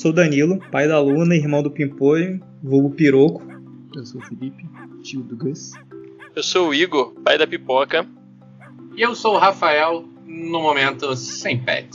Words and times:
sou 0.00 0.14
Danilo, 0.14 0.58
pai 0.72 0.88
da 0.88 0.98
Luna, 0.98 1.36
irmão 1.36 1.62
do 1.62 1.70
Pimpolho, 1.70 2.40
vulgo 2.62 2.90
Piroco. 2.90 3.42
Eu 3.94 4.06
sou 4.06 4.18
o 4.18 4.24
Felipe, 4.24 4.66
tio 5.02 5.20
do 5.20 5.36
Gus. 5.36 5.72
Eu 6.34 6.42
sou 6.42 6.68
o 6.70 6.74
Igor, 6.74 7.12
pai 7.22 7.36
da 7.36 7.46
Pipoca. 7.46 8.08
E 8.96 9.02
eu 9.02 9.14
sou 9.14 9.34
o 9.34 9.38
Rafael, 9.38 10.08
no 10.26 10.62
momento 10.62 11.14
sem 11.14 11.62
pet. 11.62 11.90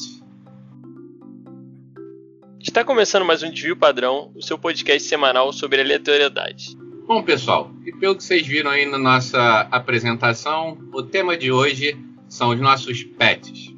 Está 2.59 2.83
começando 2.83 3.25
mais 3.25 3.41
um 3.41 3.49
Desvio 3.49 3.75
Padrão, 3.75 4.31
o 4.35 4.41
seu 4.41 4.59
podcast 4.59 5.09
semanal 5.09 5.51
sobre 5.51 5.81
aleatoriedade. 5.81 6.77
Bom, 7.07 7.23
pessoal, 7.23 7.71
e 7.87 7.91
pelo 7.91 8.15
que 8.15 8.23
vocês 8.23 8.45
viram 8.45 8.69
aí 8.69 8.85
na 8.85 8.99
nossa 8.99 9.61
apresentação, 9.71 10.77
o 10.93 11.01
tema 11.01 11.35
de 11.35 11.51
hoje 11.51 11.97
são 12.29 12.49
os 12.49 12.59
nossos 12.59 13.03
pets. 13.03 13.73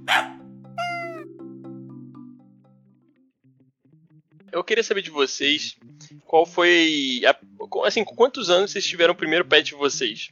Eu 4.57 4.63
queria 4.63 4.83
saber 4.83 5.03
de 5.03 5.11
vocês 5.11 5.77
qual 6.25 6.43
foi. 6.43 7.21
A, 7.27 7.37
assim, 7.85 8.03
quantos 8.03 8.49
anos 8.49 8.71
vocês 8.71 8.83
tiveram 8.83 9.13
o 9.13 9.17
primeiro 9.17 9.45
pet 9.45 9.67
de 9.67 9.75
vocês? 9.75 10.31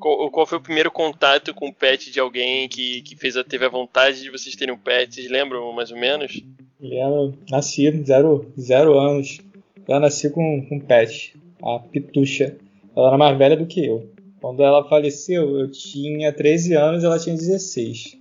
Qual, 0.00 0.30
qual, 0.30 0.46
foi 0.46 0.56
o 0.56 0.62
primeiro 0.62 0.90
contato 0.90 1.52
com 1.52 1.68
o 1.68 1.74
pet 1.74 2.10
de 2.10 2.18
alguém 2.18 2.66
que, 2.66 3.02
que 3.02 3.14
fez, 3.14 3.34
teve 3.46 3.66
a 3.66 3.68
vontade 3.68 4.22
de 4.22 4.30
vocês 4.30 4.56
terem 4.56 4.72
um 4.72 4.78
pet? 4.78 5.14
Vocês 5.14 5.30
lembram 5.30 5.70
mais 5.72 5.90
ou 5.90 5.98
menos? 5.98 6.42
Eu 6.80 7.34
nasci 7.50 7.90
zero, 8.06 8.50
zero 8.58 8.98
anos. 8.98 9.38
Eu 9.86 10.00
nasci 10.00 10.30
com, 10.30 10.64
com 10.66 10.80
pet, 10.80 11.36
a 11.62 11.78
Pitucha. 11.78 12.56
Ela 12.96 13.08
era 13.08 13.18
mais 13.18 13.36
velha 13.36 13.56
do 13.56 13.66
que 13.66 13.84
eu. 13.84 14.10
Quando 14.40 14.62
ela 14.62 14.88
faleceu, 14.88 15.58
eu 15.58 15.70
tinha 15.70 16.32
13 16.32 16.74
anos 16.74 17.02
e 17.02 17.06
ela 17.06 17.18
tinha 17.18 17.36
16. 17.36 18.17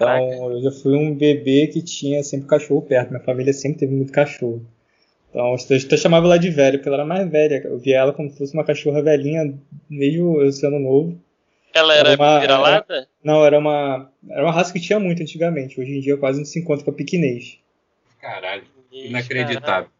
Caraca. 0.00 0.24
Então 0.24 0.50
eu 0.52 0.62
já 0.62 0.70
fui 0.72 0.96
um 0.96 1.14
bebê 1.14 1.66
que 1.66 1.82
tinha 1.82 2.22
sempre 2.24 2.48
cachorro 2.48 2.80
perto. 2.80 3.10
Minha 3.10 3.22
família 3.22 3.52
sempre 3.52 3.80
teve 3.80 3.94
muito 3.94 4.12
cachorro. 4.12 4.64
Então 5.28 5.54
eu 5.54 5.76
até 5.76 5.96
chamava 5.96 6.26
ela 6.26 6.38
de 6.38 6.50
velha, 6.50 6.78
porque 6.78 6.88
ela 6.88 6.98
era 6.98 7.06
mais 7.06 7.30
velha. 7.30 7.60
Eu 7.64 7.78
via 7.78 7.98
ela 7.98 8.12
como 8.12 8.30
se 8.30 8.38
fosse 8.38 8.54
uma 8.54 8.64
cachorra 8.64 9.02
velhinha, 9.02 9.54
mesmo 9.88 10.40
eu 10.40 10.50
sendo 10.52 10.78
novo. 10.78 11.20
Ela 11.74 11.94
era, 11.94 12.12
era 12.12 12.40
vira-lata? 12.40 13.08
Não, 13.22 13.44
era 13.44 13.58
uma, 13.58 14.10
era 14.28 14.42
uma 14.42 14.52
raça 14.52 14.72
que 14.72 14.80
tinha 14.80 14.98
muito 14.98 15.22
antigamente. 15.22 15.78
Hoje 15.78 15.98
em 15.98 16.00
dia 16.00 16.16
quase 16.16 16.38
não 16.38 16.46
se 16.46 16.58
encontra 16.58 16.84
com 16.84 16.90
a 16.90 16.94
piquinês. 16.94 17.58
Caralho, 18.20 18.64
inacreditável. 18.90 19.90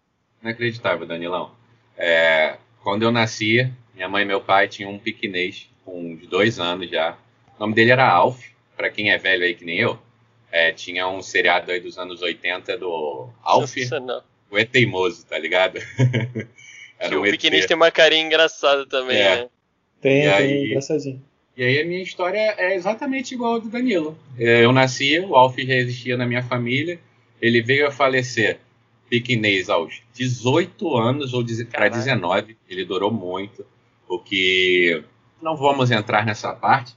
Inacreditável, 0.42 1.06
Danilão. 1.06 1.52
É, 1.96 2.56
quando 2.82 3.02
eu 3.02 3.12
nascia, 3.12 3.70
minha 3.94 4.08
mãe 4.08 4.22
e 4.22 4.26
meu 4.26 4.40
pai 4.40 4.66
tinham 4.66 4.90
um 4.90 4.98
piquinês 4.98 5.68
com 5.84 6.12
uns 6.12 6.26
dois 6.26 6.58
anos 6.58 6.90
já. 6.90 7.16
O 7.56 7.60
nome 7.60 7.74
dele 7.74 7.90
era 7.90 8.08
Alf 8.08 8.49
para 8.81 8.89
quem 8.89 9.11
é 9.11 9.19
velho 9.19 9.45
aí 9.45 9.55
que 9.55 9.67
nem 9.67 9.78
eu, 9.78 9.98
é, 10.50 10.73
tinha 10.73 11.06
um 11.06 11.20
seriado 11.20 11.70
aí 11.70 11.81
dos 11.81 11.98
anos 11.98 12.23
80 12.23 12.78
do 12.78 13.28
Alf, 13.42 13.77
o 14.50 14.59
E 14.59 14.64
Teimoso, 14.64 15.27
tá 15.27 15.39
ligado? 15.39 15.78
Era 16.98 17.14
um 17.14 17.20
o 17.20 17.25
pequenino 17.25 17.67
tem 17.67 17.77
uma 17.77 17.91
carinha 17.91 18.25
engraçada 18.25 18.86
também, 18.86 19.19
é. 19.19 19.36
né? 19.36 19.48
Tem, 20.01 20.27
e 20.27 20.33
tem, 20.33 20.67
engraçadinho. 20.69 21.23
E 21.55 21.62
aí 21.62 21.78
a 21.78 21.84
minha 21.84 22.03
história 22.03 22.55
é 22.56 22.75
exatamente 22.75 23.34
igual 23.34 23.56
a 23.56 23.58
do 23.58 23.69
Danilo. 23.69 24.19
É, 24.39 24.64
eu 24.64 24.73
nasci, 24.73 25.20
o 25.20 25.36
Alf 25.36 25.58
já 25.58 25.75
existia 25.75 26.17
na 26.17 26.27
minha 26.27 26.42
família, 26.42 26.98
ele 27.41 27.61
veio 27.61 27.86
a 27.86 27.91
falecer 27.91 28.58
piquinês 29.11 29.69
aos 29.69 30.01
18 30.14 30.97
anos 30.97 31.34
ou 31.34 31.45
para 31.70 31.89
19, 31.91 32.56
ele 32.67 32.86
durou 32.86 33.11
muito, 33.11 33.64
o 34.08 34.19
que 34.19 35.05
não 35.42 35.55
vamos 35.55 35.91
entrar 35.91 36.25
nessa 36.25 36.55
parte, 36.55 36.95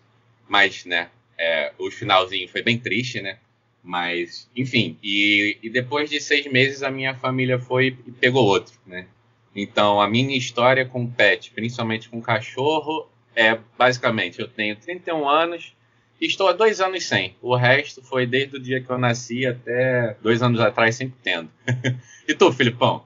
mas, 0.48 0.86
né, 0.86 1.10
é, 1.38 1.72
o 1.78 1.90
finalzinho 1.92 2.48
foi 2.48 2.62
bem 2.62 2.78
triste, 2.78 3.22
né? 3.22 3.38
Mas, 3.84 4.50
enfim, 4.56 4.98
e, 5.04 5.58
e, 5.62 5.70
depois 5.70 6.10
de 6.10 6.20
seis 6.22 6.46
meses 6.50 6.84
a 6.84 6.90
minha 6.90 7.14
família 7.16 7.60
foi 7.60 7.98
e 8.08 8.12
pegou 8.12 8.46
outro, 8.46 8.74
né? 8.88 9.08
Então, 9.56 10.02
a 10.02 10.08
minha 10.08 10.38
história 10.38 10.86
com 10.86 11.06
pet, 11.06 11.52
principalmente 11.52 12.10
com 12.10 12.22
cachorro, 12.22 13.08
é 13.36 13.60
basicamente: 13.78 14.40
eu 14.40 14.48
tenho 14.48 14.76
31 14.78 15.28
anos 15.28 15.76
e 16.20 16.26
estou 16.26 16.48
há 16.48 16.54
dois 16.54 16.80
anos 16.80 17.06
sem. 17.06 17.36
O 17.42 17.56
resto 17.56 18.02
foi 18.02 18.26
desde 18.26 18.56
o 18.56 18.60
dia 18.60 18.82
que 18.82 18.90
eu 18.90 18.98
nasci 18.98 19.46
até 19.46 20.16
dois 20.22 20.42
anos 20.42 20.62
atrás, 20.62 20.96
sempre 20.96 21.18
tendo. 21.22 21.50
e 22.28 22.34
tu, 22.34 22.52
Filipão? 22.54 23.06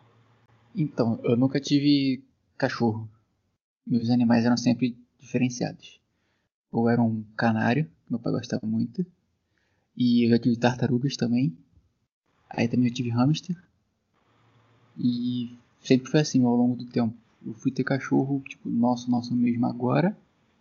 Então, 0.75 1.19
eu 1.23 1.35
nunca 1.35 1.59
tive 1.59 2.23
cachorro. 2.55 3.09
Meus 3.85 4.11
animais 4.11 4.45
eram 4.45 4.57
sempre 4.57 4.95
diferenciados. 5.19 5.99
Ou 6.71 6.87
era 6.87 7.01
um 7.01 7.23
canário, 7.35 7.89
meu 8.09 8.19
pai 8.19 8.31
gostava 8.33 8.65
muito. 8.65 9.05
E 9.95 10.25
eu 10.25 10.29
já 10.29 10.39
tive 10.39 10.55
tartarugas 10.57 11.17
também. 11.17 11.57
Aí 12.49 12.67
também 12.67 12.87
eu 12.87 12.93
tive 12.93 13.09
hamster. 13.09 13.55
E 14.97 15.57
sempre 15.81 16.09
foi 16.09 16.19
assim 16.21 16.43
ao 16.43 16.55
longo 16.55 16.75
do 16.75 16.85
tempo. 16.85 17.15
Eu 17.45 17.53
fui 17.53 17.71
ter 17.71 17.83
cachorro, 17.83 18.41
tipo, 18.47 18.69
nosso, 18.69 19.09
nosso 19.09 19.35
mesmo 19.35 19.65
agora, 19.65 20.17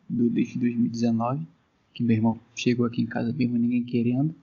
do, 0.08 0.28
desde 0.30 0.58
2019. 0.58 1.46
Que 1.92 2.02
meu 2.02 2.16
irmão 2.16 2.40
chegou 2.54 2.86
aqui 2.86 3.02
em 3.02 3.06
casa 3.06 3.32
mesmo, 3.32 3.58
ninguém 3.58 3.84
querendo. 3.84 4.34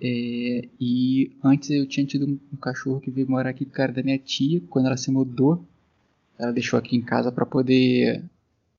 É, 0.00 0.68
e 0.80 1.30
antes 1.44 1.70
eu 1.70 1.86
tinha 1.86 2.04
tido 2.04 2.26
um, 2.26 2.38
um, 2.52 2.56
cachorro 2.56 3.00
que 3.00 3.10
veio 3.10 3.30
morar 3.30 3.50
aqui 3.50 3.64
cara 3.64 3.92
da 3.92 4.02
minha 4.02 4.18
tia. 4.18 4.60
Quando 4.68 4.86
ela 4.86 4.96
se 4.96 5.10
mudou, 5.10 5.64
ela 6.38 6.52
deixou 6.52 6.78
aqui 6.78 6.96
em 6.96 7.02
casa 7.02 7.30
para 7.30 7.46
poder 7.46 8.24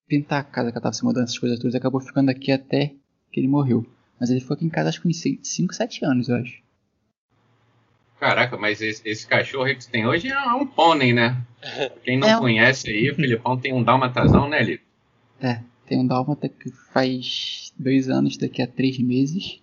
pintar 0.07 0.41
a 0.41 0.43
casa 0.43 0.69
que 0.69 0.77
ela 0.77 0.83
tava 0.83 0.93
se 0.93 1.03
mudando, 1.03 1.23
essas 1.23 1.39
coisas 1.39 1.59
todas. 1.59 1.75
Acabou 1.75 2.01
ficando 2.01 2.29
aqui 2.29 2.51
até 2.51 2.95
que 3.33 3.39
ele 3.39 3.47
morreu. 3.47 3.85
Mas 4.19 4.29
ele 4.29 4.39
ficou 4.39 4.53
aqui 4.55 4.63
em 4.63 4.69
casa 4.69 4.89
acho 4.89 5.01
que 5.01 5.07
uns 5.07 5.21
5, 5.21 5.73
7 5.73 6.05
anos, 6.05 6.29
eu 6.29 6.37
acho. 6.37 6.61
Caraca, 8.19 8.55
mas 8.55 8.79
esse, 8.79 9.01
esse 9.03 9.27
cachorro 9.27 9.65
que 9.65 9.79
tu 9.79 9.89
tem 9.89 10.07
hoje 10.07 10.29
é 10.29 10.53
um 10.53 10.65
pônei, 10.65 11.11
né? 11.11 11.41
Quem 12.05 12.17
não 12.17 12.29
é 12.29 12.39
conhece 12.39 12.89
aí, 12.89 13.09
o 13.11 13.15
Filipão 13.17 13.57
tem 13.57 13.73
um 13.73 13.83
dálmatazão, 13.83 14.47
né, 14.47 14.61
Lito? 14.63 14.85
É, 15.41 15.59
tem 15.85 15.99
um 15.99 16.07
dálmata 16.07 16.47
que 16.47 16.71
faz 16.93 17.73
dois 17.77 18.07
anos, 18.07 18.37
daqui 18.37 18.61
a 18.61 18.67
três 18.67 18.97
meses. 18.99 19.59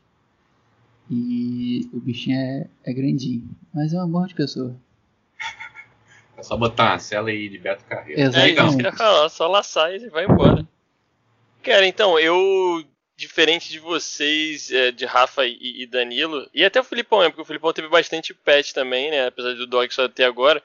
E 1.09 1.89
o 1.93 2.01
bichinho 2.01 2.37
é, 2.37 2.67
é 2.85 2.93
grandinho. 2.93 3.49
Mas 3.73 3.95
é 3.95 3.97
um 3.97 4.03
amor 4.03 4.27
de 4.27 4.35
pessoa. 4.35 4.77
É 6.37 6.43
só 6.43 6.57
botar 6.57 6.93
uma 6.93 6.99
cela 6.99 7.29
aí 7.29 7.51
de 7.51 7.59
Beto 7.59 7.85
Carreiro. 7.85 8.19
Exatamente. 8.19 8.59
É, 8.59 8.65
isso 8.65 8.77
que 8.79 8.83
eu 8.83 8.87
ia 8.87 8.97
falar, 8.97 9.29
só 9.29 9.47
laçar 9.47 9.93
e 9.93 10.09
vai 10.09 10.25
embora. 10.25 10.67
Cara, 11.63 11.87
então, 11.87 12.19
eu 12.19 12.83
diferente 13.21 13.69
de 13.69 13.79
vocês, 13.79 14.73
é, 14.73 14.91
de 14.91 15.05
Rafa 15.05 15.47
e, 15.47 15.83
e, 15.83 15.87
Danilo, 15.87 16.49
e 16.55 16.65
até 16.65 16.81
o 16.81 16.85
Filipão, 16.85 17.21
né, 17.21 17.29
porque 17.29 17.43
o 17.43 17.45
Filipão 17.45 17.73
teve 17.73 17.89
bastante 17.89 18.33
pet 18.33 18.73
também, 18.73 19.11
né? 19.11 19.27
Apesar 19.27 19.55
do 19.55 19.67
dog 19.67 19.93
só 19.93 20.07
até 20.07 20.25
agora. 20.25 20.63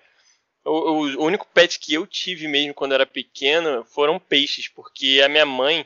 O, 0.64 0.72
o, 0.72 1.24
único 1.24 1.46
pet 1.54 1.78
que 1.78 1.94
eu 1.94 2.08
tive 2.08 2.48
mesmo 2.48 2.74
quando 2.74 2.94
era 2.94 3.06
pequeno 3.06 3.84
foram 3.86 4.18
peixes, 4.18 4.68
porque 4.68 5.22
a 5.24 5.30
minha 5.30 5.46
mãe, 5.46 5.86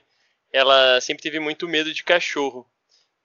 ela 0.53 1.01
sempre 1.01 1.23
teve 1.23 1.39
muito 1.39 1.67
medo 1.67 1.93
de 1.93 2.03
cachorro. 2.03 2.65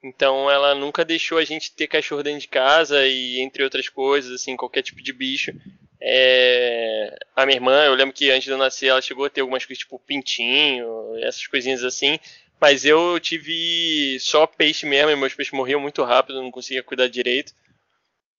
Então 0.02 0.50
ela 0.50 0.74
nunca 0.74 1.04
deixou 1.04 1.38
a 1.38 1.44
gente 1.44 1.72
ter 1.72 1.86
cachorro 1.86 2.22
dentro 2.22 2.40
de 2.40 2.48
casa 2.48 3.06
e 3.06 3.40
entre 3.40 3.62
outras 3.62 3.88
coisas, 3.88 4.32
assim, 4.32 4.56
qualquer 4.56 4.82
tipo 4.82 5.02
de 5.02 5.12
bicho. 5.12 5.52
É... 6.00 7.16
A 7.36 7.46
minha 7.46 7.56
irmã, 7.56 7.84
eu 7.84 7.94
lembro 7.94 8.14
que 8.14 8.30
antes 8.30 8.44
de 8.44 8.50
eu 8.50 8.58
nascer, 8.58 8.88
ela 8.88 9.00
chegou 9.00 9.24
a 9.24 9.30
ter 9.30 9.40
algumas 9.42 9.64
coisas 9.64 9.78
tipo 9.78 9.98
pintinho, 9.98 11.16
essas 11.18 11.46
coisinhas 11.46 11.84
assim. 11.84 12.18
Mas 12.64 12.86
eu 12.86 13.20
tive 13.20 14.18
só 14.18 14.46
peixe 14.46 14.86
mesmo, 14.86 15.10
e 15.10 15.16
meus 15.16 15.34
peixes 15.34 15.52
morriam 15.52 15.78
muito 15.78 16.02
rápido, 16.02 16.40
não 16.40 16.50
conseguia 16.50 16.82
cuidar 16.82 17.08
direito. 17.08 17.52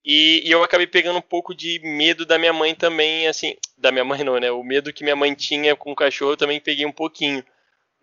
E, 0.03 0.41
e, 0.43 0.49
eu 0.49 0.63
acabei 0.63 0.87
pegando 0.87 1.19
um 1.19 1.21
pouco 1.21 1.53
de 1.53 1.79
medo 1.83 2.25
da 2.25 2.39
minha 2.39 2.51
mãe 2.51 2.73
também, 2.73 3.27
assim, 3.27 3.55
da 3.77 3.91
minha 3.91 4.03
mãe 4.03 4.23
não, 4.23 4.39
né? 4.39 4.49
O 4.49 4.63
medo 4.63 4.91
que 4.91 5.03
minha 5.03 5.15
mãe 5.15 5.35
tinha 5.35 5.75
com 5.75 5.91
o 5.91 5.95
cachorro 5.95 6.31
eu 6.31 6.37
também 6.37 6.59
peguei 6.59 6.87
um 6.87 6.91
pouquinho. 6.91 7.45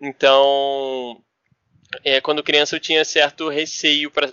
Então, 0.00 1.20
é, 2.04 2.20
quando 2.20 2.40
criança 2.40 2.76
eu 2.76 2.80
tinha 2.80 3.04
certo 3.04 3.48
receio 3.48 4.08
para 4.08 4.32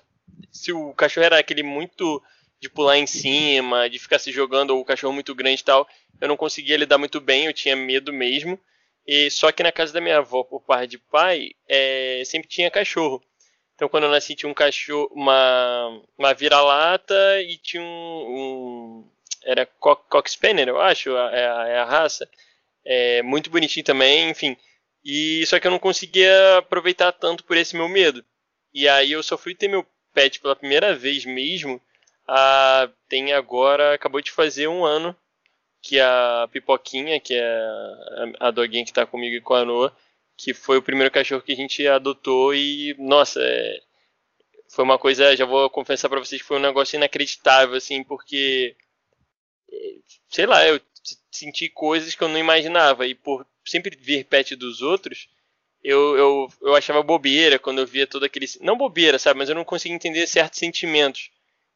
se 0.52 0.72
o 0.72 0.94
cachorro 0.94 1.26
era 1.26 1.40
aquele 1.40 1.64
muito 1.64 2.22
de 2.62 2.70
pular 2.70 3.00
em 3.00 3.08
cima, 3.08 3.90
de 3.90 3.98
ficar 3.98 4.20
se 4.20 4.32
jogando, 4.32 4.76
ou 4.76 4.82
o 4.82 4.86
cachorro 4.86 5.14
muito 5.14 5.34
grande 5.34 5.62
e 5.62 5.66
tal, 5.66 5.88
eu 6.22 6.28
não 6.28 6.38
conseguia 6.38 6.78
lidar 6.78 7.00
muito 7.00 7.20
bem, 7.20 7.46
eu 7.46 7.54
tinha 7.54 7.76
medo 7.76 8.14
mesmo. 8.14 8.60
E 9.12 9.32
só 9.32 9.52
que 9.52 9.64
na 9.64 9.72
casa 9.72 9.92
da 9.92 10.00
minha 10.00 10.20
avó, 10.20 10.44
por 10.44 10.62
parte 10.62 10.92
de 10.92 11.00
pai, 11.00 11.54
é, 11.68 12.22
sempre 12.26 12.48
tinha 12.48 12.70
cachorro. 12.70 13.20
Então 13.74 13.90
quando 13.90 14.04
eu 14.04 14.12
nasci 14.12 14.36
tinha 14.36 14.48
um 14.48 14.54
cachorro, 14.54 15.10
uma, 15.12 16.00
uma 16.16 16.32
vira-lata 16.36 17.42
e 17.42 17.58
tinha 17.58 17.82
um, 17.82 17.88
um 17.88 19.12
era 19.44 19.66
Cock 19.66 20.30
Spaniel, 20.30 20.68
eu 20.68 20.80
acho, 20.80 21.10
é 21.10 21.48
a, 21.50 21.68
é 21.70 21.80
a 21.80 21.86
raça. 21.86 22.30
É, 22.86 23.24
muito 23.24 23.50
bonitinho 23.50 23.84
também, 23.84 24.30
enfim. 24.30 24.56
E 25.04 25.44
só 25.48 25.60
que 25.60 25.66
eu 25.66 25.72
não 25.72 25.80
conseguia 25.80 26.60
aproveitar 26.60 27.12
tanto 27.12 27.44
por 27.44 27.58
esse 27.58 27.76
meu 27.76 27.90
medo. 27.90 28.24
E 28.72 28.88
aí 28.88 29.12
eu 29.12 29.24
só 29.24 29.40
fui 29.40 29.56
ter 29.56 29.68
meu 29.68 29.84
pet 30.14 30.40
pela 30.40 30.56
primeira 30.56 30.94
vez 30.96 31.26
mesmo. 31.26 31.82
A, 32.28 32.88
tem 33.08 33.34
agora, 33.34 33.96
acabou 33.96 34.22
de 34.22 34.30
fazer 34.30 34.68
um 34.68 34.86
ano 34.86 35.16
que 35.82 36.00
a 36.00 36.48
Pipoquinha, 36.52 37.20
que 37.20 37.34
é 37.36 38.34
a 38.40 38.52
doguinha 38.52 38.84
que 38.84 38.92
está 38.92 39.06
comigo 39.06 39.36
e 39.36 39.42
com 39.42 39.54
a 39.54 39.66
Noa, 39.66 39.96
que 40.38 40.54
foi 40.54 40.78
o 40.78 40.82
primeiro 40.82 41.12
cachorro 41.12 41.42
que 41.42 41.52
a 41.54 41.56
gente 41.56 41.86
adotou 41.88 42.54
e, 42.54 42.96
nossa, 43.00 43.40
é, 43.42 43.82
foi 44.70 44.84
uma 44.86 44.98
coisa, 44.98 45.36
já 45.36 45.46
vou 45.46 45.70
confessar 45.70 46.10
para 46.10 46.20
vocês 46.20 46.42
foi 46.42 46.58
um 46.58 46.62
negócio 46.62 46.96
inacreditável, 46.98 47.76
assim, 47.76 48.04
porque 48.04 48.76
sei 50.30 50.46
lá, 50.46 50.66
eu 50.68 50.80
senti 51.32 51.70
coisas 51.70 52.16
que 52.16 52.24
eu 52.24 52.30
não 52.30 52.38
imaginava. 52.38 53.08
E 53.08 53.16
por 53.16 53.46
sempre 53.66 53.96
ver 53.96 54.26
pet 54.26 54.56
dos 54.56 54.82
outros, 54.82 55.30
eu, 55.84 56.18
eu, 56.18 56.54
eu 56.62 56.76
achava 56.76 57.04
bobeira 57.04 57.60
quando 57.60 57.80
eu 57.80 57.88
via 57.88 58.08
todo 58.08 58.26
aquele. 58.26 58.46
Não 58.62 58.78
bobeira, 58.78 59.20
sabe? 59.20 59.40
Mas 59.40 59.50
eu 59.50 59.56
não 59.56 59.66
conseguia 59.66 59.96
entender 59.96 60.28
certos 60.28 60.60
sentimentos. 60.60 61.32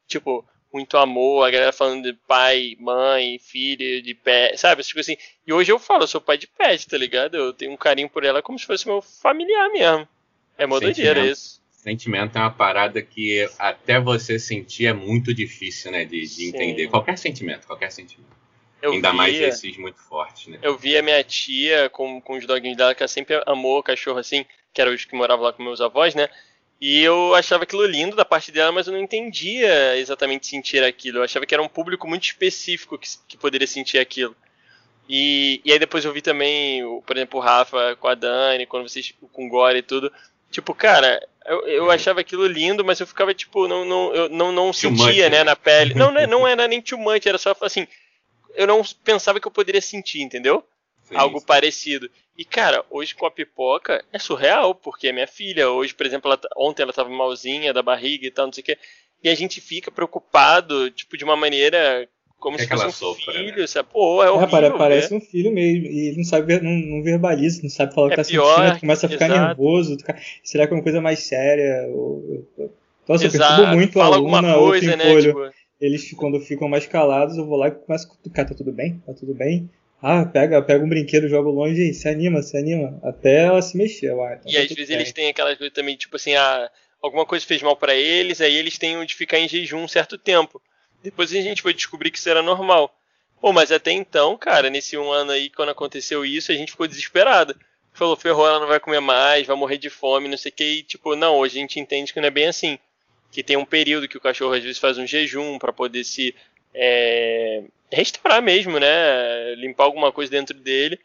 Tipo, 0.08 0.48
muito 0.74 0.98
amor, 0.98 1.46
a 1.46 1.52
galera 1.52 1.72
falando 1.72 2.04
de 2.04 2.14
pai, 2.28 2.76
mãe, 2.80 3.38
filho, 3.38 4.02
de 4.02 4.16
pet, 4.16 4.58
sabe? 4.58 4.82
Tipo 4.84 5.00
assim. 5.00 5.16
E 5.46 5.54
hoje 5.54 5.72
eu 5.72 5.78
falo, 5.78 6.04
eu 6.04 6.08
sou 6.08 6.20
pai 6.20 6.38
de 6.38 6.48
pet, 6.48 6.88
tá 6.88 6.98
ligado? 6.98 7.36
Eu 7.36 7.54
tenho 7.54 7.72
um 7.72 7.78
carinho 7.78 8.10
por 8.10 8.26
ela 8.26 8.42
como 8.42 8.58
se 8.58 8.66
fosse 8.66 8.88
meu 8.88 9.02
familiar 9.02 9.70
mesmo. 9.70 10.08
É 10.58 10.66
mó 10.66 10.80
doideira 10.80 11.26
isso. 11.26 11.62
Sentimento 11.72 12.38
é 12.38 12.42
uma 12.42 12.50
parada 12.50 13.02
que 13.02 13.48
até 13.60 14.00
você 14.00 14.40
sentir 14.40 14.88
é 14.88 14.94
muito 14.94 15.34
difícil, 15.34 15.92
né? 15.92 16.06
De, 16.06 16.26
de 16.26 16.48
entender. 16.48 16.88
Qualquer 16.88 17.18
sentimento, 17.18 17.68
qualquer 17.68 17.92
sentimento. 17.92 18.32
Eu 18.82 18.94
Ainda 18.94 19.10
via, 19.10 19.18
mais 19.18 19.36
esses 19.36 19.78
muito 19.78 20.00
fortes, 20.00 20.48
né? 20.48 20.60
Eu 20.62 20.78
vi 20.78 20.98
a 20.98 21.02
minha 21.02 21.24
tia 21.24 21.90
com, 21.90 22.20
com 22.20 22.38
os 22.38 22.46
doguinhos 22.46 22.78
dela, 22.78 22.96
que 22.96 23.04
ela 23.04 23.08
sempre 23.08 23.42
amou 23.46 23.84
cachorro 23.84 24.18
assim, 24.18 24.46
que 24.74 24.82
eram 24.82 24.94
os 24.94 25.06
que 25.06 25.16
moravam 25.16 25.46
lá 25.46 25.54
com 25.54 25.64
meus 25.64 25.80
avós, 25.80 26.16
né? 26.16 26.30
E 26.86 27.02
eu 27.02 27.34
achava 27.34 27.64
aquilo 27.64 27.86
lindo 27.86 28.14
da 28.14 28.26
parte 28.26 28.52
dela, 28.52 28.70
mas 28.70 28.88
eu 28.88 28.92
não 28.92 29.00
entendia 29.00 29.98
exatamente 29.98 30.48
sentir 30.48 30.84
aquilo. 30.84 31.20
Eu 31.20 31.24
achava 31.24 31.46
que 31.46 31.54
era 31.54 31.64
um 31.64 31.68
público 31.70 32.06
muito 32.06 32.26
específico 32.26 32.98
que, 32.98 33.08
que 33.26 33.38
poderia 33.38 33.66
sentir 33.66 34.00
aquilo. 34.00 34.36
E, 35.08 35.62
e 35.64 35.72
aí 35.72 35.80
depois 35.80 36.04
eu 36.04 36.12
vi 36.12 36.22
também, 36.22 36.82
por 37.06 37.16
exemplo, 37.16 37.40
o 37.40 37.42
Rafa 37.42 37.96
com 37.96 38.10
a 38.10 38.16
Dani, 38.16 38.66
quando 38.66 38.90
vocês 38.90 39.16
com 39.32 39.46
o 39.46 39.50
Gore 39.50 39.78
e 39.78 39.82
tudo. 39.82 40.12
Tipo, 40.52 40.76
cara, 40.76 41.26
eu, 41.46 41.66
eu 41.68 41.90
achava 41.90 42.20
aquilo 42.20 42.46
lindo, 42.46 42.84
mas 42.84 43.00
eu 43.00 43.08
ficava, 43.08 43.34
tipo, 43.34 43.66
não, 43.66 43.86
não, 43.86 44.14
eu 44.14 44.28
não, 44.28 44.52
não 44.52 44.74
sentia, 44.74 45.30
né, 45.30 45.42
na 45.42 45.56
pele. 45.56 45.94
Não, 45.94 46.12
não, 46.12 46.28
não 46.28 46.46
era 46.50 46.68
nem 46.68 46.82
too 46.82 47.00
much, 47.00 47.26
era 47.26 47.38
só 47.38 47.56
assim, 47.62 47.88
eu 48.56 48.68
não 48.68 48.82
pensava 49.06 49.40
que 49.40 49.48
eu 49.48 49.52
poderia 49.52 49.82
sentir, 49.82 50.22
entendeu? 50.22 50.62
Sim, 51.04 51.16
Algo 51.16 51.40
sim. 51.40 51.46
parecido. 51.46 52.10
E, 52.38 52.44
cara, 52.44 52.84
hoje 52.90 53.14
com 53.14 53.26
a 53.26 53.32
pipoca 53.32 54.04
é 54.12 54.18
surreal, 54.18 54.74
porque 54.74 55.10
a 55.10 55.14
minha 55.14 55.28
filha, 55.28 55.70
hoje, 55.70 55.94
por 55.94 56.06
exemplo, 56.06 56.30
ela, 56.30 56.38
tá, 56.38 56.50
ontem 56.58 56.82
ela 56.82 56.94
tava 56.94 57.10
malzinha 57.10 57.74
da 57.74 57.84
barriga 57.84 58.26
e 58.26 58.32
tal, 58.32 58.48
não 58.48 58.54
sei 58.54 58.62
o 58.62 58.66
quê. 58.66 58.78
E 59.24 59.30
a 59.30 59.36
gente 59.36 59.62
fica 59.62 59.92
preocupado, 59.92 60.90
tipo, 60.92 61.16
de 61.16 61.24
uma 61.24 61.36
maneira 61.36 62.08
como 62.44 62.58
é 62.58 62.60
se 62.60 62.68
fosse 62.68 62.86
um 62.86 62.92
sofra, 62.92 63.34
filho, 63.34 63.62
né? 63.62 63.68
sabe? 63.68 63.88
Pô, 63.90 64.22
é, 64.22 64.28
é 64.28 64.30
horrível, 64.30 64.60
é, 64.60 64.78
parece 64.78 65.14
um 65.14 65.22
filho 65.22 65.54
mesmo. 65.54 65.86
E 65.86 66.08
ele 66.10 66.18
não 66.18 66.24
sabe, 66.26 66.60
não, 66.60 66.72
não 66.72 67.02
verbaliza, 67.02 67.62
não 67.64 67.70
sabe 67.70 67.94
falar 67.94 68.08
o 68.08 68.10
que 68.10 68.20
é 68.20 68.24
tá 68.24 68.30
pior, 68.30 68.58
sentindo, 68.58 68.80
começa 68.82 69.06
a 69.06 69.10
ficar 69.10 69.28
exato. 69.28 69.48
nervoso. 69.48 69.98
Será 70.44 70.68
que 70.68 70.74
é 70.74 70.76
uma 70.76 70.84
coisa 70.84 71.00
mais 71.00 71.20
séria? 71.20 71.88
Nossa, 73.08 73.26
exato. 73.26 73.38
eu 73.38 73.58
perturbo 73.58 73.76
muito 73.78 73.94
Fala 73.94 74.16
a 74.16 74.20
aluna 74.20 74.56
coisa, 74.56 74.92
ou 74.92 74.98
né? 74.98 75.22
Tipo... 75.22 75.52
Eles, 75.80 76.14
quando 76.14 76.40
ficam 76.42 76.68
mais 76.68 76.86
calados, 76.86 77.38
eu 77.38 77.46
vou 77.46 77.58
lá 77.58 77.70
e 77.70 77.72
começo 77.72 78.08
a 78.08 78.10
cutucar, 78.10 78.48
tá 78.48 78.54
tudo 78.54 78.72
bem? 78.74 79.02
Tá 79.06 79.14
tudo 79.14 79.34
bem? 79.34 79.70
Ah, 80.06 80.26
pega, 80.26 80.62
pega 80.62 80.84
um 80.84 80.90
brinquedo, 80.90 81.30
joga 81.30 81.50
longe 81.50 81.82
e 81.82 81.94
se 81.94 82.10
anima, 82.10 82.42
se 82.42 82.58
anima. 82.58 83.00
Até 83.02 83.46
ela 83.46 83.62
se 83.62 83.78
mexer 83.78 84.14
lá. 84.14 84.34
Então 84.34 84.52
e 84.52 84.58
às 84.58 84.68
vezes 84.68 84.90
bem. 84.90 84.98
eles 84.98 85.14
têm 85.14 85.30
aquelas 85.30 85.58
coisas 85.58 85.74
também, 85.74 85.96
tipo 85.96 86.18
assim, 86.18 86.36
ah, 86.36 86.70
alguma 87.02 87.26
coisa 87.26 87.46
fez 87.46 87.62
mal 87.62 87.78
para 87.78 87.96
eles, 87.96 88.42
aí 88.42 88.54
eles 88.54 88.78
têm 88.78 89.06
de 89.06 89.16
ficar 89.16 89.40
em 89.40 89.48
jejum 89.48 89.78
um 89.78 89.88
certo 89.88 90.18
tempo. 90.18 90.62
Depois 91.02 91.32
a 91.32 91.40
gente 91.40 91.62
foi 91.62 91.74
descobrir 91.74 92.12
que 92.12 92.18
isso 92.18 92.30
era 92.30 92.42
normal. 92.42 92.94
Pô, 93.40 93.54
mas 93.54 93.72
até 93.72 93.94
então, 93.94 94.38
cara, 94.38 94.70
nesse 94.70 94.98
um 94.98 95.10
ano 95.10 95.32
aí, 95.32 95.50
quando 95.50 95.70
aconteceu 95.70 96.26
isso, 96.26 96.52
a 96.52 96.56
gente 96.56 96.72
ficou 96.72 96.86
desesperado. 96.86 97.56
Falou, 97.94 98.18
ferrou, 98.18 98.46
ela 98.46 98.60
não 98.60 98.68
vai 98.68 98.82
comer 98.82 99.00
mais, 99.00 99.48
vai 99.48 99.56
morrer 99.56 99.78
de 99.78 99.90
fome, 99.90 100.28
não 100.28 100.38
sei 100.38 100.52
o 100.52 100.54
que. 100.54 100.64
E, 100.64 100.84
tipo, 100.84 101.16
não, 101.16 101.38
hoje 101.38 101.58
a 101.58 101.62
gente 101.62 101.80
entende 101.80 102.12
que 102.12 102.20
não 102.20 102.28
é 102.28 102.32
bem 102.32 102.48
assim. 102.48 102.78
Que 103.32 103.42
tem 103.42 103.56
um 103.56 103.66
período 103.66 104.10
que 104.10 104.18
o 104.18 104.22
cachorro 104.22 104.54
às 104.54 104.64
vezes 104.64 104.80
faz 104.80 104.98
um 104.98 105.08
jejum 105.08 105.58
para 105.58 105.72
poder 105.72 106.04
se 106.04 106.36
é, 106.74 107.64
restaurar 107.94 108.42
mesmo, 108.42 108.80
né? 108.80 109.56
Limpar 109.56 109.86
alguma 109.86 110.12
coisa 110.12 110.32
dentro 110.32 110.58
dele 110.58 111.00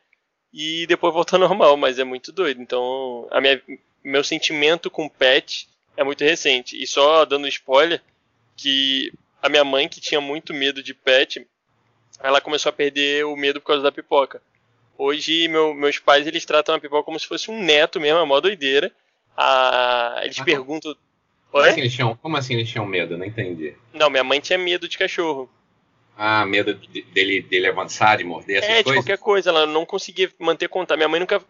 e 0.52 0.86
depois 0.86 1.12
voltar 1.12 1.38
normal, 1.38 1.76
mas 1.76 1.98
é 1.98 2.04
muito 2.04 2.32
doido. 2.32 2.60
Então, 2.60 3.28
a 3.30 3.40
minha, 3.40 3.60
meu 4.02 4.24
sentimento 4.24 4.90
com 4.90 5.08
pet 5.08 5.68
é 5.96 6.04
muito 6.04 6.24
recente. 6.24 6.80
E 6.80 6.86
só 6.86 7.24
dando 7.24 7.48
spoiler, 7.48 8.00
que 8.56 9.12
a 9.42 9.48
minha 9.48 9.64
mãe, 9.64 9.88
que 9.88 10.00
tinha 10.00 10.20
muito 10.20 10.52
medo 10.54 10.82
de 10.82 10.94
pet, 10.94 11.46
ela 12.20 12.40
começou 12.40 12.70
a 12.70 12.72
perder 12.72 13.24
o 13.24 13.36
medo 13.36 13.60
por 13.60 13.68
causa 13.68 13.82
da 13.82 13.92
pipoca. 13.92 14.42
Hoje, 14.96 15.46
meu, 15.46 15.74
meus 15.74 15.98
pais, 15.98 16.26
eles 16.26 16.44
tratam 16.44 16.74
a 16.74 16.80
pipoca 16.80 17.04
como 17.04 17.20
se 17.20 17.26
fosse 17.26 17.50
um 17.50 17.62
neto 17.62 18.00
mesmo, 18.00 18.18
é 18.18 18.24
mó 18.24 18.40
doideira. 18.40 18.90
Ah, 19.36 20.20
eles 20.24 20.40
ah, 20.40 20.44
perguntam... 20.44 20.96
Como 21.50 21.64
assim, 21.64 21.80
eles 21.80 21.94
tinham, 21.94 22.16
como 22.16 22.36
assim 22.36 22.54
eles 22.54 22.68
tinham 22.68 22.84
medo? 22.84 23.16
Não 23.16 23.24
entendi. 23.24 23.74
Não, 23.94 24.10
minha 24.10 24.24
mãe 24.24 24.40
tinha 24.40 24.58
medo 24.58 24.88
de 24.88 24.98
cachorro. 24.98 25.48
Ah, 26.20 26.44
medo 26.44 26.74
de, 26.74 27.02
dele, 27.02 27.40
dele 27.42 27.68
avançar, 27.68 28.18
de 28.18 28.24
morder 28.24 28.56
essas 28.56 28.68
é, 28.68 28.82
coisas? 28.82 28.86
É, 28.86 28.90
de 28.90 28.98
qualquer 28.98 29.18
coisa. 29.18 29.50
Ela 29.50 29.66
não 29.66 29.86
conseguia 29.86 30.28
manter 30.36 30.68
contato. 30.68 30.98
Minha 30.98 31.08
mãe 31.08 31.20
nunca... 31.20 31.40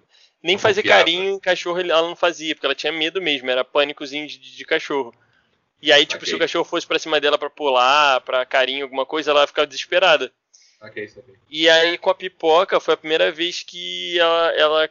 Nem 0.43 0.57
não 0.57 0.61
fazer 0.61 0.83
confiava. 0.83 1.01
carinho 1.01 1.35
em 1.35 1.41
cachorro 1.41 1.81
ela 1.81 2.03
não 2.03 2.15
fazia, 2.15 2.55
porque 2.55 2.67
ela 2.67 2.75
tinha 2.75 2.93
medo 2.93 3.21
mesmo. 3.21 3.51
Era 3.51 3.65
pânicozinho 3.65 4.29
de, 4.29 4.39
de 4.39 4.65
cachorro. 4.67 5.13
E 5.81 5.91
aí, 5.91 6.05
tipo, 6.05 6.23
okay. 6.23 6.29
se 6.29 6.35
o 6.37 6.39
cachorro 6.39 6.65
fosse 6.65 6.87
pra 6.87 6.99
cima 6.99 7.21
dela 7.21 7.39
pra 7.39 7.49
pular, 7.49 8.21
pra 8.21 8.45
carinho, 8.45 8.85
alguma 8.85 9.07
coisa, 9.07 9.31
ela 9.31 9.47
ficava 9.47 9.67
desesperada. 9.67 10.31
Ok, 10.81 11.03
isso 11.03 11.19
aqui. 11.19 11.33
E 11.51 11.69
aí, 11.69 11.97
com 11.99 12.11
a 12.11 12.15
pipoca, 12.15 12.79
foi 12.79 12.95
a 12.95 12.97
primeira 12.97 13.33
vez 13.33 13.63
que 13.63 14.19
ela, 14.19 14.53
ela 14.53 14.91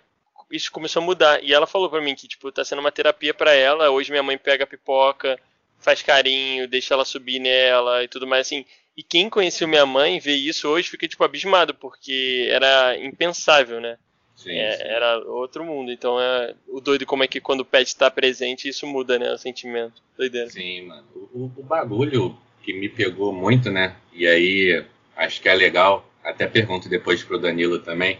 isso 0.51 0.71
começou 0.71 1.01
a 1.01 1.05
mudar. 1.05 1.43
E 1.43 1.53
ela 1.53 1.67
falou 1.67 1.89
pra 1.89 2.01
mim 2.01 2.15
que, 2.15 2.27
tipo, 2.27 2.51
tá 2.51 2.63
sendo 2.63 2.79
uma 2.79 2.91
terapia 2.91 3.33
para 3.33 3.53
ela. 3.53 3.89
Hoje 3.89 4.11
minha 4.11 4.23
mãe 4.23 4.37
pega 4.37 4.63
a 4.63 4.67
pipoca, 4.67 5.39
faz 5.79 6.01
carinho, 6.01 6.67
deixa 6.67 6.93
ela 6.93 7.05
subir 7.05 7.39
nela 7.39 8.03
e 8.03 8.07
tudo 8.07 8.27
mais 8.27 8.47
assim. 8.47 8.65
E 8.97 9.03
quem 9.03 9.29
conheceu 9.29 9.67
minha 9.67 9.85
mãe 9.85 10.19
vê 10.19 10.33
isso 10.33 10.67
hoje 10.67 10.89
fica, 10.89 11.07
tipo, 11.07 11.23
abismado, 11.23 11.75
porque 11.75 12.47
era 12.49 12.97
impensável, 12.97 13.79
né? 13.79 13.95
Sim, 14.35 14.57
é, 14.57 14.71
sim. 14.71 14.83
Era 14.83 15.19
outro 15.19 15.63
mundo. 15.63 15.91
Então 15.91 16.19
é 16.19 16.55
o 16.67 16.81
doido 16.81 17.05
como 17.05 17.23
é 17.23 17.27
que 17.27 17.39
quando 17.39 17.61
o 17.61 17.65
pet 17.65 17.87
está 17.87 18.09
presente, 18.09 18.67
isso 18.67 18.87
muda, 18.87 19.19
né? 19.19 19.31
O 19.31 19.37
sentimento. 19.37 20.01
Doideira. 20.17 20.49
Sim, 20.49 20.81
mano. 20.83 21.05
O, 21.13 21.51
o, 21.55 21.63
bagulho 21.63 22.35
que 22.63 22.73
me 22.73 22.89
pegou 22.89 23.31
muito, 23.31 23.69
né? 23.69 23.95
E 24.11 24.25
aí 24.25 24.83
acho 25.15 25.41
que 25.41 25.49
é 25.49 25.53
legal, 25.53 26.09
até 26.23 26.47
pergunto 26.47 26.89
depois 26.89 27.23
pro 27.23 27.39
Danilo 27.39 27.79
também, 27.79 28.19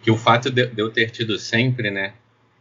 que 0.00 0.12
o 0.12 0.16
fato 0.16 0.48
de, 0.48 0.66
de 0.66 0.80
eu 0.80 0.90
ter 0.92 1.10
tido 1.10 1.38
sempre, 1.38 1.90
né? 1.90 2.14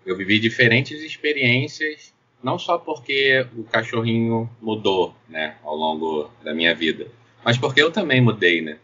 Eu 0.03 0.17
vivi 0.17 0.39
diferentes 0.39 1.01
experiências, 1.01 2.13
não 2.43 2.57
só 2.59 2.77
porque 2.77 3.45
o 3.55 3.63
cachorrinho 3.63 4.49
mudou, 4.61 5.15
né, 5.29 5.55
ao 5.63 5.75
longo 5.75 6.29
da 6.43 6.53
minha 6.53 6.75
vida, 6.75 7.07
mas 7.43 7.57
porque 7.57 7.81
eu 7.81 7.91
também 7.91 8.21
mudei, 8.21 8.61
né? 8.61 8.77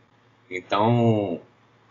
Então, 0.49 1.41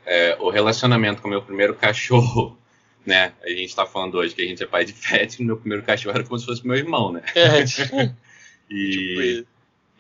é, 0.05 0.37
o 0.41 0.51
relacionamento 0.51 1.23
com 1.23 1.29
o 1.29 1.31
meu 1.31 1.43
primeiro 1.43 1.75
cachorro, 1.75 2.57
né? 3.05 3.33
A 3.43 3.49
gente 3.49 3.67
está 3.67 3.87
falando 3.87 4.17
hoje 4.17 4.35
que 4.35 4.43
a 4.43 4.47
gente 4.47 4.63
é 4.63 4.67
pai 4.67 4.85
de 4.85 4.93
pet, 4.93 5.43
meu 5.43 5.57
primeiro 5.57 5.85
cachorro 5.85 6.17
era 6.17 6.25
como 6.25 6.39
se 6.39 6.47
fosse 6.47 6.67
meu 6.67 6.77
irmão, 6.77 7.13
né? 7.13 7.23
É, 7.35 7.63
tipo, 7.65 7.97
e, 8.71 8.91
tipo 8.91 9.49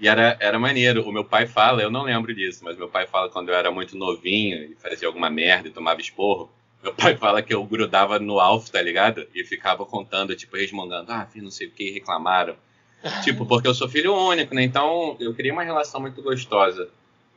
e 0.00 0.06
era, 0.06 0.36
era 0.40 0.58
maneiro. 0.58 1.02
O 1.08 1.12
meu 1.12 1.24
pai 1.24 1.46
fala, 1.46 1.82
eu 1.82 1.90
não 1.90 2.04
lembro 2.04 2.34
disso, 2.34 2.64
mas 2.64 2.76
meu 2.76 2.88
pai 2.88 3.06
fala 3.06 3.28
quando 3.28 3.48
eu 3.48 3.54
era 3.54 3.70
muito 3.70 3.96
novinho 3.96 4.62
e 4.62 4.76
fazia 4.76 5.08
alguma 5.08 5.28
merda 5.28 5.68
e 5.68 5.72
tomava 5.72 6.00
esporro. 6.00 6.50
Meu 6.82 6.94
pai 6.94 7.16
fala 7.16 7.42
que 7.42 7.52
eu 7.52 7.64
grudava 7.64 8.18
no 8.20 8.38
alvo, 8.38 8.70
tá 8.70 8.80
ligado? 8.80 9.26
E 9.34 9.42
ficava 9.44 9.84
contando, 9.84 10.36
tipo, 10.36 10.56
resmungando, 10.56 11.10
ah, 11.10 11.26
filho, 11.26 11.44
não 11.44 11.50
sei 11.50 11.66
o 11.66 11.70
que, 11.72 11.90
reclamaram. 11.90 12.54
Tipo, 13.22 13.46
porque 13.46 13.68
eu 13.68 13.74
sou 13.74 13.88
filho 13.88 14.14
único, 14.14 14.54
né? 14.54 14.62
Então 14.62 15.16
eu 15.20 15.34
queria 15.34 15.52
uma 15.52 15.62
relação 15.62 16.00
muito 16.00 16.22
gostosa 16.22 16.88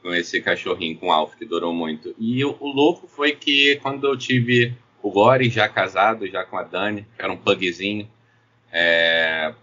com 0.02 0.14
esse 0.14 0.42
cachorrinho, 0.42 0.98
com 0.98 1.08
o 1.08 1.12
Alf, 1.12 1.36
que 1.36 1.46
durou 1.46 1.74
muito. 1.74 2.16
E 2.18 2.44
o, 2.44 2.56
o, 2.60 2.72
louco 2.72 3.08
foi 3.08 3.34
que 3.34 3.76
quando 3.78 4.08
eu 4.08 4.18
tive 4.18 4.74
o 5.02 5.12
Gore 5.12 5.50
já 5.50 5.70
casado, 5.70 6.28
já 6.28 6.44
com 6.44 6.58
a 6.58 6.64
Dani, 6.64 7.06
que 7.16 7.22
era 7.22 7.32
um 7.32 7.38
pugzinho, 7.38 8.10
é, 8.72 9.54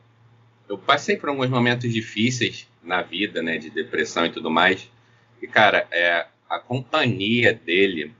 eu 0.69 0.79
passei 0.79 1.17
por 1.17 1.29
alguns 1.29 1.49
momentos 1.49 1.93
difíceis 1.93 2.69
na 2.83 3.03
vida, 3.03 3.43
né, 3.43 3.59
de 3.59 3.71
depressão 3.71 4.27
e 4.27 4.31
tudo 4.31 4.51
mais. 4.51 4.89
E, 5.43 5.47
cara, 5.47 5.87
é, 5.91 6.27
a 6.49 6.59
companhia 6.59 7.53
dele, 7.53 8.13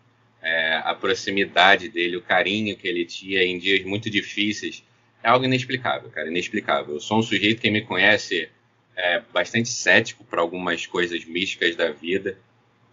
é, 0.43 0.77
a 0.85 0.95
proximidade 0.95 1.89
dele, 1.89 2.17
o 2.17 2.23
carinho 2.23 2.77
que 2.77 2.87
ele 2.87 3.05
tinha 3.05 3.43
em 3.43 3.59
dias 3.59 3.85
muito 3.85 4.11
difíceis, 4.11 4.83
é 5.23 5.29
algo 5.29 5.45
inexplicável, 5.45 6.11
cara, 6.11 6.29
inexplicável. 6.29 6.95
Eu 6.95 7.01
sou 7.01 7.19
um 7.19 7.23
sujeito 7.23 7.61
que 7.61 7.71
me 7.71 7.83
conhece 7.83 8.49
é, 8.97 9.23
bastante 9.33 9.69
cético 9.69 10.25
para 10.25 10.41
algumas 10.41 10.87
coisas 10.87 11.25
místicas 11.25 11.77
da 11.77 11.91
vida. 11.91 12.39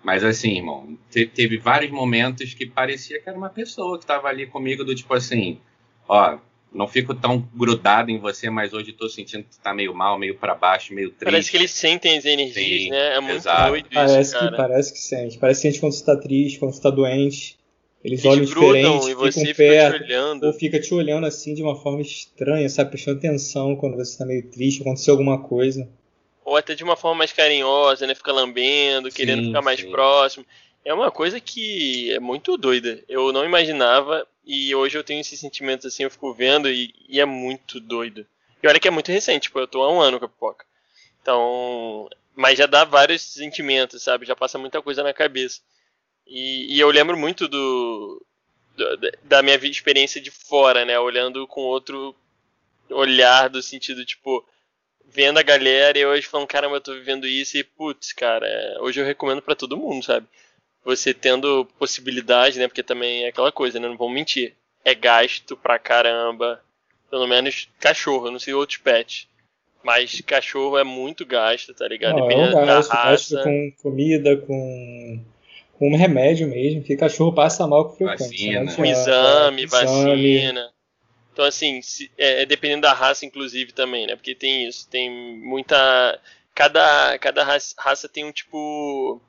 Mas 0.03 0.23
assim, 0.23 0.57
irmão, 0.57 0.97
te, 1.09 1.25
teve 1.25 1.57
vários 1.57 1.91
momentos 1.91 2.53
que 2.53 2.65
parecia 2.65 3.19
que 3.19 3.27
era 3.27 3.37
uma 3.37 3.49
pessoa 3.49 3.97
que 3.97 4.03
estava 4.03 4.27
ali 4.27 4.45
comigo 4.45 4.83
do 4.83 4.93
tipo 4.93 5.13
assim, 5.13 5.59
ó, 6.07 6.37
não 6.71 6.87
fico 6.87 7.15
tão 7.15 7.39
grudado 7.55 8.11
em 8.11 8.19
você, 8.19 8.49
mas 8.49 8.73
hoje 8.73 8.91
estou 8.91 9.09
sentindo 9.09 9.45
que 9.45 9.57
tá 9.57 9.73
meio 9.73 9.95
mal, 9.95 10.19
meio 10.19 10.35
para 10.35 10.53
baixo, 10.53 10.93
meio 10.93 11.09
triste. 11.09 11.25
Parece 11.31 11.49
que 11.49 11.57
eles 11.57 11.71
sentem 11.71 12.17
as 12.17 12.25
energias, 12.25 12.83
Sim, 12.83 12.89
né? 12.89 13.15
É 13.15 13.19
muito 13.19 13.37
exato. 13.37 13.69
doido 13.69 13.85
isso, 13.85 13.93
parece 13.95 14.33
cara. 14.33 14.51
Que, 14.51 14.57
parece 14.57 14.93
que 14.93 14.99
sente. 14.99 15.37
Parece 15.39 15.61
que 15.61 15.67
sente 15.69 15.79
quando 15.79 15.93
você 15.93 16.05
tá 16.05 16.17
triste, 16.17 16.59
quando 16.59 16.73
você 16.73 16.81
tá 16.81 16.89
doente. 16.89 17.57
Eles, 18.05 18.23
eles 18.23 18.25
olham 18.25 18.45
diferente, 18.45 19.15
ficam 19.15 19.31
fica 19.31 19.55
perto, 19.55 20.03
olhando. 20.03 20.43
ou 20.45 20.53
fica 20.53 20.79
te 20.79 20.93
olhando 20.93 21.25
assim 21.25 21.55
de 21.55 21.63
uma 21.63 21.75
forma 21.75 22.01
estranha, 22.03 22.69
sabe? 22.69 22.91
Prestando 22.91 23.17
atenção 23.17 23.75
quando 23.75 23.95
você 23.95 24.11
está 24.11 24.23
meio 24.23 24.47
triste, 24.47 24.81
aconteceu 24.81 25.13
alguma 25.13 25.41
coisa. 25.41 25.89
ou 26.43 26.55
até 26.55 26.75
de 26.75 26.83
uma 26.83 26.95
forma 26.95 27.17
mais 27.17 27.31
carinhosa, 27.31 28.05
né? 28.05 28.13
Fica 28.13 28.31
lambendo, 28.31 29.09
querendo 29.09 29.39
Sim, 29.41 29.47
ficar 29.47 29.63
mais 29.63 29.79
sim. 29.79 29.89
próximo. 29.89 30.45
É 30.85 30.93
uma 30.93 31.09
coisa 31.09 31.39
que 31.39 32.13
é 32.13 32.19
muito 32.19 32.55
doida. 32.57 33.03
Eu 33.09 33.33
não 33.33 33.43
imaginava 33.43 34.27
e 34.45 34.75
hoje 34.75 34.95
eu 34.95 35.03
tenho 35.03 35.21
esses 35.21 35.39
sentimentos 35.39 35.87
assim, 35.87 36.03
eu 36.03 36.11
fico 36.11 36.31
vendo 36.31 36.69
e, 36.69 36.93
e 37.09 37.19
é 37.19 37.25
muito 37.25 37.79
doido. 37.79 38.23
E 38.61 38.67
olha 38.67 38.79
que 38.79 38.87
é 38.87 38.91
muito 38.91 39.11
recente, 39.11 39.45
tipo, 39.45 39.57
eu 39.59 39.67
tô 39.67 39.81
há 39.81 39.91
um 39.91 39.99
ano 39.99 40.19
com 40.19 40.25
a 40.25 40.29
pipoca. 40.29 40.63
Então, 41.23 42.07
mas 42.35 42.59
já 42.59 42.67
dá 42.67 42.83
vários 42.83 43.23
sentimentos, 43.23 44.03
sabe? 44.03 44.27
Já 44.27 44.35
passa 44.35 44.59
muita 44.59 44.79
coisa 44.79 45.01
na 45.01 45.11
cabeça. 45.11 45.61
E, 46.27 46.75
e 46.75 46.79
eu 46.79 46.89
lembro 46.89 47.17
muito 47.17 47.47
do, 47.47 48.25
do- 48.75 48.97
da 49.23 49.41
minha 49.43 49.55
experiência 49.57 50.19
de 50.21 50.31
fora, 50.31 50.83
né? 50.85 50.97
Olhando 50.99 51.45
com 51.47 51.61
outro 51.61 52.15
olhar 52.89 53.49
do 53.49 53.61
sentido, 53.61 54.05
tipo, 54.05 54.45
vendo 55.05 55.37
a 55.39 55.43
galera 55.43 55.97
e 55.97 56.05
hoje 56.05 56.27
falando, 56.27 56.47
caramba, 56.47 56.77
eu 56.77 56.81
tô 56.81 56.93
vivendo 56.93 57.25
isso 57.27 57.57
e, 57.57 57.63
putz, 57.63 58.13
cara, 58.13 58.45
é, 58.47 58.79
hoje 58.79 58.99
eu 58.99 59.05
recomendo 59.05 59.41
pra 59.41 59.55
todo 59.55 59.77
mundo, 59.77 60.03
sabe? 60.05 60.27
Você 60.83 61.13
tendo 61.13 61.65
possibilidade, 61.79 62.59
né? 62.59 62.67
Porque 62.67 62.83
também 62.83 63.25
é 63.25 63.29
aquela 63.29 63.51
coisa, 63.51 63.79
né? 63.79 63.87
Não 63.87 63.97
vamos 63.97 64.13
mentir. 64.13 64.53
É 64.83 64.93
gasto 64.93 65.57
pra 65.57 65.79
caramba. 65.79 66.61
Pelo 67.09 67.27
menos 67.27 67.67
cachorro, 67.79 68.27
eu 68.27 68.31
não 68.31 68.39
sei 68.39 68.53
outros 68.53 68.77
pets. 68.77 69.27
Mas 69.83 70.21
cachorro 70.21 70.77
é 70.77 70.83
muito 70.83 71.25
gasto, 71.25 71.73
tá 71.73 71.87
ligado? 71.87 72.17
Não, 72.17 72.29
é 72.29 72.35
um 72.35 72.51
da 72.53 72.65
gasto, 72.65 72.89
gasto 72.89 73.35
raça. 73.35 73.43
com 73.43 73.71
comida, 73.81 74.37
com, 74.37 75.23
com 75.77 75.95
remédio 75.95 76.47
mesmo, 76.47 76.81
que 76.83 76.95
cachorro 76.95 77.33
passa 77.33 77.67
mal 77.67 77.89
com 77.89 77.95
frequência. 77.95 78.27
Vacina. 78.27 78.59
não 78.63 78.75
com 78.75 78.81
adianta, 78.81 78.99
exame, 79.01 79.65
vacina. 79.65 80.71
Então, 81.33 81.45
assim, 81.45 81.81
se- 81.81 82.09
é, 82.17 82.43
é 82.43 82.45
dependendo 82.45 82.83
da 82.83 82.93
raça, 82.93 83.25
inclusive, 83.25 83.73
também, 83.73 84.07
né? 84.07 84.15
Porque 84.15 84.33
tem 84.33 84.67
isso, 84.67 84.87
tem 84.89 85.09
muita. 85.09 86.19
Cada, 86.53 87.17
cada 87.19 87.43
raça, 87.43 87.75
raça 87.77 88.07
tem 88.07 88.23
um 88.23 88.31
tipo 88.31 89.21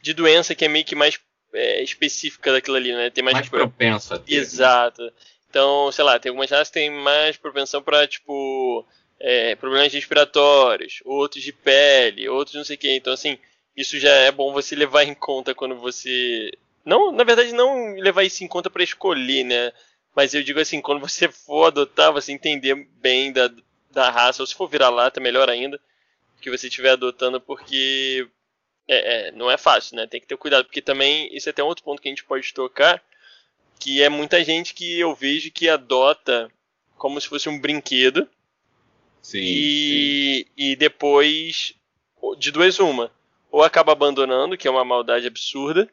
de 0.00 0.14
doença 0.14 0.54
que 0.54 0.64
é 0.64 0.68
meio 0.68 0.84
que 0.84 0.94
mais 0.94 1.18
é, 1.52 1.82
específica 1.82 2.50
daquilo 2.52 2.76
ali, 2.76 2.92
né? 2.92 3.10
Tem 3.10 3.22
mais, 3.22 3.34
Mais 3.34 3.44
tipo, 3.46 3.58
propenso 3.58 4.14
a 4.14 4.18
ter. 4.18 4.34
Exato. 4.34 5.12
Então, 5.50 5.92
sei 5.92 6.02
lá, 6.04 6.18
tem 6.18 6.30
algumas 6.30 6.50
raças 6.50 6.68
que 6.68 6.74
têm 6.74 6.90
mais 6.90 7.36
propensão 7.36 7.82
para, 7.82 8.06
tipo, 8.08 8.84
é, 9.20 9.54
problemas 9.54 9.92
respiratórios, 9.92 11.00
outros 11.04 11.44
de 11.44 11.52
pele, 11.52 12.28
outros 12.28 12.56
não 12.56 12.64
sei 12.64 12.76
o 12.76 12.78
que. 12.78 12.96
Então, 12.96 13.12
assim, 13.12 13.38
isso 13.76 13.98
já 13.98 14.10
é 14.10 14.30
bom 14.30 14.52
você 14.52 14.74
levar 14.76 15.04
em 15.04 15.14
conta 15.14 15.54
quando 15.54 15.76
você. 15.76 16.50
Não, 16.84 17.12
na 17.12 17.24
verdade, 17.24 17.52
não 17.52 17.94
levar 17.94 18.24
isso 18.24 18.44
em 18.44 18.48
conta 18.48 18.68
para 18.68 18.84
escolher, 18.84 19.44
né? 19.44 19.72
Mas 20.14 20.32
eu 20.32 20.42
digo 20.42 20.60
assim, 20.60 20.80
quando 20.80 21.00
você 21.00 21.28
for 21.28 21.66
adotar, 21.66 22.12
você 22.12 22.30
entender 22.32 22.74
bem 23.00 23.32
da, 23.32 23.50
da 23.90 24.10
raça, 24.10 24.42
ou 24.42 24.46
se 24.46 24.54
for 24.54 24.68
virar 24.68 24.90
lata, 24.90 25.20
melhor 25.20 25.50
ainda, 25.50 25.80
que 26.40 26.50
você 26.50 26.68
estiver 26.68 26.90
adotando, 26.90 27.40
porque 27.40 28.28
é, 28.86 29.28
é, 29.28 29.32
não 29.32 29.50
é 29.50 29.56
fácil, 29.56 29.96
né? 29.96 30.06
Tem 30.06 30.20
que 30.20 30.26
ter 30.26 30.36
cuidado, 30.36 30.66
porque 30.66 30.82
também, 30.82 31.34
isso 31.34 31.48
é 31.48 31.50
até 31.50 31.62
um 31.64 31.66
outro 31.66 31.84
ponto 31.84 32.00
que 32.00 32.08
a 32.08 32.12
gente 32.12 32.24
pode 32.24 32.52
tocar, 32.52 33.02
que 33.80 34.02
é 34.02 34.08
muita 34.08 34.44
gente 34.44 34.74
que 34.74 35.00
eu 35.00 35.14
vejo 35.14 35.50
que 35.50 35.68
adota 35.68 36.50
como 36.96 37.20
se 37.20 37.28
fosse 37.28 37.48
um 37.48 37.58
brinquedo 37.58 38.28
Sim, 39.22 39.38
sim. 39.38 39.42
e, 39.42 40.46
e 40.56 40.76
depois, 40.76 41.74
de 42.38 42.50
duas 42.50 42.78
uma, 42.78 43.10
ou 43.54 43.62
acaba 43.62 43.92
abandonando, 43.92 44.56
que 44.58 44.66
é 44.66 44.70
uma 44.70 44.84
maldade 44.84 45.28
absurda, 45.28 45.88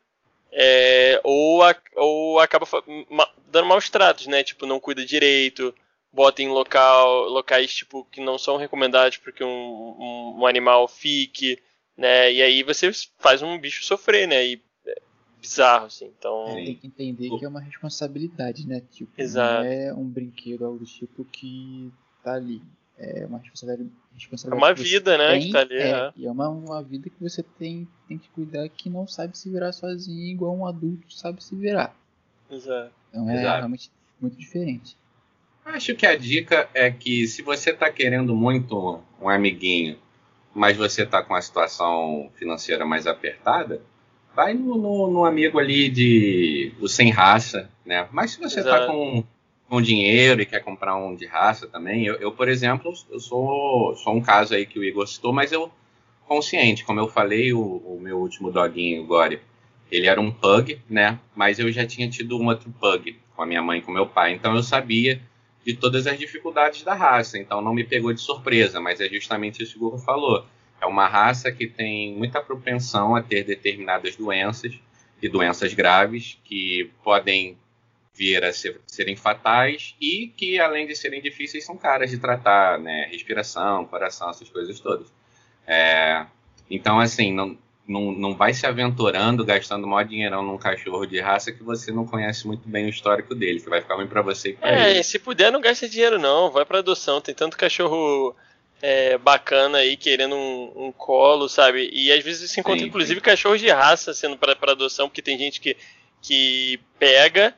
é, 0.52 1.22
ou, 1.24 1.62
a- 1.62 1.76
ou 1.96 2.40
acaba 2.40 2.66
ma- 3.08 3.32
dando 3.52 3.68
maus 3.68 3.88
tratos, 3.88 4.26
né? 4.26 4.44
Tipo, 4.44 4.66
não 4.66 4.80
cuida 4.80 5.06
direito, 5.06 5.72
bota 6.12 6.42
em 6.42 6.50
local, 6.50 7.30
locais 7.30 7.72
tipo, 7.72 8.04
que 8.06 8.20
não 8.20 8.40
são 8.40 8.58
recomendados 8.58 9.18
para 9.18 9.32
que 9.32 9.44
um, 9.44 9.48
um, 9.48 10.40
um 10.40 10.46
animal 10.48 10.88
fique, 10.88 11.60
né? 11.96 12.34
E 12.34 12.42
aí 12.42 12.64
você 12.64 12.90
faz 13.20 13.44
um 13.44 13.60
bicho 13.60 13.86
sofrer, 13.86 14.28
né? 14.28 14.44
E 14.44 14.62
é 14.88 15.00
bizarro, 15.40 15.86
assim. 15.86 16.12
Então, 16.18 16.46
Sim. 16.48 16.66
Tem 16.66 16.76
que 16.76 16.88
entender 16.88 17.30
que 17.38 17.46
é 17.46 17.48
uma 17.48 17.62
responsabilidade, 17.62 18.68
né? 18.68 18.82
Tipo, 18.92 19.14
Exato. 19.22 19.64
não 19.66 19.72
é 19.72 19.94
um 19.94 20.08
brinquedo, 20.10 20.66
algo 20.66 20.80
do 20.80 20.86
tipo 20.86 21.24
que 21.26 21.92
tá 22.24 22.34
ali. 22.34 22.60
É 23.04 23.26
uma 23.26 23.40
responsabilidade. 23.40 23.90
é 24.12 24.14
responsabilidade 24.16 24.64
uma 24.70 24.76
que 24.76 24.82
você 24.84 24.90
vida, 24.90 25.18
né? 25.18 25.28
tem, 25.34 25.42
Que 25.42 25.52
tá 25.52 25.60
ali. 25.60 25.76
é, 25.76 25.90
é. 25.90 26.14
E 26.16 26.26
é 26.28 26.32
uma, 26.32 26.50
uma 26.50 26.84
vida 26.84 27.10
que 27.10 27.20
você 27.22 27.42
tem, 27.42 27.88
tem 28.08 28.18
que 28.18 28.30
cuidar 28.30 28.70
que 28.70 28.90
não 28.90 29.08
sabe 29.08 29.38
se 29.38 29.50
virar 29.50 29.72
sozinho, 29.74 30.32
igual 30.32 30.56
um 30.56 30.66
adulto 30.68 31.12
sabe 31.12 31.44
se 31.44 31.56
virar. 31.56 31.96
Exato. 32.50 32.92
Então 33.10 33.30
é 33.30 33.34
Exato. 33.34 33.58
realmente 33.58 33.92
muito 34.20 34.38
diferente. 34.38 34.96
Acho 35.66 35.96
que 35.96 36.06
a 36.06 36.16
dica 36.18 36.70
é 36.74 36.90
que 36.92 37.28
se 37.28 37.42
você 37.42 37.72
está 37.72 37.90
querendo 37.92 38.36
muito 38.36 39.00
um 39.22 39.30
amiguinho, 39.30 39.98
mas 40.54 40.76
você 40.78 41.04
está 41.04 41.24
com 41.24 41.34
a 41.36 41.42
situação 41.42 42.30
financeira 42.36 42.86
mais 42.86 43.08
apertada, 43.08 43.82
vai 44.36 44.54
no, 44.54 44.76
no- 44.78 45.10
no 45.12 45.26
amigo 45.26 45.60
ali 45.60 45.90
de 45.90 46.74
o 46.80 46.88
sem 46.88 47.10
raça, 47.12 47.70
né? 47.86 48.08
Mas 48.12 48.32
se 48.32 48.40
você 48.40 48.60
está 48.60 48.86
com, 48.88 49.24
com 49.72 49.82
dinheiro 49.82 50.42
e 50.42 50.46
quer 50.46 50.60
comprar 50.60 50.98
um 50.98 51.16
de 51.16 51.26
raça 51.26 51.66
também, 51.66 52.06
eu, 52.06 52.16
eu, 52.16 52.30
por 52.34 52.50
exemplo, 52.50 52.92
eu 53.10 53.20
sou, 53.22 53.96
sou 53.96 54.14
um 54.14 54.22
caso 54.22 54.54
aí 54.54 54.66
que 54.66 54.78
o 54.78 54.84
Igor 54.84 55.08
citou, 55.08 55.32
mas 55.32 55.54
eu 55.54 55.72
consciente, 56.28 56.84
como 56.84 57.00
eu 57.00 57.08
falei, 57.08 57.54
o, 57.54 57.62
o 57.62 57.98
meu 57.98 58.20
último 58.20 58.52
doguinho, 58.52 59.06
Gore, 59.06 59.40
ele 59.90 60.08
era 60.08 60.20
um 60.20 60.30
pug, 60.30 60.78
né? 60.90 61.18
Mas 61.34 61.58
eu 61.58 61.72
já 61.72 61.88
tinha 61.88 62.10
tido 62.10 62.38
um 62.38 62.48
outro 62.48 62.70
pug 62.82 63.18
com 63.34 63.44
a 63.44 63.46
minha 63.46 63.62
mãe 63.62 63.80
e 63.80 63.82
com 63.82 63.94
meu 63.94 64.06
pai, 64.06 64.34
então 64.34 64.54
eu 64.54 64.62
sabia 64.62 65.22
de 65.66 65.74
todas 65.74 66.06
as 66.06 66.20
dificuldades 66.20 66.84
da 66.84 66.94
raça, 66.94 67.40
então 67.40 67.62
não 67.62 67.74
me 67.74 67.86
pegou 67.86 68.12
de 68.12 68.20
surpresa, 68.20 68.82
mas 68.82 69.00
é 69.00 69.08
justamente 69.08 69.64
isso 69.64 69.80
que 69.80 69.86
o 69.86 69.88
Hugo 69.88 70.00
falou. 70.00 70.46
É 70.82 70.86
uma 70.86 71.08
raça 71.08 71.50
que 71.50 71.66
tem 71.66 72.14
muita 72.14 72.42
propensão 72.42 73.16
a 73.16 73.24
ter 73.24 73.46
determinadas 73.46 74.18
doenças 74.18 74.78
e 75.22 75.30
doenças 75.30 75.74
graves 75.74 76.38
que 76.44 76.92
podem 77.02 77.58
vir 78.14 78.44
a 78.44 78.52
ser- 78.54 78.80
serem 78.86 79.16
fatais 79.16 79.96
e 80.02 80.28
que, 80.36 80.60
além 80.60 80.86
de 80.86 80.96
serem 80.96 81.22
difíceis, 81.22 81.66
são 81.66 81.78
caras 81.78 82.10
de 82.12 82.18
tratar, 82.18 82.78
né? 82.80 83.08
Respiração, 83.12 83.86
coração, 83.86 84.30
essas 84.30 84.50
coisas 84.50 84.80
todas. 84.80 85.08
É, 85.66 86.26
então, 86.70 87.00
assim, 87.00 87.34
não, 87.34 87.58
não, 87.88 88.12
não 88.12 88.36
vai 88.36 88.54
se 88.54 88.66
aventurando, 88.66 89.46
gastando 89.46 89.88
maior 89.88 90.04
dinheirão 90.08 90.44
num 90.44 90.58
cachorro 90.58 91.06
de 91.06 91.20
raça 91.20 91.52
que 91.52 91.64
você 91.64 91.92
não 91.92 92.06
conhece 92.06 92.46
muito 92.46 92.68
bem 92.68 92.86
o 92.86 92.90
histórico 92.90 93.34
dele, 93.34 93.60
que 93.62 93.70
vai 93.70 93.82
ficar 93.82 93.96
ruim 93.96 94.08
pra 94.08 94.22
você 94.22 94.50
e 94.50 94.54
pra 94.54 94.70
É, 94.70 94.92
ele. 94.92 95.00
e 95.00 95.04
se 95.04 95.18
puder, 95.18 95.52
não 95.52 95.62
gasta 95.62 95.88
dinheiro 95.88 96.20
não, 96.20 96.52
vai 96.52 96.66
pra 96.66 96.80
adoção. 96.80 97.22
Tem 97.22 97.34
tanto 97.34 97.58
cachorro 97.58 98.36
é, 98.82 99.18
bacana 99.18 99.78
aí 99.80 99.96
querendo 99.96 100.36
um, 100.36 100.88
um 100.88 100.92
colo, 100.92 101.48
sabe? 101.48 101.90
E 101.94 102.12
às 102.12 102.24
vezes 102.24 102.52
você 102.52 102.60
encontra 102.60 102.80
Sim, 102.82 102.88
inclusive 102.88 103.22
cachorros 103.22 103.62
de 103.62 103.70
raça 103.70 104.14
sendo 104.14 104.38
pra 104.38 104.56
adoção, 104.72 105.08
porque 105.08 105.22
tem 105.22 105.38
gente 105.38 105.62
que, 105.62 105.78
que 106.22 106.80
pega, 107.00 107.56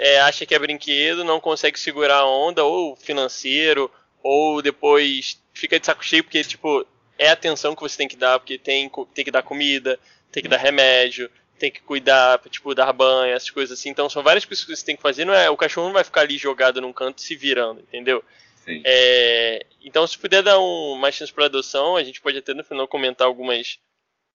é, 0.00 0.18
acha 0.20 0.46
que 0.46 0.54
é 0.54 0.58
brinquedo, 0.58 1.22
não 1.22 1.38
consegue 1.38 1.78
segurar 1.78 2.20
a 2.20 2.26
onda, 2.26 2.64
ou 2.64 2.96
financeiro, 2.96 3.90
ou 4.22 4.62
depois 4.62 5.38
fica 5.52 5.78
de 5.78 5.84
saco 5.84 6.04
cheio 6.04 6.24
porque, 6.24 6.42
tipo, 6.42 6.86
é 7.18 7.28
a 7.28 7.32
atenção 7.32 7.76
que 7.76 7.82
você 7.82 7.98
tem 7.98 8.08
que 8.08 8.16
dar, 8.16 8.38
porque 8.38 8.56
tem, 8.56 8.90
tem 9.14 9.24
que 9.24 9.30
dar 9.30 9.42
comida, 9.42 9.98
tem 10.32 10.42
que 10.42 10.48
dar 10.48 10.56
remédio, 10.56 11.30
tem 11.58 11.70
que 11.70 11.82
cuidar, 11.82 12.40
tipo, 12.48 12.74
dar 12.74 12.90
banho, 12.94 13.34
essas 13.34 13.50
coisas 13.50 13.78
assim. 13.78 13.90
Então 13.90 14.08
são 14.08 14.22
várias 14.22 14.46
coisas 14.46 14.64
que 14.64 14.74
você 14.74 14.84
tem 14.84 14.96
que 14.96 15.02
fazer. 15.02 15.26
Não 15.26 15.34
é, 15.34 15.50
o 15.50 15.56
cachorro 15.56 15.88
não 15.88 15.94
vai 15.94 16.02
ficar 16.02 16.22
ali 16.22 16.38
jogado 16.38 16.80
num 16.80 16.94
canto 16.94 17.20
se 17.20 17.36
virando, 17.36 17.80
entendeu? 17.80 18.24
Sim. 18.64 18.82
É, 18.84 19.66
então, 19.82 20.06
se 20.06 20.16
puder 20.16 20.42
dar 20.42 20.58
um, 20.58 20.94
mais 20.94 21.14
chance 21.14 21.32
para 21.32 21.44
adoção, 21.44 21.96
a 21.96 22.02
gente 22.02 22.22
pode 22.22 22.38
até 22.38 22.54
no 22.54 22.64
final 22.64 22.88
comentar 22.88 23.26
algumas 23.26 23.78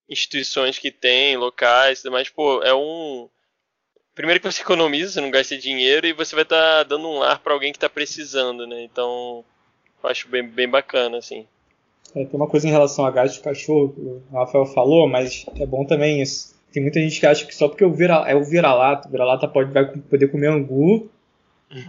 instituições 0.07 0.77
que 0.77 0.91
tem, 0.91 1.35
locais, 1.35 2.03
mas 2.03 2.29
pô, 2.29 2.61
é 2.61 2.73
um 2.73 3.27
primeiro 4.15 4.39
que 4.39 4.51
você 4.51 4.61
economiza, 4.61 5.11
você 5.13 5.21
não 5.21 5.29
gasta 5.29 5.57
dinheiro 5.57 6.07
e 6.07 6.13
você 6.13 6.33
vai 6.35 6.43
estar 6.43 6.83
dando 6.83 7.07
um 7.07 7.19
lar 7.19 7.39
para 7.39 7.53
alguém 7.53 7.71
que 7.71 7.77
está 7.77 7.89
precisando, 7.89 8.65
né? 8.65 8.83
Então, 8.83 9.43
eu 10.03 10.09
acho 10.09 10.27
bem, 10.29 10.43
bem 10.43 10.67
bacana 10.67 11.17
assim. 11.17 11.45
É, 12.15 12.23
tem 12.23 12.35
uma 12.39 12.47
coisa 12.47 12.67
em 12.67 12.71
relação 12.71 13.05
a 13.05 13.11
gasto 13.11 13.35
de 13.35 13.41
cachorro, 13.41 13.89
que 13.89 13.99
o 13.99 14.23
Rafael 14.31 14.65
falou, 14.67 15.07
mas 15.07 15.45
é 15.59 15.65
bom 15.65 15.85
também 15.85 16.21
isso. 16.21 16.55
Tem 16.71 16.81
muita 16.81 16.99
gente 16.99 17.19
que 17.19 17.25
acha 17.25 17.45
que 17.45 17.53
só 17.55 17.67
porque 17.67 17.83
o 17.85 17.93
vira, 17.93 18.23
é 18.27 18.35
o 18.35 18.43
vira-lata, 18.43 19.07
o 19.07 19.11
vira-lata 19.11 19.47
pode, 19.47 19.71
vai 19.71 19.85
poder 19.85 20.27
comer 20.29 20.47
angu, 20.47 21.09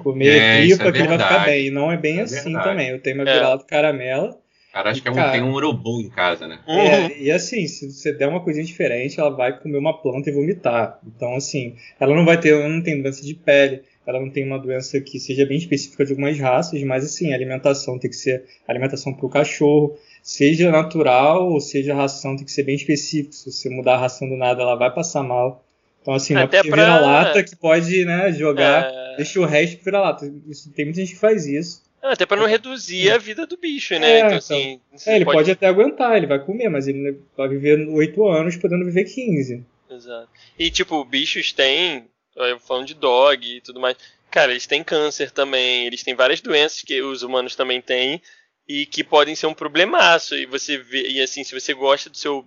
comer 0.02 0.40
É, 0.42 0.61
tripa, 0.62 0.85
é 0.85 0.92
que 0.92 0.99
ele 0.99 1.09
vai 1.09 1.18
ficar 1.18 1.45
bem. 1.45 1.66
E 1.66 1.71
não 1.71 1.90
é 1.92 1.97
bem 1.97 2.18
É 2.18 2.23
assim 2.23 2.45
verdade. 2.52 2.64
também. 2.64 2.88
Eu 2.90 3.00
tenho 3.00 3.16
uma 3.16 3.28
É. 3.28 3.33
vira-lata 3.35 3.64
caramela. 3.64 4.38
Cara, 4.76 4.90
acho 4.90 5.00
que 5.00 5.09
é 5.09 5.11
um, 5.11 5.14
Cara. 5.14 5.33
tem 5.33 5.42
um 5.42 5.54
urubu 5.54 6.02
em 6.02 6.11
casa, 6.11 6.47
né? 6.47 6.59
Uhum. 6.68 6.78
É, 6.78 7.18
e 7.18 7.30
assim, 7.30 7.66
se 7.66 7.90
você 7.90 8.12
der 8.12 8.28
uma 8.28 8.45
coisinha 8.45 8.62
diferente, 8.62 9.18
ela 9.18 9.30
vai 9.30 9.59
comer 9.59 9.78
uma 9.78 10.02
planta 10.02 10.28
e 10.28 10.33
vomitar. 10.35 11.00
Então, 11.06 11.35
assim, 11.35 11.76
ela 11.99 12.14
não 12.14 12.26
vai 12.26 12.38
ter, 12.38 12.50
ela 12.50 12.68
não 12.68 12.83
tem 12.83 13.00
doença 13.00 13.25
de 13.25 13.33
pele, 13.33 13.80
ela 14.06 14.21
não 14.21 14.28
tem 14.28 14.45
uma 14.45 14.59
doença 14.59 15.00
que 15.00 15.18
seja 15.18 15.47
bem 15.47 15.56
específica 15.56 16.04
de 16.04 16.12
algumas 16.12 16.38
raças, 16.38 16.83
mas 16.83 17.06
assim, 17.06 17.33
a 17.33 17.35
alimentação 17.35 17.99
tem 17.99 18.11
que 18.11 18.16
ser 18.16 18.45
alimentação 18.68 19.14
para 19.14 19.25
o 19.25 19.30
cachorro, 19.30 19.97
seja 20.23 20.71
natural 20.71 21.50
ou 21.50 21.59
seja 21.59 21.95
ração, 21.95 22.37
tem 22.37 22.45
que 22.45 22.52
ser 22.52 22.64
bem 22.64 22.75
específico. 22.75 23.35
Se 23.35 23.50
você 23.50 23.71
mudar 23.71 23.95
a 23.95 24.00
ração 24.00 24.28
do 24.28 24.37
nada, 24.37 24.61
ela 24.61 24.75
vai 24.76 24.92
passar 24.95 25.23
mal. 25.23 25.64
Então, 26.02 26.12
assim, 26.12 26.35
não 26.35 26.42
é 26.42 26.47
porque 26.47 26.68
pra- 26.68 26.85
vira 26.85 27.00
lata 27.00 27.42
que 27.42 27.56
pode, 27.56 28.04
né, 28.04 28.30
jogar, 28.30 28.85
É, 28.85 29.16
deixa 29.16 29.40
o 29.40 29.47
resto 29.47 29.83
vira 29.83 30.00
lata. 30.00 30.30
Isso, 30.47 30.71
tem 30.73 30.85
muita 30.85 31.00
gente 31.00 31.14
que 31.14 31.18
faz 31.18 31.47
isso. 31.47 31.86
Até 32.10 32.26
pra 32.26 32.36
não 32.36 32.46
reduzir 32.46 33.10
a 33.10 33.18
vida 33.18 33.46
do 33.46 33.56
bicho, 33.56 33.98
né? 33.98 34.06
É, 34.06 34.18
então, 34.18 34.26
então. 34.28 34.38
assim. 34.38 34.80
É, 35.06 35.16
ele 35.16 35.25
pode... 35.25 35.50
até 35.50 35.66
aguentar, 35.66 36.16
ele 36.16 36.26
vai 36.26 36.38
comer, 36.38 36.68
mas 36.68 36.86
ele 36.86 37.20
vai 37.36 37.48
viver 37.48 37.88
8 37.88 38.28
anos, 38.28 38.56
podendo 38.56 38.84
viver 38.84 39.04
15. 39.04 39.64
Exato. 39.90 40.28
E, 40.58 40.70
tipo, 40.70 41.04
bichos 41.04 41.52
têm. 41.52 42.04
Eu 42.34 42.60
falando 42.60 42.86
de 42.86 42.94
dog 42.94 43.46
e 43.46 43.60
tudo 43.60 43.80
mais. 43.80 43.96
Cara, 44.30 44.50
eles 44.50 44.66
têm 44.66 44.84
câncer 44.84 45.30
também, 45.30 45.86
eles 45.86 46.02
têm 46.02 46.14
várias 46.14 46.40
doenças 46.40 46.82
que 46.82 47.00
os 47.00 47.22
humanos 47.22 47.56
também 47.56 47.80
têm 47.80 48.20
e 48.68 48.84
que 48.84 49.02
podem 49.02 49.34
ser 49.34 49.46
um 49.46 49.54
problemaço. 49.54 50.34
E 50.34 50.44
você 50.44 50.76
vê, 50.76 51.08
e 51.08 51.22
assim, 51.22 51.42
se 51.44 51.58
você 51.58 51.72
gosta 51.72 52.10
do 52.10 52.16
seu, 52.16 52.44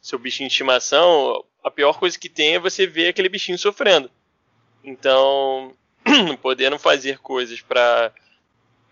seu 0.00 0.18
bichinho 0.18 0.48
de 0.48 0.54
estimação, 0.54 1.44
a 1.62 1.70
pior 1.70 1.98
coisa 1.98 2.18
que 2.18 2.28
tem 2.28 2.54
é 2.54 2.60
você 2.60 2.86
ver 2.86 3.08
aquele 3.08 3.28
bichinho 3.28 3.58
sofrendo. 3.58 4.10
Então, 4.82 5.74
podendo 6.40 6.78
fazer 6.78 7.18
coisas 7.18 7.60
para 7.60 8.12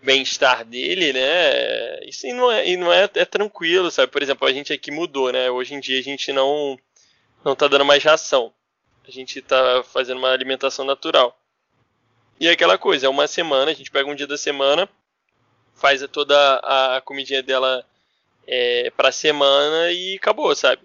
bem-estar 0.01 0.63
dele, 0.65 1.13
né? 1.13 1.99
Isso 2.05 2.27
não 2.27 2.51
é, 2.51 2.67
e 2.67 2.77
não 2.77 2.91
é, 2.93 3.09
é 3.15 3.25
tranquilo, 3.25 3.89
sabe? 3.89 4.11
Por 4.11 4.21
exemplo, 4.21 4.47
a 4.47 4.53
gente 4.53 4.71
aqui 4.71 4.91
mudou, 4.91 5.31
né? 5.31 5.49
Hoje 5.49 5.73
em 5.73 5.79
dia 5.79 5.99
a 5.99 6.03
gente 6.03 6.31
não 6.31 6.77
não 7.43 7.55
tá 7.55 7.67
dando 7.67 7.85
mais 7.85 8.03
ração. 8.03 8.51
A 9.07 9.11
gente 9.11 9.41
tá 9.41 9.83
fazendo 9.83 10.17
uma 10.17 10.31
alimentação 10.31 10.83
natural. 10.83 11.39
E 12.39 12.47
é 12.47 12.51
aquela 12.51 12.77
coisa, 12.77 13.05
é 13.05 13.09
uma 13.09 13.27
semana, 13.27 13.71
a 13.71 13.73
gente 13.73 13.91
pega 13.91 14.09
um 14.09 14.15
dia 14.15 14.27
da 14.27 14.37
semana, 14.37 14.89
faz 15.75 16.05
toda 16.11 16.35
a 16.57 17.01
comidinha 17.01 17.41
dela 17.41 17.85
é, 18.47 18.91
pra 18.97 19.11
semana 19.11 19.91
e 19.91 20.15
acabou, 20.15 20.53
sabe? 20.55 20.81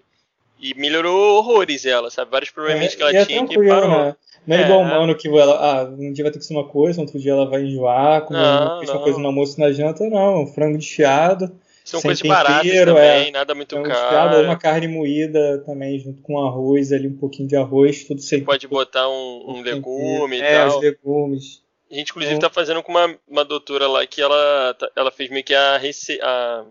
E 0.59 0.73
melhorou 0.75 1.37
horrores 1.39 1.85
ela, 1.85 2.09
sabe? 2.11 2.29
Vários 2.31 2.51
problemas 2.51 2.93
É, 2.93 2.95
que 2.95 3.01
ela 3.01 3.15
é 3.15 3.25
tinha 3.25 3.45
que 3.47 3.55
parou. 3.67 3.89
né? 4.05 4.15
Não 4.47 4.55
é, 4.57 4.61
É. 4.61 4.65
igual 4.65 4.81
humano 4.81 5.15
que 5.15 5.27
ela, 5.27 5.53
ah, 5.55 5.83
um 5.85 6.11
dia 6.11 6.23
vai 6.23 6.31
ter 6.31 6.39
que 6.39 6.45
ser 6.45 6.53
uma 6.53 6.67
coisa, 6.67 6.99
outro 6.99 7.19
dia 7.19 7.31
ela 7.31 7.45
vai 7.49 7.61
enjoar, 7.63 8.23
comer 8.25 8.39
Não, 8.39 8.81
uma 8.81 8.99
coisa 9.03 9.19
no 9.19 9.27
almoço 9.27 9.59
na 9.59 9.71
janta, 9.71 10.03
não. 10.09 10.47
Frango 10.47 10.77
desfiado, 10.79 11.45
São 11.85 11.99
sem 11.99 12.09
coisas 12.09 12.27
baratas 12.27 12.63
tempero, 12.63 12.95
também, 12.95 13.27
é. 13.27 13.31
nada 13.31 13.53
muito 13.53 13.69
frango 13.75 13.87
desfiado, 13.89 14.35
ou 14.37 14.43
uma 14.43 14.57
caro. 14.57 14.59
carne 14.59 14.87
moída 14.87 15.59
também, 15.65 15.99
junto 15.99 16.21
com 16.23 16.39
arroz 16.43 16.91
ali, 16.91 17.07
um 17.07 17.17
pouquinho 17.17 17.47
de 17.47 17.55
arroz, 17.55 18.03
tudo 18.03 18.19
sem 18.21 18.43
Pode 18.43 18.67
botar 18.67 19.07
um, 19.09 19.43
um 19.47 19.61
legume 19.61 20.37
e 20.37 20.41
É, 20.41 20.57
tal. 20.65 20.69
os 20.69 20.81
legumes. 20.81 21.61
A 21.91 21.93
gente, 21.93 22.09
inclusive, 22.09 22.35
Então- 22.35 22.49
tá 22.49 22.53
fazendo 22.53 22.81
com 22.81 22.91
uma, 22.91 23.15
uma 23.27 23.45
doutora 23.45 23.87
lá 23.87 24.05
que 24.07 24.21
ela, 24.21 24.73
tá- 24.73 24.89
ela 24.95 25.11
fez 25.11 25.29
meio 25.29 25.43
que 25.43 25.53
a, 25.53 25.77
rece... 25.77 26.19
a. 26.21 26.63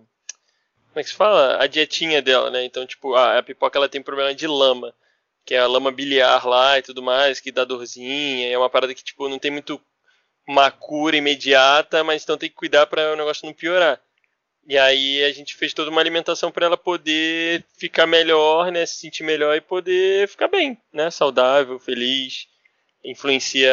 Como 0.92 0.98
é 1.00 1.02
que 1.04 1.10
se 1.10 1.14
fala? 1.14 1.56
A 1.62 1.66
dietinha 1.68 2.20
dela, 2.20 2.50
né? 2.50 2.64
Então, 2.64 2.84
tipo, 2.84 3.14
a, 3.14 3.38
a 3.38 3.42
pipoca 3.44 3.78
ela 3.78 3.88
tem 3.88 4.02
problema 4.02 4.34
de 4.34 4.46
lama, 4.48 4.92
que 5.44 5.54
é 5.54 5.58
a 5.58 5.66
lama 5.66 5.90
biliar 5.92 6.46
lá 6.46 6.78
e 6.78 6.82
tudo 6.82 7.02
mais, 7.02 7.40
que 7.40 7.52
dá 7.52 7.64
dorzinha. 7.64 8.48
É 8.48 8.58
uma 8.58 8.70
parada 8.70 8.94
que, 8.94 9.04
tipo, 9.04 9.28
não 9.28 9.38
tem 9.38 9.50
muito 9.50 9.80
uma 10.48 10.70
cura 10.70 11.16
imediata, 11.16 12.04
mas 12.04 12.22
então 12.22 12.38
tem 12.38 12.48
que 12.50 12.56
cuidar 12.56 12.86
para 12.86 13.12
o 13.12 13.16
negócio 13.16 13.46
não 13.46 13.54
piorar. 13.54 14.00
E 14.66 14.78
aí 14.78 15.24
a 15.24 15.32
gente 15.32 15.56
fez 15.56 15.74
toda 15.74 15.90
uma 15.90 16.00
alimentação 16.00 16.50
para 16.52 16.66
ela 16.66 16.76
poder 16.76 17.64
ficar 17.78 18.06
melhor, 18.06 18.70
né? 18.72 18.86
Se 18.86 18.96
sentir 18.98 19.22
melhor 19.24 19.56
e 19.56 19.60
poder 19.60 20.28
ficar 20.28 20.48
bem, 20.48 20.78
né? 20.92 21.10
Saudável, 21.10 21.78
feliz 21.78 22.48
influencia 23.04 23.72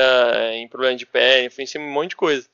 em 0.54 0.68
problema 0.68 0.96
de 0.96 1.06
pele, 1.06 1.48
influencia 1.48 1.80
em 1.80 1.84
um 1.84 1.92
monte 1.92 2.12
de 2.12 2.16
coisa. 2.16 2.48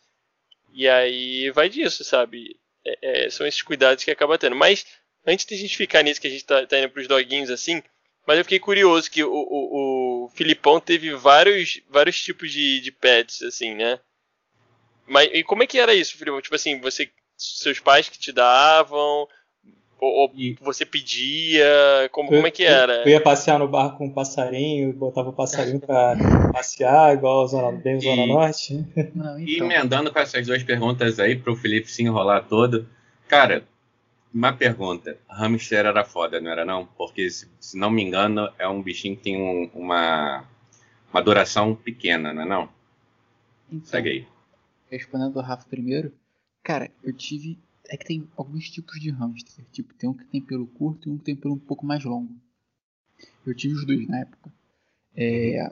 E 0.74 0.88
aí 0.90 1.52
vai 1.52 1.70
disso, 1.70 2.04
sabe? 2.04 2.60
É- 2.86 3.26
é, 3.26 3.30
são 3.30 3.46
esses 3.48 3.62
cuidados 3.62 4.04
que 4.04 4.12
acaba 4.12 4.38
tendo. 4.38 4.56
Mas 4.56 4.86
antes 5.26 5.46
de 5.46 5.56
a 5.56 5.58
gente 5.58 5.78
ficar 5.78 6.04
nisso 6.04 6.22
que 6.22 6.28
a 6.28 6.32
gente 6.32 6.46
tá, 6.46 6.66
tá 6.66 6.80
indo 6.80 6.90
pros 6.90 7.08
doguinhos 7.08 7.50
assim, 7.50 7.82
mas 8.28 8.38
eu 8.38 8.44
fiquei 8.44 8.60
curioso 8.60 9.10
que 9.12 9.24
o, 9.24 9.32
o, 9.32 10.26
o 10.26 10.30
Filipão 10.30 10.80
teve 10.80 11.14
vários, 11.16 11.82
vários 11.90 12.22
tipos 12.22 12.52
de, 12.52 12.80
de 12.82 12.92
pets, 12.92 13.42
assim, 13.44 13.76
né? 13.76 14.00
Mas 15.08 15.30
e 15.34 15.44
como 15.44 15.64
é 15.64 15.68
que 15.68 15.80
era 15.80 15.94
isso, 15.94 16.18
Filipão? 16.18 16.42
Tipo 16.42 16.56
assim, 16.56 16.80
você, 16.80 17.10
seus 17.38 17.80
pais 17.80 18.08
que 18.10 18.18
te 18.18 18.32
davam, 18.32 19.28
ou, 20.00 20.12
ou 20.14 20.34
E- 20.36 20.56
você 20.62 20.86
pedia, 20.86 21.66
como, 22.12 22.30
como 22.30 22.48
é 22.48 22.52
que 22.52 22.64
era? 22.64 23.04
Eu 23.06 23.12
ia 23.12 23.22
passear 23.22 23.60
no 23.60 23.68
bar 23.68 23.98
com 23.98 24.06
um 24.08 24.14
passarinho, 24.14 24.94
botava 24.94 25.30
o 25.30 25.34
passarinho 25.34 25.80
pra 25.80 26.16
passear, 26.54 27.14
igual 27.16 27.44
a 27.44 27.48
zona, 27.48 27.72
bem 27.72 28.00
Zona 28.00 28.24
E- 28.26 28.28
Norte. 28.28 28.74
Não, 29.16 29.40
E 29.40 29.56
então. 29.56 29.68
emendando 29.68 30.12
com 30.12 30.20
essas 30.20 30.46
duas 30.48 30.64
perguntas 30.64 31.20
aí, 31.20 31.36
pro 31.38 31.56
Felipe 31.56 31.92
se 31.92 32.02
enrolar 32.04 32.48
todo. 32.48 32.88
Cara, 33.28 33.64
uma 34.34 34.54
pergunta. 34.54 35.18
Hamster 35.30 35.86
era 35.86 36.04
foda, 36.04 36.42
não 36.42 36.52
era 36.52 36.66
não? 36.66 36.86
Porque, 36.86 37.30
se, 37.30 37.48
se 37.60 37.78
não 37.78 37.90
me 37.92 38.02
engano, 38.04 38.50
é 38.58 38.68
um 38.68 38.82
bichinho 38.82 39.16
que 39.18 39.24
tem 39.24 39.38
um- 39.42 39.70
uma, 39.74 40.44
uma 41.12 41.22
duração 41.22 41.76
pequena, 41.76 42.34
não 42.34 42.42
é 42.44 42.46
não? 42.46 42.70
então, 43.72 43.86
Segue 43.86 44.10
aí. 44.10 44.28
Respondendo 44.90 45.38
ao 45.40 45.46
Rafa 45.46 45.68
primeiro, 45.70 46.14
cara, 46.64 46.92
eu 47.04 47.14
tive. 47.14 47.58
É 47.90 47.98
que 47.98 48.06
tem 48.06 48.28
alguns 48.38 48.70
tipos 48.70 49.00
de 49.00 49.10
hamster. 49.12 49.66
Tipo, 49.72 49.94
tem 49.94 50.10
um 50.10 50.14
que 50.14 50.24
tem 50.26 50.42
pelo 50.42 50.66
curto 50.68 51.10
e 51.10 51.12
um 51.12 51.18
que 51.18 51.26
tem 51.26 51.36
pelo 51.36 51.56
um 51.56 51.60
pouco 51.60 51.86
mais 51.86 52.04
longo. 52.04 52.34
Eu 53.46 53.54
tive 53.54 53.74
os 53.76 53.86
dois 53.86 54.08
na 54.08 54.20
época. 54.22 54.52
É. 55.16 55.70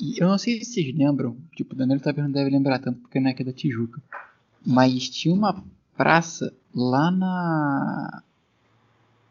E 0.00 0.18
eu 0.20 0.26
não 0.28 0.38
sei 0.38 0.58
se 0.64 0.72
vocês 0.72 0.94
lembram, 0.96 1.36
tipo, 1.54 1.74
o 1.74 1.76
Danilo 1.76 2.00
também 2.00 2.24
não 2.24 2.30
deve 2.32 2.50
lembrar 2.50 2.78
tanto 2.78 3.00
porque 3.00 3.20
não 3.20 3.28
é 3.28 3.32
aqui 3.32 3.44
da 3.44 3.52
Tijuca. 3.52 4.02
Mas 4.66 5.08
tinha 5.10 5.34
uma 5.34 5.62
praça 5.96 6.52
lá 6.74 7.10
na. 7.10 8.22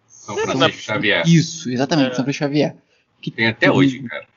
São 0.07 0.37
Era 0.37 0.51
Francisco 0.51 0.81
Xavier. 0.83 1.27
Isso, 1.27 1.69
exatamente, 1.69 2.11
É. 2.11 2.13
São 2.15 2.23
Francisco 2.23 2.45
Xavier. 2.45 2.75
Que 3.21 3.31
Tem 3.31 3.47
até 3.47 3.71
hoje, 3.71 4.01
cara. 4.03 4.27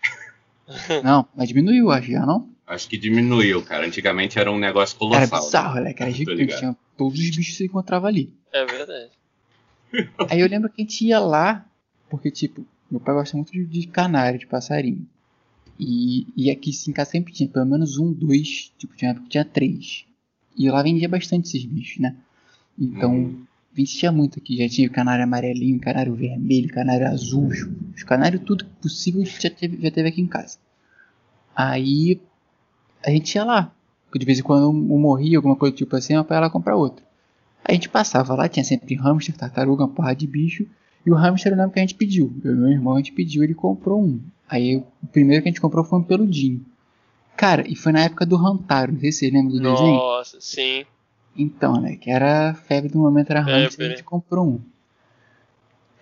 Não, 1.02 1.26
mas 1.34 1.48
diminuiu, 1.48 1.90
acho 1.90 2.10
já, 2.10 2.24
não? 2.24 2.48
Acho 2.66 2.88
que 2.88 2.96
diminuiu, 2.96 3.62
cara. 3.62 3.86
Antigamente 3.86 4.38
era 4.38 4.50
um 4.50 4.58
negócio 4.58 4.96
Era 4.96 5.28
colossal. 5.28 5.40
bizarro, 5.44 5.80
né? 5.80 5.94
Era 5.96 6.10
Tô 6.10 6.16
gigante, 6.16 6.58
tinha 6.58 6.76
todos 6.96 7.18
os 7.18 7.26
bichos 7.26 7.46
que 7.46 7.52
você 7.52 7.64
encontrava 7.66 8.06
ali. 8.06 8.32
É 8.52 8.64
verdade. 8.64 9.10
Aí 10.30 10.40
eu 10.40 10.48
lembro 10.48 10.70
que 10.70 10.80
a 10.80 10.84
gente 10.84 11.04
ia 11.04 11.18
lá, 11.20 11.66
porque, 12.08 12.30
tipo, 12.30 12.66
meu 12.90 12.98
pai 13.00 13.14
gosta 13.14 13.36
muito 13.36 13.52
de, 13.52 13.66
de 13.66 13.86
canário, 13.86 14.38
de 14.38 14.46
passarinho. 14.46 15.06
E, 15.78 16.26
e 16.36 16.50
aqui 16.50 16.70
em 16.88 16.92
casa 16.92 17.10
sempre 17.10 17.32
tinha 17.32 17.48
pelo 17.48 17.66
menos 17.66 17.98
um, 17.98 18.12
dois, 18.12 18.72
tipo, 18.78 18.96
tinha, 18.96 19.14
tinha 19.28 19.44
três. 19.44 20.06
E 20.56 20.70
lá 20.70 20.82
vendia 20.82 21.08
bastante 21.08 21.48
esses 21.48 21.64
bichos, 21.64 21.98
né? 22.00 22.14
Então, 22.78 23.12
Uhum. 23.14 23.44
vendia 23.72 24.10
muito 24.12 24.38
aqui. 24.38 24.56
Já 24.58 24.68
tinha 24.68 24.88
canário 24.88 25.24
amarelinho, 25.24 25.80
canário 25.80 26.14
vermelho, 26.14 26.68
canário 26.68 27.06
azul. 27.06 27.46
Os, 27.46 27.68
os 27.96 28.02
canários, 28.04 28.42
tudo 28.44 28.64
possível, 28.80 29.24
já 29.24 29.50
teve, 29.50 29.80
já 29.80 29.90
teve 29.90 30.08
aqui 30.08 30.20
em 30.20 30.26
casa. 30.26 30.58
Aí, 31.54 32.20
a 33.04 33.10
gente 33.10 33.34
ia 33.34 33.44
lá. 33.44 33.72
De 34.16 34.24
vez 34.24 34.38
em 34.38 34.42
quando 34.42 34.70
um 34.70 34.98
morria, 34.98 35.38
alguma 35.38 35.56
coisa 35.56 35.74
tipo 35.74 35.96
assim, 35.96 36.12
ia 36.12 36.22
lá 36.30 36.48
comprar 36.48 36.76
outro. 36.76 37.04
A 37.64 37.72
gente 37.72 37.88
passava 37.88 38.34
lá, 38.34 38.48
tinha 38.48 38.62
sempre 38.62 38.94
hamster, 38.94 39.36
tartaruga, 39.36 39.82
uma 39.84 39.88
porra 39.88 40.14
de 40.14 40.26
bicho. 40.26 40.66
E 41.04 41.10
o 41.10 41.14
hamster 41.14 41.52
eu 41.52 41.56
lembro 41.56 41.72
que 41.72 41.80
a 41.80 41.82
gente 41.82 41.94
pediu. 41.96 42.32
Eu 42.44 42.52
e 42.52 42.56
meu 42.56 42.68
irmão 42.68 42.94
a 42.94 42.98
gente 42.98 43.12
pediu, 43.12 43.42
ele 43.42 43.54
comprou 43.54 44.00
um. 44.02 44.20
Aí 44.48 44.76
o 44.76 44.84
primeiro 45.08 45.42
que 45.42 45.48
a 45.48 45.50
gente 45.50 45.60
comprou 45.60 45.84
foi 45.84 45.98
um 45.98 46.02
peludinho. 46.02 46.64
Cara, 47.36 47.64
e 47.68 47.74
foi 47.74 47.92
na 47.92 48.04
época 48.04 48.24
do 48.24 48.36
Rantaro, 48.36 48.92
não 48.92 49.00
sei 49.00 49.12
se 49.12 49.18
você 49.20 49.30
lembra 49.30 49.52
do 49.52 49.60
desenho. 49.60 49.96
Nossa, 49.96 50.40
sim. 50.40 50.84
Então, 51.36 51.80
né, 51.80 51.96
que 51.96 52.10
era 52.10 52.50
a 52.50 52.54
febre 52.54 52.88
do 52.90 52.98
momento, 52.98 53.30
era 53.30 53.40
hamster, 53.40 53.86
a 53.86 53.90
gente 53.90 54.04
comprou 54.04 54.46
um. 54.46 54.60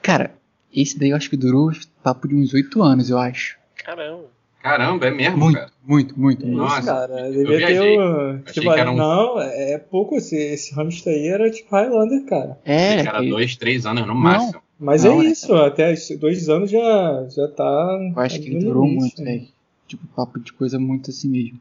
Cara, 0.02 0.34
esse 0.74 0.98
daí 0.98 1.10
eu 1.10 1.16
acho 1.16 1.30
que 1.30 1.36
durou 1.36 1.70
papo 2.02 2.28
de 2.28 2.34
uns 2.34 2.52
8 2.52 2.82
anos, 2.82 3.08
eu 3.10 3.18
acho. 3.18 3.56
Caramba. 3.76 4.24
Caramba, 4.62 5.06
é 5.06 5.10
mesmo, 5.10 5.38
Muito, 5.38 5.56
cara. 5.58 5.70
muito, 5.82 6.20
muito, 6.20 6.46
muito. 6.46 6.56
Nossa, 6.62 6.82
cara, 6.84 7.26
eu 7.28 7.32
devia 7.32 7.66
ter 7.66 7.80
o. 7.80 8.00
Achei 8.46 8.52
Tipo, 8.62 8.72
que 8.74 8.80
era 8.80 8.92
um- 8.92 8.96
Não, 8.96 9.40
é 9.40 9.76
pouco. 9.76 10.16
Esse, 10.16 10.36
esse 10.36 10.72
hamster 10.74 11.12
aí 11.12 11.26
era 11.26 11.50
tipo 11.50 11.74
Highlander, 11.74 12.24
cara. 12.26 12.58
É, 12.64 13.00
Era 13.00 13.18
que- 13.20 13.28
dois, 13.28 13.56
três 13.56 13.86
anos 13.86 14.06
no 14.06 14.14
máximo. 14.14 14.62
Mas 14.78 15.02
Não, 15.02 15.20
é 15.20 15.24
né, 15.24 15.30
isso, 15.30 15.52
até 15.54 15.92
os 15.92 16.08
dois 16.16 16.48
anos 16.48 16.70
já, 16.70 17.26
já 17.28 17.48
tá. 17.48 17.98
Eu 18.14 18.20
acho 18.20 18.40
que 18.40 18.50
ele 18.50 18.64
durou 18.64 18.86
muito, 18.86 19.20
né? 19.22 19.46
Tipo, 19.92 20.06
papo 20.08 20.40
de 20.40 20.54
coisa 20.54 20.78
muito 20.78 21.10
assim 21.10 21.28
mesmo. 21.28 21.60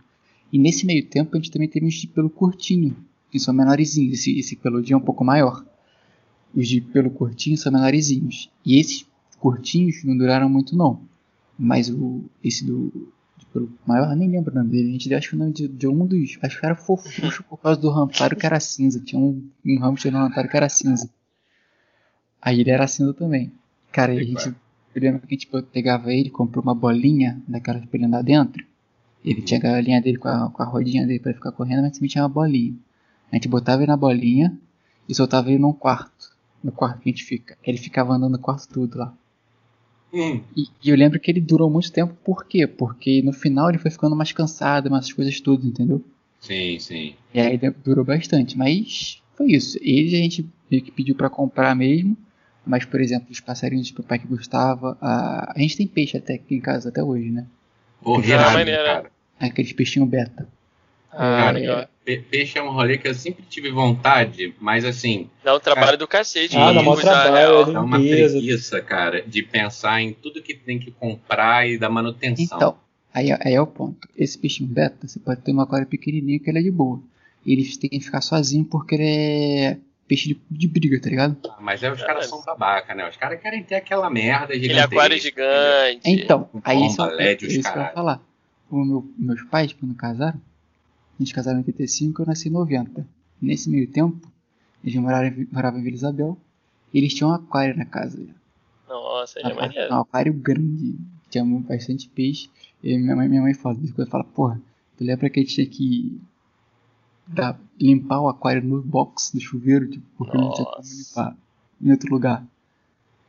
E 0.54 0.58
nesse 0.58 0.86
meio 0.86 1.06
tempo 1.06 1.32
a 1.34 1.38
gente 1.38 1.52
também 1.52 1.67
teve 1.67 1.86
uns 1.86 1.96
de 1.96 2.08
pelo 2.08 2.30
curtinho, 2.30 2.96
que 3.30 3.38
são 3.38 3.54
menorzinhos. 3.54 4.20
Esse, 4.20 4.39
esse 4.39 4.56
peludinho 4.56 4.96
é 4.96 4.98
um 4.98 5.04
pouco 5.04 5.26
maior. 5.26 5.65
Os 6.56 6.65
de 6.65 6.80
pelo 6.80 7.10
curtinho 7.10 7.58
são 7.58 7.74
menorzinhos. 7.74 8.50
E 8.65 8.80
esses 8.80 9.06
curtinhos 9.38 10.02
não 10.06 10.17
duraram 10.17 10.48
muito 10.48 10.78
não. 10.78 11.02
Mas 11.60 11.89
o 11.89 12.24
esse 12.41 12.65
do 12.65 13.12
de 13.38 13.46
pelo 13.48 13.70
maior, 13.86 14.15
nem 14.15 14.30
lembro 14.30 14.54
o 14.54 14.56
nome 14.56 14.70
dele. 14.70 14.89
A 14.89 14.91
gente 14.94 15.10
deu 15.10 15.17
acho 15.17 15.30
que 15.30 15.36
o 15.36 15.39
nome 15.39 15.52
de, 15.52 15.67
de 15.67 15.88
um 15.88 16.06
dos. 16.06 16.38
Acho 16.41 16.58
que 16.58 16.65
era 16.65 16.76
fofucho 16.76 17.44
por 17.44 17.58
causa 17.58 17.82
do 17.82 17.89
rampário 17.89 18.38
que 18.38 18.46
era 18.46 18.62
cinza. 18.62 19.02
Tinha 19.02 19.22
um, 19.22 19.46
um 19.65 19.80
hamster 19.80 20.10
no 20.10 20.20
rampário 20.20 20.50
que 20.50 20.56
era 20.56 20.70
cinza. 20.70 21.10
Aí 22.41 22.62
ele 22.62 22.72
era 22.72 22.88
cinza 22.88 23.13
também. 23.13 23.52
Cara, 23.91 24.15
e 24.15 24.20
a 24.20 24.24
gente 24.24 24.56
eu 24.95 25.01
lembro 25.01 25.25
que 25.27 25.38
tipo, 25.38 25.58
eu 25.58 25.63
pegava 25.63 26.13
ele, 26.13 26.30
comprou 26.30 26.63
uma 26.63 26.75
bolinha 26.75 27.41
daquelas 27.47 27.86
pra 27.86 27.97
ele 27.97 28.06
andar 28.06 28.21
dentro. 28.23 28.65
Ele 29.23 29.41
tinha 29.41 29.60
a 29.60 29.63
galinha 29.63 30.01
dele 30.01 30.17
com 30.17 30.27
a, 30.27 30.49
com 30.49 30.63
a 30.63 30.65
rodinha 30.65 31.06
dele 31.06 31.19
pra 31.19 31.32
ele 31.32 31.38
ficar 31.38 31.51
correndo, 31.51 31.84
mas 31.84 31.93
também 31.93 32.10
tinha 32.10 32.23
uma 32.23 32.30
bolinha. 32.30 32.73
A 33.32 33.36
gente 33.36 33.47
botava 33.47 33.82
ele 33.82 33.91
na 33.91 33.97
bolinha 33.97 34.58
e 35.08 35.13
soltava 35.15 35.49
ele 35.49 35.60
num 35.60 35.73
quarto. 35.73 36.32
No 36.63 36.71
quarto 36.71 36.99
que 37.01 37.10
a 37.10 37.12
gente 37.12 37.23
fica. 37.23 37.58
Ele 37.63 37.77
ficava 37.77 38.13
andando 38.13 38.34
no 38.34 38.39
quarto 38.39 38.67
tudo 38.67 38.97
lá. 38.97 39.13
Hum, 40.13 40.41
E, 40.56 40.67
e 40.84 40.89
eu 40.89 40.95
lembro 40.97 41.19
que 41.19 41.32
ele 41.32 41.39
durou 41.39 41.69
muito 41.69 41.91
tempo, 41.91 42.13
por 42.23 42.45
quê? 42.45 42.67
Porque 42.67 43.21
no 43.21 43.32
final 43.32 43.69
ele 43.69 43.77
foi 43.77 43.89
ficando 43.89 44.15
mais 44.15 44.32
cansado, 44.32 44.91
mais 44.91 45.12
coisas 45.12 45.39
todas, 45.39 45.65
entendeu? 45.65 46.04
Sim, 46.39 46.80
sim. 46.80 47.15
E 47.34 47.39
aí 47.39 47.58
durou 47.84 48.04
bastante, 48.04 48.58
mas 48.58 49.21
foi 49.36 49.51
isso. 49.54 49.77
Ele 49.82 50.15
a 50.15 50.19
gente 50.19 50.45
meio 50.69 50.84
que 50.84 50.91
pediu 50.91 51.15
pra 51.15 51.30
comprar 51.30 51.75
mesmo, 51.75 52.17
mas 52.65 52.86
por 52.86 53.02
exemplo, 53.02 53.28
os 53.32 53.39
passarinhos 53.39 53.91
que 53.91 54.00
o 54.02 54.04
pai 54.04 54.19
que 54.19 54.28
gostava, 54.28 54.97
a... 55.02 55.54
a 55.56 55.60
gente 55.60 55.78
tem 55.78 55.88
peixe 55.88 56.17
até 56.17 56.36
aqui 56.36 56.56
em 56.56 56.62
casa 56.62 56.89
até 56.89 57.04
hoje, 57.04 57.30
né? 57.30 57.45
Pô, 58.02 58.17
Ah, 58.17 58.26
irado, 58.26 58.54
maneiro. 58.54 58.84
cara. 58.84 59.12
Aqueles 59.39 59.74
peixinhos 59.74 60.08
beta. 60.10 60.47
Ah, 61.12 61.17
Cara, 61.38 61.52
legal. 61.58 61.88
Peixe 62.30 62.58
é 62.58 62.63
um 62.63 62.71
rolê 62.71 62.97
que 62.97 63.08
eu 63.08 63.13
sempre 63.13 63.43
tive 63.47 63.69
vontade, 63.69 64.54
mas 64.60 64.84
assim, 64.84 65.30
Dá 65.43 65.56
um 65.56 65.60
trabalho 65.60 65.97
do 65.97 66.08
cacete. 66.08 66.56
Ah, 66.58 66.71
dá 66.74 66.82
a 66.82 66.95
trabalho, 67.02 67.62
ele- 67.62 67.74
dá 67.74 67.82
uma 67.82 68.00
preguiça, 68.00 68.82
cara, 68.82 69.21
de 69.21 69.43
pensar 69.43 70.02
em 70.02 70.13
tudo 70.13 70.41
que 70.41 70.56
tem 70.56 70.80
que 70.80 70.91
comprar 70.91 71.67
e 71.69 71.78
da 71.78 71.89
manutenção. 71.89 72.58
Então, 72.58 72.78
aí, 73.13 73.30
é- 73.32 73.39
aí 73.47 73.54
é 73.54 73.62
o 73.62 73.67
ponto. 73.67 74.08
Esse 74.17 74.38
peixinho 74.38 74.67
beta, 74.69 75.08
você 75.08 75.19
pode 75.19 75.41
ter 75.41 75.54
um 75.54 75.62
aquário 75.62 75.86
pequenininho 75.88 76.39
que 76.39 76.50
ele 76.50 76.60
é 76.60 76.63
de 76.63 76.71
boa. 76.71 77.00
Eles 77.45 77.78
têm 77.78 77.89
que 77.89 78.00
ficar 78.00 78.21
sozinho 78.21 78.65
porque 78.65 78.95
ele 78.95 79.04
é 79.08 79.78
peixe 80.12 80.28
de, 80.34 80.41
de 80.50 80.67
briga, 80.67 81.00
tá 81.00 81.10
ligado? 81.10 81.38
Ah, 81.50 81.58
Mas 81.62 81.82
aí 81.82 81.89
os 81.89 82.00
Caralho. 82.02 82.15
caras 82.19 82.30
são 82.30 82.43
babaca, 82.43 82.93
né? 82.93 83.08
Os 83.10 83.15
caras 83.15 83.39
querem 83.41 83.63
ter 83.63 83.76
aquela 83.76 84.10
merda 84.10 84.45
Aquele 84.54 84.63
gigantesca. 84.63 84.86
aquário 84.95 85.17
gigante. 85.19 86.02
Então, 86.10 86.50
aí 86.63 86.86
isso, 86.86 86.97
bomba, 86.97 87.13
é, 87.13 87.15
LED, 87.15 87.45
é 87.45 87.47
os 87.47 87.54
isso 87.54 87.71
que 87.71 87.78
eu 87.78 87.82
ia 87.82 87.89
falar. 87.93 88.21
O 88.69 88.84
meu- 88.84 89.10
meus 89.17 89.41
pais, 89.43 89.71
quando 89.74 89.95
casaram, 89.95 90.38
a 90.38 91.24
gente 91.24 91.34
casaram 91.34 91.60
em 91.60 91.62
85 91.62 92.21
eu 92.21 92.26
nasci 92.26 92.50
em 92.50 92.52
90. 92.52 93.08
Nesse 93.41 93.69
meio 93.69 93.88
tempo, 93.88 94.19
eles 94.84 94.95
moraram, 95.00 95.28
em 95.30 95.47
moravam 95.52 95.80
em 95.80 95.84
Vila 95.84 95.95
Isabel 95.95 96.38
e 96.93 96.97
eles 96.97 97.13
tinham 97.13 97.32
um 97.32 97.34
aquário 97.34 97.78
na 97.78 97.86
casa. 97.86 98.19
Nossa, 98.89 99.39
ele 99.39 99.52
é 99.52 99.54
Um 99.54 99.56
maneiro. 99.56 99.93
aquário 99.93 100.34
grande, 100.34 100.95
tinha 101.30 101.45
bastante 101.45 102.10
peixe. 102.10 102.50
E 102.84 102.97
minha 102.97 103.15
mãe, 103.15 103.30
minha 103.30 103.41
mãe 103.41 103.54
fala, 103.54 103.78
quando 103.95 104.10
fala, 104.10 104.24
porra, 104.26 104.60
tu 104.97 105.04
lembra 105.04 105.30
que 105.30 105.39
a 105.39 105.43
gente 105.43 105.56
tinha 105.56 105.67
que 105.67 106.19
dar- 107.34 107.60
limpar 107.80 108.22
o 108.22 108.28
aquário 108.30 108.63
no 108.63 108.82
box 108.82 109.32
do 109.34 109.39
chuveiro, 109.41 109.89
tipo, 109.89 110.06
porque 110.17 110.38
não 110.38 110.52
tinha 110.54 110.65
como 110.65 110.78
Nossa. 110.78 110.96
limpar 110.96 111.38
em 111.82 111.91
outro 111.91 112.12
lugar. 112.12 112.46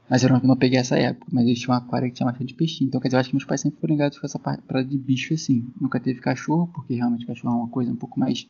Mas 0.09 0.23
eu 0.23 0.29
não, 0.31 0.41
não 0.41 0.57
peguei 0.57 0.79
essa 0.79 0.99
época, 0.99 1.27
mas 1.33 1.47
eles 1.47 1.59
tinham 1.59 1.75
um 1.75 1.79
aquário 1.79 2.09
que 2.09 2.15
tinha 2.15 2.27
bastante 2.29 2.53
peixinho. 2.55 2.89
Então 2.89 3.01
quer 3.01 3.09
dizer, 3.09 3.17
eu 3.17 3.21
acho 3.21 3.31
que 3.31 3.35
meus 3.37 3.45
pais 3.45 3.61
sempre 3.63 3.81
foram 3.81 3.95
ligados 3.95 4.19
com 4.19 4.27
essa 4.27 4.39
par- 4.39 4.61
parada 4.63 4.87
de 4.89 4.99
bicho 4.99 5.33
assim. 5.33 5.65
Nunca 5.81 5.99
teve 5.99 6.21
cachorro, 6.21 6.69
porque 6.75 6.95
realmente 6.95 7.25
cachorro 7.27 7.55
é 7.55 7.59
uma 7.61 7.69
coisa 7.69 7.91
um 7.91 7.97
pouco 7.97 8.21
mais. 8.21 8.47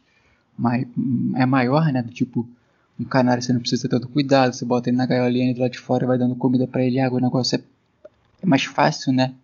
mais 0.59 0.87
é 1.37 1.47
maior, 1.47 1.93
né? 1.93 2.03
Do 2.03 2.11
tipo, 2.13 2.49
um 2.99 3.05
canário 3.05 3.43
você 3.43 3.53
não 3.53 3.61
precisa 3.61 3.83
ter 3.83 3.89
tanto 3.91 4.09
cuidado, 4.09 4.53
você 4.55 4.65
bota 4.65 4.91
ele 4.91 4.97
na 4.97 5.07
gaiolinha 5.07 5.55
do 5.55 5.61
lado 5.61 5.73
de 5.73 5.79
fora 5.79 6.05
e 6.05 6.07
vai 6.09 6.19
dando 6.19 6.35
comida 6.37 6.67
pra 6.67 6.85
ele, 6.85 6.99
água, 7.01 7.19
o 7.19 7.23
negócio 7.23 7.57
é, 7.57 7.63
é 8.43 8.47
mais 8.47 8.65
fácil, 8.65 9.13
né? 9.13 9.35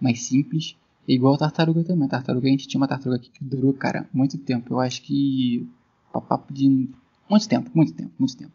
Mais 0.00 0.22
simples. 0.24 0.76
É 1.08 1.12
igual 1.12 1.34
a 1.34 1.38
tartaruga 1.38 1.84
também. 1.84 2.06
A 2.06 2.10
tartaruga, 2.10 2.46
a 2.46 2.50
gente 2.50 2.66
tinha 2.68 2.80
uma 2.80 2.88
tartaruga 2.88 3.16
aqui 3.16 3.30
que 3.30 3.44
durou, 3.44 3.72
cara, 3.72 4.06
muito 4.12 4.36
tempo. 4.38 4.74
Eu 4.74 4.80
acho 4.80 5.02
que. 5.02 5.66
pa- 6.12 6.20
Papo 6.20 6.52
de. 6.52 6.88
Muito 7.28 7.48
tempo, 7.48 7.70
muito 7.74 7.92
tempo, 7.92 8.10
muito 8.18 8.36
tempo. 8.36 8.52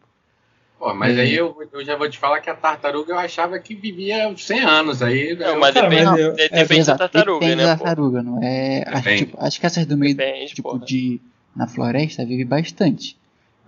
Pô, 0.80 0.94
mas 0.96 1.16
É. 1.16 1.22
aí 1.22 1.36
eu, 1.36 1.56
eu 1.72 1.86
já 1.86 1.96
vou 1.96 2.10
te 2.10 2.18
falar 2.18 2.40
que 2.42 2.50
a 2.50 2.56
tartaruga 2.56 3.14
eu 3.14 3.20
achava 3.20 3.60
que 3.60 3.76
vivia 3.76 4.36
100 4.36 4.62
anos. 4.62 5.02
Aí 5.04 5.36
Não, 5.38 5.46
eu- 5.48 5.60
mas 5.60 5.74
Cara, 5.76 5.88
depende, 5.90 6.10
mas 6.10 6.20
eu- 6.20 6.34
de- 6.34 6.42
é, 6.42 6.50
depende 6.50 6.86
da 6.88 6.98
tartaruga, 6.98 7.40
depende 7.46 7.56
né, 7.62 7.66
da 7.68 7.78
pô? 7.78 7.84
tartaruga, 7.84 8.24
não 8.24 8.42
é? 8.44 8.84
Acho, 8.88 8.96
Depende. 9.04 9.26
tipo, 9.26 9.38
acho 9.40 9.60
que 9.60 9.66
essas 9.68 9.86
do 9.86 9.96
meio, 9.98 10.16
Depende, 10.16 10.54
tipo, 10.56 10.70
porra. 10.72 10.86
de. 10.86 11.22
Na 11.56 11.68
floresta 11.68 12.26
vive 12.26 12.46
bastante. 12.46 13.18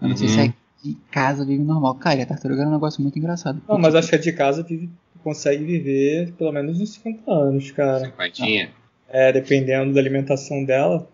Eu 0.01 0.07
não 0.09 0.17
sei 0.17 0.27
Uhum. 0.27 0.33
se 0.33 0.39
é 0.39 0.53
em 0.85 0.97
casa 1.11 1.45
vive 1.45 1.63
normal. 1.63 1.93
Cara, 1.95 2.19
e 2.19 2.23
a 2.23 2.25
tartaruga 2.25 2.63
é 2.63 2.67
um 2.67 2.71
negócio 2.71 3.01
muito 3.01 3.19
engraçado. 3.19 3.55
Não, 3.55 3.61
porque, 3.67 3.81
mas 3.81 3.93
acho 3.95 4.09
que 4.09 4.15
a 4.15 4.19
de 4.19 4.31
casa 4.33 4.63
vive- 4.63 4.89
consegue 5.23 5.63
viver 5.63 6.33
pelo 6.33 6.51
menos 6.51 6.79
uns 6.79 6.91
50 6.91 7.31
anos, 7.31 7.71
cara. 7.71 8.05
Cinquentinha. 8.05 8.71
É, 9.09 9.31
dependendo 9.31 9.93
da 9.93 9.99
alimentação 9.99 10.63
dela. 10.63 11.09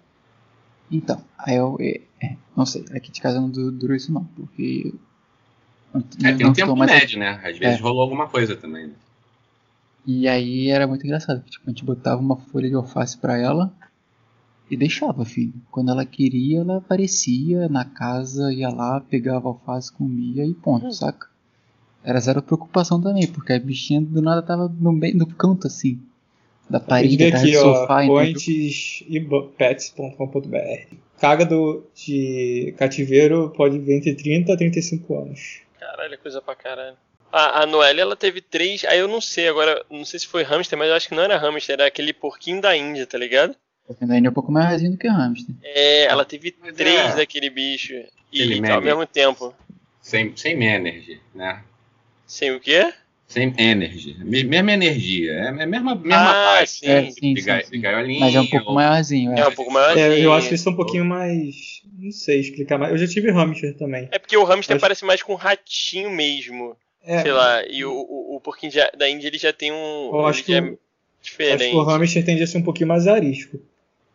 Então, 0.92 1.22
aí 1.38 1.56
eu. 1.56 1.78
é, 1.80 2.00
é, 2.22 2.36
não 2.56 2.66
sei, 2.66 2.84
aqui 2.94 3.12
de 3.12 3.22
casa 3.22 3.40
não 3.40 3.50
du- 3.50 3.72
durou 3.72 3.96
isso 3.96 4.12
não, 4.12 4.24
porque. 4.26 4.94
Não, 5.94 6.02
É, 6.02 6.34
tem 6.34 6.44
não 6.44 6.50
um 6.52 6.54
tempo 6.54 6.76
mais 6.76 6.92
médio, 6.92 7.20
né? 7.20 7.40
Às 7.44 7.58
vezes 7.58 7.80
É. 7.80 7.82
rolou 7.82 8.02
alguma 8.02 8.28
coisa 8.28 8.56
também. 8.56 8.88
né? 8.88 8.94
E 10.06 10.28
aí 10.28 10.70
era 10.70 10.88
muito 10.88 11.06
engraçado, 11.06 11.44
que, 11.44 11.52
tipo, 11.52 11.66
a 11.68 11.70
gente 11.72 11.84
botava 11.86 12.22
uma 12.22 12.38
folha 12.38 12.70
de 12.70 12.76
alface 12.76 13.18
pra 13.18 13.38
ela 13.38 13.72
e 14.70 14.78
deixava, 14.78 15.26
filho. 15.26 15.54
Quando 15.70 15.92
ela 15.92 16.06
queria, 16.06 16.62
ela 16.62 16.78
aparecia 16.78 17.68
na 17.70 17.84
casa, 17.86 18.52
ia 18.54 18.70
lá, 18.70 19.02
pegava 19.02 19.48
alface, 19.50 19.92
comia 19.92 20.46
e 20.46 20.54
ponto, 20.54 20.88
Hum. 20.88 20.92
saca? 20.92 21.28
Era 22.04 22.20
zero 22.20 22.42
preocupação 22.42 23.02
também, 23.02 23.28
porque 23.28 23.54
a 23.54 23.60
bichinha 23.60 24.02
do 24.02 24.22
nada 24.22 24.42
tava 24.42 24.72
no 24.80 24.92
meio 24.92 25.16
no 25.18 25.28
canto 25.28 25.68
assim. 25.68 26.00
Da 26.70 26.80
parede, 26.80 27.24
aqui, 27.26 27.52
do 27.52 27.58
ó, 27.60 27.76
sofá, 27.76 28.04
entendeu? 28.06 28.34
pointespets.com.br. 29.18 30.96
Caga 31.20 31.46
do, 31.46 31.84
de 31.96 32.74
cativeiro 32.78 33.52
pode 33.58 33.80
viver 33.80 33.98
entre 33.98 34.14
30 34.14 34.54
a 34.54 34.58
35 34.58 35.18
anos. 35.18 35.62
Caralho, 35.80 36.14
é 36.14 36.18
coisa 36.18 36.42
pra 36.42 36.56
caralho. 36.56 36.96
A, 37.32 37.64
a 37.64 37.66
Noelle, 37.66 38.00
ela 38.02 38.16
teve 38.16 38.40
três. 38.40 38.86
Aí 38.86 39.00
eu 39.00 39.08
não 39.08 39.20
sei 39.20 39.48
agora, 39.48 39.84
não 39.90 40.06
sei 40.06 40.20
se 40.20 40.28
foi 40.28 40.44
hamster, 40.44 40.78
mas 40.78 40.90
eu 40.90 40.96
acho 40.96 41.10
que 41.10 41.16
não 41.16 41.24
era 41.24 41.38
hamster, 41.38 41.74
era 41.74 41.88
aquele 41.88 42.14
porquinho 42.14 42.62
da 42.62 42.76
Índia, 42.78 43.06
tá 43.06 43.18
ligado? 43.18 43.56
Porque 43.86 44.04
ainda 44.04 44.28
é 44.28 44.30
um 44.30 44.34
pouco 44.34 44.52
mais 44.52 44.68
rasinho 44.68 44.92
do 44.92 44.98
que 44.98 45.08
hamster. 45.08 45.56
É, 45.64 46.06
ela 46.06 46.24
teve 46.24 46.56
Mas 46.62 46.76
três 46.76 47.14
é. 47.14 47.16
daquele 47.16 47.50
bicho. 47.50 47.94
E, 47.94 48.08
Aquele 48.42 48.56
e 48.56 48.62
meme. 48.62 48.74
ao 48.74 48.82
mesmo 48.82 49.06
tempo. 49.08 49.54
Sem, 50.00 50.36
sem 50.38 50.64
energy, 50.64 51.20
né? 51.34 51.64
Sem 52.30 52.52
o 52.52 52.60
quê? 52.60 52.94
Sem 53.28 53.54
energy. 53.58 54.16
Me- 54.24 54.44
Mesma 54.44 54.72
energia. 54.74 55.34
É 55.34 55.48
a 55.50 55.52
mesma, 55.52 55.94
mesma 55.96 56.32
Ah, 56.32 56.34
parte. 56.58 56.70
sim. 56.72 56.88
É, 56.88 57.12
sim, 57.12 57.34
de, 57.34 57.42
sim, 57.42 57.48
ga- 57.48 57.64
sim. 57.64 58.20
Mas 58.20 58.34
é 58.36 58.40
um 58.40 58.48
pouco 58.48 58.70
ou- 58.70 58.76
maiorzinho, 58.76 59.34
é. 59.34 59.40
É 59.42 59.48
um 59.48 59.52
pouco 59.52 59.72
maior. 59.72 59.98
É, 59.98 60.20
eu 60.20 60.32
acho 60.34 60.50
que 60.50 60.58
são 60.58 60.74
um 60.74 60.76
pouquinho 60.76 61.04
mais. 61.06 61.82
Não 61.98 62.12
sei 62.12 62.40
explicar 62.40 62.78
mais. 62.78 62.92
Eu 62.92 62.98
já 62.98 63.08
tive 63.08 63.30
hamster 63.32 63.76
também. 63.78 64.08
É 64.12 64.18
porque 64.18 64.38
o 64.38 64.44
hamster 64.44 64.76
Acho- 64.78 64.82
parece 64.82 65.04
mais 65.06 65.22
com 65.22 65.34
um 65.34 65.36
ratinho 65.36 66.10
mesmo. 66.10 66.76
É, 67.04 67.22
Sei 67.22 67.32
lá, 67.32 67.64
e 67.68 67.84
o, 67.86 67.92
o, 67.92 68.36
o 68.36 68.42
porquinho 68.42 68.72
de- 68.72 68.98
da 68.98 69.10
Índia 69.10 69.28
ele 69.28 69.38
já 69.38 69.52
tem 69.54 69.72
um. 69.72 70.10
Eu 70.14 70.26
acho 70.28 70.44
que 70.44 70.54
é 70.54 70.62
o- 70.62 70.78
diferente. 71.22 71.64
Acho 71.64 71.72
que 71.72 71.76
o 71.78 71.84
hamster 71.84 72.26
tende 72.26 72.44
a 72.44 72.48
ser 72.48 72.58
um 72.60 72.64
pouquinho 72.64 72.88
mais 72.88 73.08
arisco. 73.08 73.60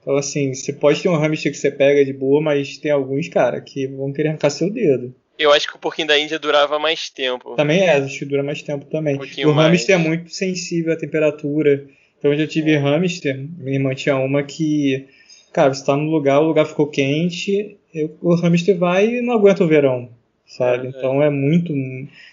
Então, 0.03 0.17
assim, 0.17 0.53
você 0.55 0.73
pode 0.73 1.01
ter 1.03 1.09
um 1.09 1.17
hamster 1.17 1.51
que 1.53 1.59
você 1.59 1.71
pega 1.71 2.05
de 2.05 2.13
boa, 2.13 2.41
mas 2.41 2.77
tem 2.79 2.91
alguns, 2.91 3.29
cara, 3.29 3.61
que 3.61 3.87
vão 3.87 4.13
querer 4.13 4.29
arrancar 4.31 4.51
seu 4.51 4.71
dedo. 4.71 5.15
Eu 5.39 5.53
acho 5.53 5.69
que 5.69 5.77
o 5.77 5.79
porquinho 5.79 6.09
da 6.09 6.19
Índia 6.19 6.39
durava 6.39 6.79
mais 6.79 7.09
tempo. 7.11 7.57
Também 7.57 7.81
é, 7.81 7.93
acho 7.97 8.19
que 8.19 8.25
dura 8.25 8.43
mais 8.43 8.63
tempo 8.63 8.85
também. 8.87 9.17
Um 9.17 9.49
o 9.49 9.53
hamster 9.53 9.55
mais. 9.55 9.89
é 9.91 9.97
muito 9.97 10.31
sensível 10.33 10.93
à 10.93 10.97
temperatura. 10.97 11.87
Então, 12.19 12.33
eu 12.33 12.49
tive 12.49 12.77
hamster, 12.77 13.37
minha 13.59 13.77
irmã 13.77 13.95
tinha 13.95 14.17
uma 14.17 14.43
que, 14.43 15.07
cara, 15.53 15.75
você 15.75 15.85
tá 15.85 15.97
num 15.97 16.11
lugar, 16.11 16.41
o 16.41 16.47
lugar 16.47 16.65
ficou 16.67 16.87
quente, 16.87 17.77
eu- 17.93 18.17
o 18.23 18.35
hamster 18.37 18.79
vai 18.79 19.07
e 19.07 19.21
não 19.21 19.35
aguenta 19.35 19.63
o 19.63 19.69
verão, 19.69 20.09
sabe? 20.47 20.87
É, 20.87 20.91
é. 20.91 20.91
Então 20.91 21.23
é 21.23 21.29
muito. 21.29 21.73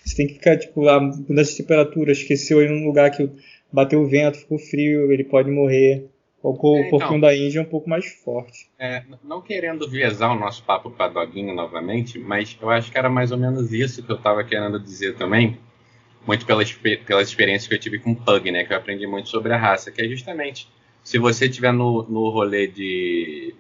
Você 0.05 0.15
tem 0.15 0.27
que 0.27 0.35
ficar, 0.35 0.57
tipo, 0.57 0.81
lá, 0.81 0.99
mudando 0.99 1.39
as 1.39 1.53
temperaturas, 1.55 2.19
esqueceu 2.19 2.61
em 2.63 2.71
um 2.71 2.85
lugar 2.85 3.11
que 3.11 3.29
bateu 3.71 4.01
o 4.01 4.07
vento, 4.07 4.37
ficou 4.37 4.57
frio, 4.59 5.11
ele 5.11 5.23
pode 5.23 5.49
morrer. 5.51 6.05
O 6.43 6.55
co- 6.55 6.75
É, 6.77 6.89
então. 6.89 7.19
da 7.19 7.35
Índia 7.35 7.59
é 7.59 7.61
um 7.61 7.65
pouco 7.65 7.89
mais 7.89 8.05
forte. 8.05 8.67
É, 8.79 9.03
não 9.23 9.41
querendo 9.41 9.87
viesar 9.87 10.31
o 10.31 10.39
nosso 10.39 10.63
papo 10.63 10.89
para 10.89 11.07
doguinho 11.11 11.53
novamente, 11.53 12.17
mas 12.17 12.57
eu 12.59 12.69
acho 12.69 12.91
que 12.91 12.97
era 12.97 13.09
mais 13.09 13.31
ou 13.31 13.37
menos 13.37 13.71
isso 13.71 14.01
que 14.03 14.11
eu 14.11 14.15
estava 14.15 14.43
querendo 14.43 14.79
dizer 14.79 15.15
também, 15.15 15.59
muito 16.25 16.45
expe- 16.61 16.97
pelas 16.97 17.27
experiências 17.27 17.67
que 17.67 17.75
eu 17.75 17.79
tive 17.79 17.99
com 17.99 18.15
Pug, 18.15 18.51
né? 18.51 18.63
Que 18.63 18.73
eu 18.73 18.77
aprendi 18.77 19.05
muito 19.05 19.29
sobre 19.29 19.53
a 19.53 19.57
raça, 19.57 19.91
que 19.91 20.01
é 20.01 20.07
justamente 20.07 20.67
se 21.03 21.19
você 21.19 21.47
tiver 21.47 21.71
no, 21.71 22.03
no 22.03 22.29
rolê 22.29 22.67
de. 22.67 23.53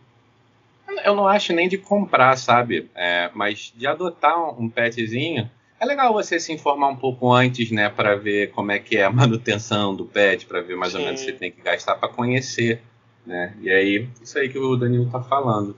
Eu 1.03 1.15
não 1.15 1.27
acho 1.27 1.53
nem 1.53 1.67
de 1.67 1.77
comprar, 1.77 2.35
sabe? 2.37 2.89
É, 2.95 3.29
mas 3.33 3.73
de 3.75 3.87
adotar 3.87 4.37
um 4.59 4.69
petzinho. 4.69 5.49
É 5.81 5.85
legal 5.85 6.13
você 6.13 6.39
se 6.39 6.53
informar 6.53 6.89
um 6.89 6.95
pouco 6.95 7.33
antes, 7.33 7.71
né, 7.71 7.89
para 7.89 8.15
ver 8.15 8.51
como 8.51 8.71
é 8.71 8.77
que 8.77 8.97
é 8.97 9.03
a 9.03 9.09
manutenção 9.11 9.95
do 9.95 10.05
pet, 10.05 10.45
para 10.45 10.61
ver 10.61 10.77
mais 10.77 10.93
ou 10.93 10.99
Sim. 10.99 11.05
menos 11.07 11.21
o 11.21 11.25
que 11.25 11.31
você 11.31 11.37
tem 11.37 11.51
que 11.51 11.59
gastar 11.59 11.95
para 11.95 12.07
conhecer, 12.07 12.83
né? 13.25 13.57
E 13.59 13.71
aí, 13.71 14.07
isso 14.21 14.37
aí 14.37 14.47
que 14.47 14.59
o 14.59 14.75
Danilo 14.75 15.09
tá 15.09 15.23
falando. 15.23 15.75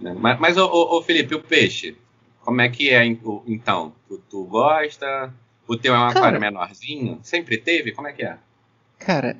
né? 0.00 0.14
Mas, 0.16 0.38
mas 0.38 0.56
ô, 0.56 0.66
ô, 0.96 1.02
Felipe, 1.02 1.34
o 1.34 1.40
peixe, 1.42 1.96
como 2.40 2.60
é 2.60 2.68
que 2.68 2.90
é 2.90 3.04
então? 3.04 3.92
Tu, 4.06 4.22
tu 4.30 4.44
gosta? 4.44 5.34
O 5.66 5.76
teu 5.76 5.92
é 5.92 5.98
um 5.98 6.02
Cara. 6.02 6.18
aquário 6.18 6.40
menorzinho? 6.40 7.18
Sempre 7.24 7.58
teve? 7.58 7.90
Como 7.90 8.06
é 8.06 8.12
que 8.12 8.22
é? 8.22 8.38
Cara, 9.00 9.36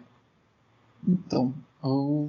então, 1.06 1.54
eu 1.84 2.28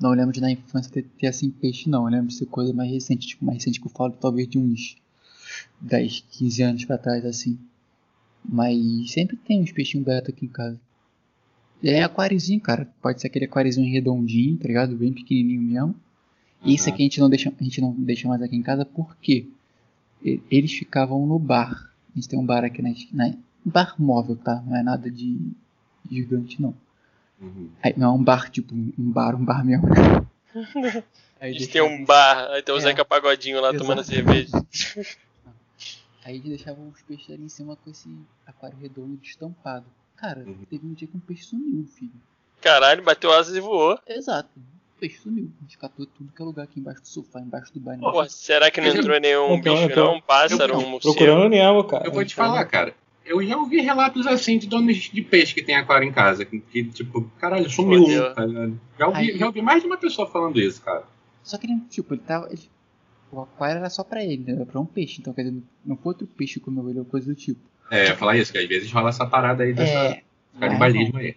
não 0.00 0.12
lembro 0.12 0.32
de 0.32 0.40
na 0.40 0.50
infância 0.50 0.90
ter, 0.90 1.02
ter 1.02 1.26
assim 1.26 1.50
peixe, 1.50 1.90
não. 1.90 2.04
Eu 2.06 2.10
lembro 2.10 2.28
de 2.28 2.34
ser 2.36 2.46
coisa 2.46 2.72
mais 2.72 2.90
recente, 2.90 3.26
tipo, 3.26 3.44
mais 3.44 3.58
recente 3.58 3.78
que 3.80 3.86
eu 3.86 3.90
falo, 3.90 4.12
talvez 4.18 4.48
de 4.48 4.58
uns 4.58 4.96
10, 5.80 6.24
15 6.30 6.62
anos 6.62 6.84
pra 6.84 6.98
trás, 6.98 7.24
assim. 7.24 7.58
Mas 8.44 9.10
sempre 9.10 9.36
tem 9.36 9.60
uns 9.62 9.72
peixinhos 9.72 10.06
beta 10.06 10.30
aqui 10.30 10.44
em 10.46 10.48
casa. 10.48 10.78
É 11.82 12.02
aquáriozinho, 12.02 12.60
cara. 12.60 12.88
Pode 13.02 13.20
ser 13.20 13.26
aquele 13.26 13.44
aquáriozinho 13.44 13.92
redondinho, 13.92 14.56
tá 14.56 14.66
ligado? 14.66 14.96
Bem 14.96 15.12
pequenininho 15.12 15.60
mesmo. 15.62 15.94
E 16.64 16.74
isso 16.74 16.88
aqui 16.88 17.02
a 17.02 17.04
gente 17.04 17.20
não 17.20 17.28
deixa, 17.28 17.52
a 17.60 17.64
gente 17.64 17.80
não 17.80 17.92
deixa 17.92 18.26
mais 18.28 18.40
aqui 18.42 18.56
em 18.56 18.62
casa 18.62 18.84
porque 18.84 19.46
eles 20.50 20.72
ficavam 20.72 21.26
no 21.26 21.38
bar. 21.38 21.92
A 22.12 22.14
gente 22.18 22.28
tem 22.28 22.38
um 22.38 22.46
bar 22.46 22.64
aqui 22.64 22.80
na 22.82 22.90
esquina. 22.90 23.36
Bar 23.64 23.94
móvel, 23.98 24.36
tá? 24.36 24.62
Não 24.66 24.76
é 24.76 24.82
nada 24.82 25.10
de 25.10 25.38
gigante, 26.10 26.60
não. 26.62 26.74
Uhum. 27.40 27.68
Aí, 27.82 27.92
não 27.96 28.08
é 28.08 28.12
um 28.18 28.22
bar, 28.24 28.48
tipo, 28.50 28.74
um 28.74 29.10
bar, 29.10 29.34
um 29.34 29.44
bar 29.44 29.64
mesmo. 29.64 29.86
Aí 31.38 31.50
Eles 31.50 31.66
deixava- 31.66 31.86
têm 31.90 31.98
um 32.00 32.04
bar, 32.04 32.50
aí 32.52 32.62
tem 32.62 32.74
o 32.74 32.78
É. 32.78 32.80
Zeca 32.80 33.04
Pagodinho 33.04 33.60
lá 33.60 33.74
tomando 33.76 34.02
cerveja. 34.02 34.50
Aí 36.26 36.34
eles 36.38 36.48
deixavam 36.48 36.88
os 36.88 37.00
peixes 37.02 37.30
ali 37.30 37.44
em 37.44 37.48
cima 37.48 37.76
com 37.76 37.88
esse 37.88 38.08
aquário 38.44 38.76
redondo 38.76 39.16
estampado. 39.22 39.86
Cara, 40.16 40.40
Uhum. 40.44 40.64
teve 40.68 40.84
um 40.84 40.92
dia 40.92 41.06
que 41.06 41.16
um 41.16 41.20
peixe 41.20 41.44
sumiu, 41.44 41.86
filho. 41.86 42.10
Caralho, 42.60 43.00
bateu 43.04 43.32
asas 43.32 43.54
e 43.54 43.60
voou. 43.60 43.96
Exato. 44.08 44.48
O 44.58 44.98
peixe 44.98 45.18
sumiu. 45.20 45.48
A 45.60 45.62
gente 45.62 45.78
catou 45.78 46.04
tudo 46.04 46.32
que 46.34 46.42
é 46.42 46.44
lugar 46.44 46.64
aqui 46.64 46.80
embaixo 46.80 47.02
do 47.02 47.06
sofá, 47.06 47.38
embaixo 47.40 47.72
do 47.72 47.78
banho. 47.78 48.00
Pô, 48.00 48.28
será 48.28 48.72
que 48.72 48.80
não 48.80 48.88
entrou 48.88 49.20
nenhum 49.20 49.60
tô- 49.62 49.72
bicho 49.76 49.88
tô- 49.94 50.04
não? 50.04 50.14
Um 50.16 50.20
pássaro, 50.20 50.72
eu- 50.72 50.78
um 50.80 50.88
morcego? 50.90 51.14
Procurando 51.14 51.44
o 51.44 51.48
Nemo, 51.48 51.84
cara. 51.84 52.04
Eu 52.08 52.10
vou 52.12 52.24
te 52.24 52.34
falar, 52.34 52.64
cara. 52.64 52.92
Eu 53.24 53.40
já 53.46 53.56
ouvi 53.56 53.80
relatos 53.80 54.26
assim 54.26 54.58
de 54.58 54.66
donos 54.66 54.96
de 54.96 55.22
peixe 55.22 55.54
que 55.54 55.62
tem 55.62 55.76
aquário 55.76 56.08
em 56.08 56.12
casa. 56.12 56.44
Que, 56.44 56.58
que, 56.60 56.84
tipo, 56.84 57.22
caralho, 57.38 57.70
sumiu 57.70 58.02
um, 58.02 58.34
tá 58.34 58.44
ligado? 58.44 58.80
Já 58.98 59.06
ouvi, 59.06 59.18
Aí- 59.32 59.38
já 59.38 59.46
ouvi 59.46 59.62
mais 59.62 59.80
de 59.82 59.86
uma 59.86 59.96
pessoa 59.98 60.26
falando 60.28 60.58
isso, 60.60 60.82
cara. 60.82 61.04
Só 61.44 61.56
que 61.58 61.66
ele, 61.66 61.80
tipo, 61.88 62.14
ele 62.14 62.22
tava. 62.22 62.48
ele- 62.50 62.68
O 63.32 63.40
aquário 63.40 63.78
era 63.78 63.90
só 63.90 64.04
pra 64.04 64.24
ele, 64.24 64.42
né? 64.44 64.52
Era 64.52 64.66
pra 64.66 64.80
um 64.80 64.86
peixe. 64.86 65.20
Então, 65.20 65.32
quer 65.32 65.42
dizer, 65.44 65.62
não 65.84 65.96
foi 65.96 66.10
outro 66.12 66.26
peixe 66.26 66.54
que 66.54 66.60
comeu 66.60 66.88
ele 66.88 67.00
ou 67.00 67.04
coisa 67.04 67.26
do 67.26 67.34
tipo. 67.34 67.60
É, 67.90 68.02
eu 68.04 68.08
ia 68.10 68.16
falar 68.16 68.36
isso, 68.36 68.52
que 68.52 68.58
às 68.58 68.66
vezes 68.66 68.90
rola 68.92 69.10
essa 69.10 69.26
parada 69.26 69.62
aí 69.64 69.72
dessa 69.72 69.92
É. 69.92 70.22
canibalismo 70.58 71.18
aí. 71.18 71.36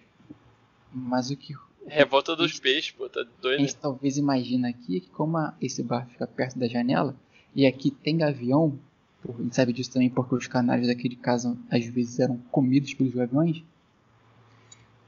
Mas 0.94 1.30
o 1.30 1.36
que 1.38 1.54
Revolta 1.88 2.36
dos 2.36 2.60
peixes, 2.60 2.92
pô, 2.92 3.10
tá 3.10 3.22
a 3.22 3.42
doido. 3.42 3.62
gente 3.62 3.76
talvez 3.76 4.16
imagina 4.18 4.70
aqui 4.70 4.98
é 4.98 5.00
que 5.00 5.10
como 5.10 5.38
a- 5.38 5.56
esse 5.60 5.82
bar 5.82 6.08
fica 6.08 6.28
perto 6.28 6.60
da 6.60 6.68
janela 6.68 7.16
e 7.56 7.66
aqui 7.66 7.90
tem 7.90 8.16
gavião, 8.18 8.78
a 9.28 9.42
gente 9.42 9.56
sabe 9.56 9.74
disso 9.74 9.92
também 9.94 10.08
porque 10.10 10.36
os 10.36 10.46
canários 10.46 10.88
daquele 10.88 11.16
caso 11.16 11.58
às 11.72 11.84
vezes 11.86 12.20
eram 12.20 12.38
comidos 12.52 12.94
pelos 12.94 13.14
gaviões. 13.16 13.64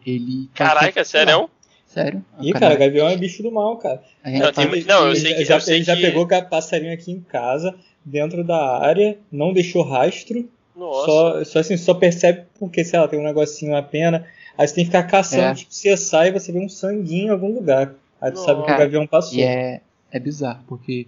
Ele. 0.06 0.50
Caraca, 0.56 1.04
sério? 1.04 1.50
Sério? 1.94 2.24
O 2.40 2.44
Ih, 2.44 2.54
cara, 2.54 2.60
canário- 2.76 2.80
gavião 2.80 3.08
é 3.10 3.18
bicho 3.18 3.44
do 3.44 3.52
mal, 3.52 3.76
cara. 3.78 4.02
a 4.24 4.30
gente 4.30 4.40
Não, 4.42 4.52
tá- 4.54 4.66
tem- 4.68 4.84
não, 4.86 5.06
eu 5.06 5.12
Ele 5.12 5.20
sei 5.20 5.34
que- 5.36 5.46
já, 5.46 5.56
eu 5.56 5.62
sei 5.62 5.76
ele 5.78 5.84
já 5.84 5.96
que- 5.96 6.02
pegou 6.02 6.26
passarinho 6.50 6.94
aqui 6.94 7.12
em 7.12 7.20
casa, 7.20 7.76
dentro 8.06 8.44
da 8.44 8.78
área, 8.80 9.18
não 9.32 9.52
deixou 9.52 9.84
rastro, 9.84 10.50
Nossa. 10.76 11.06
só, 11.06 11.44
só 11.44 11.60
assim, 11.60 11.76
só 11.76 11.94
percebe 11.94 12.44
porque, 12.58 12.84
sei 12.86 12.98
lá, 13.00 13.08
tem 13.10 13.20
um 13.20 13.24
negocinho, 13.24 13.74
uma 13.74 13.84
pena. 13.84 14.26
Aí 14.58 14.68
você 14.68 14.76
tem 14.76 14.86
que 14.86 14.90
ficar 14.92 15.04
caçando, 15.04 15.42
É. 15.44 15.54
tipo, 15.56 15.74
você 15.74 15.98
sai 15.98 16.30
e 16.30 16.32
você 16.32 16.52
vê 16.52 16.60
um 16.60 16.70
sanguinho 16.70 17.28
em 17.28 17.30
algum 17.30 17.54
lugar. 17.54 17.94
Aí 18.22 18.32
tu 18.32 18.40
sabe 18.40 18.64
que 18.64 18.72
o 18.72 18.78
gavião 18.78 19.06
passou. 19.06 19.38
E 19.38 19.42
é, 19.44 19.82
é 20.12 20.20
bizarro, 20.20 20.64
porque 20.68 21.08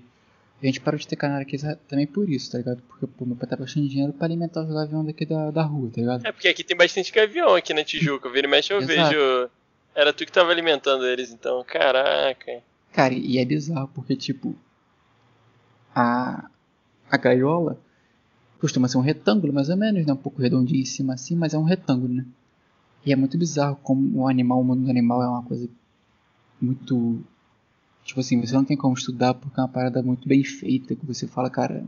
a 0.62 0.65
gente 0.65 0.82
parou 0.82 1.00
de 1.00 1.08
ter 1.08 1.15
canário 1.15 1.46
aqui 1.48 1.58
também 1.88 2.06
por 2.08 2.30
isso, 2.30 2.52
tá 2.52 2.58
ligado? 2.58 2.82
Porque 2.89 3.08
pô, 3.08 3.26
meu 3.26 3.36
pai 3.38 3.48
tá 3.48 3.56
gastando 3.56 3.88
dinheiro 3.88 4.12
pra 4.12 4.26
alimentar 4.28 4.62
os 4.63 4.74
gaviões 4.74 5.06
daqui 5.06 5.26
da, 5.26 5.50
da 5.52 5.62
rua, 5.63 5.89
tá 5.93 6.02
ligado? 6.02 6.26
É 6.28 6.32
porque 6.32 6.48
aqui 6.50 6.63
tem 6.63 6.76
bastante 6.76 7.12
gavião 7.12 7.56
aqui 7.56 7.74
na 7.74 7.84
Tijuca. 7.86 8.30
Vira 8.30 8.48
e 8.48 8.50
mexe 8.50 8.74
eu 8.74 8.80
Exato. 8.82 9.10
vejo. 9.10 9.50
Era 9.95 10.12
tu 10.12 10.25
que 10.25 10.32
tava 10.32 10.51
alimentando 10.51 11.06
eles, 11.06 11.32
então. 11.32 11.63
Caraca. 11.63 12.62
Cara, 12.91 13.13
e 13.13 13.38
é 13.38 13.45
bizarro 13.45 13.89
porque, 13.93 14.15
tipo, 14.15 14.56
a, 15.95 16.49
a 17.10 17.17
gaiola 17.17 17.79
costuma 18.60 18.88
ser 18.88 18.97
um 18.97 19.01
retângulo, 19.01 19.53
mais 19.53 19.69
ou 19.69 19.77
menos, 19.77 20.06
né? 20.06 20.13
Um 20.13 20.17
pouco 20.17 20.41
redondinho 20.41 20.82
em 20.82 20.86
cima 20.86 21.13
assim, 21.13 21.36
mas 21.36 21.53
é 21.53 21.58
um 21.58 21.63
retângulo, 21.63 22.13
né? 22.13 22.25
E 23.06 23.12
é 23.12 23.15
muito 23.15 23.38
bizarro 23.38 23.75
como 23.84 24.21
o 24.21 24.27
animal, 24.27 24.62
o 24.62 24.63
mundo 24.63 24.86
do 24.86 24.89
animal 24.89 25.21
é 25.21 25.27
uma 25.27 25.43
coisa 25.43 25.67
muito. 26.62 27.21
Tipo 28.06 28.19
assim, 28.19 28.39
você 28.39 28.53
não 28.53 28.65
tem 28.65 28.77
como 28.77 28.93
estudar 28.93 29.34
porque 29.34 29.60
é 29.60 29.63
uma 29.63 29.69
parada 29.69 30.01
muito 30.01 30.27
bem 30.27 30.43
feita, 30.43 30.95
que 30.95 31.06
você 31.06 31.27
fala, 31.27 31.49
cara, 31.49 31.84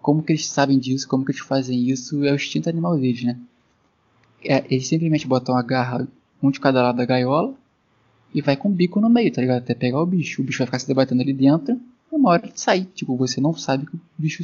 como 0.00 0.22
que 0.22 0.32
eles 0.32 0.46
sabem 0.46 0.78
disso, 0.78 1.08
como 1.08 1.24
que 1.24 1.32
eles 1.32 1.42
fazem 1.42 1.88
isso, 1.88 2.24
é 2.24 2.32
o 2.32 2.36
instinto 2.36 2.68
animal 2.68 2.98
deles, 2.98 3.22
né? 3.22 3.38
É, 4.44 4.64
eles 4.68 4.88
simplesmente 4.88 5.26
botam 5.26 5.56
a 5.56 5.62
garra 5.62 6.08
um 6.42 6.50
de 6.50 6.60
cada 6.60 6.82
lado 6.82 6.96
da 6.96 7.04
gaiola 7.04 7.54
e 8.34 8.40
vai 8.40 8.56
com 8.56 8.68
o 8.68 8.72
bico 8.72 9.00
no 9.00 9.08
meio, 9.10 9.32
tá 9.32 9.40
ligado? 9.40 9.58
Até 9.62 9.74
pegar 9.74 10.00
o 10.00 10.06
bicho. 10.06 10.40
O 10.42 10.44
bicho 10.44 10.58
vai 10.58 10.66
ficar 10.66 10.78
se 10.78 10.86
debatendo 10.86 11.22
ali 11.22 11.32
dentro 11.32 11.78
e 12.10 12.14
uma 12.16 12.30
hora 12.30 12.44
ele 12.46 12.52
sai. 12.56 12.84
Tipo, 12.84 13.16
você 13.16 13.40
não 13.40 13.54
sabe 13.54 13.86
que 13.86 13.94
o 13.94 14.00
bicho 14.18 14.42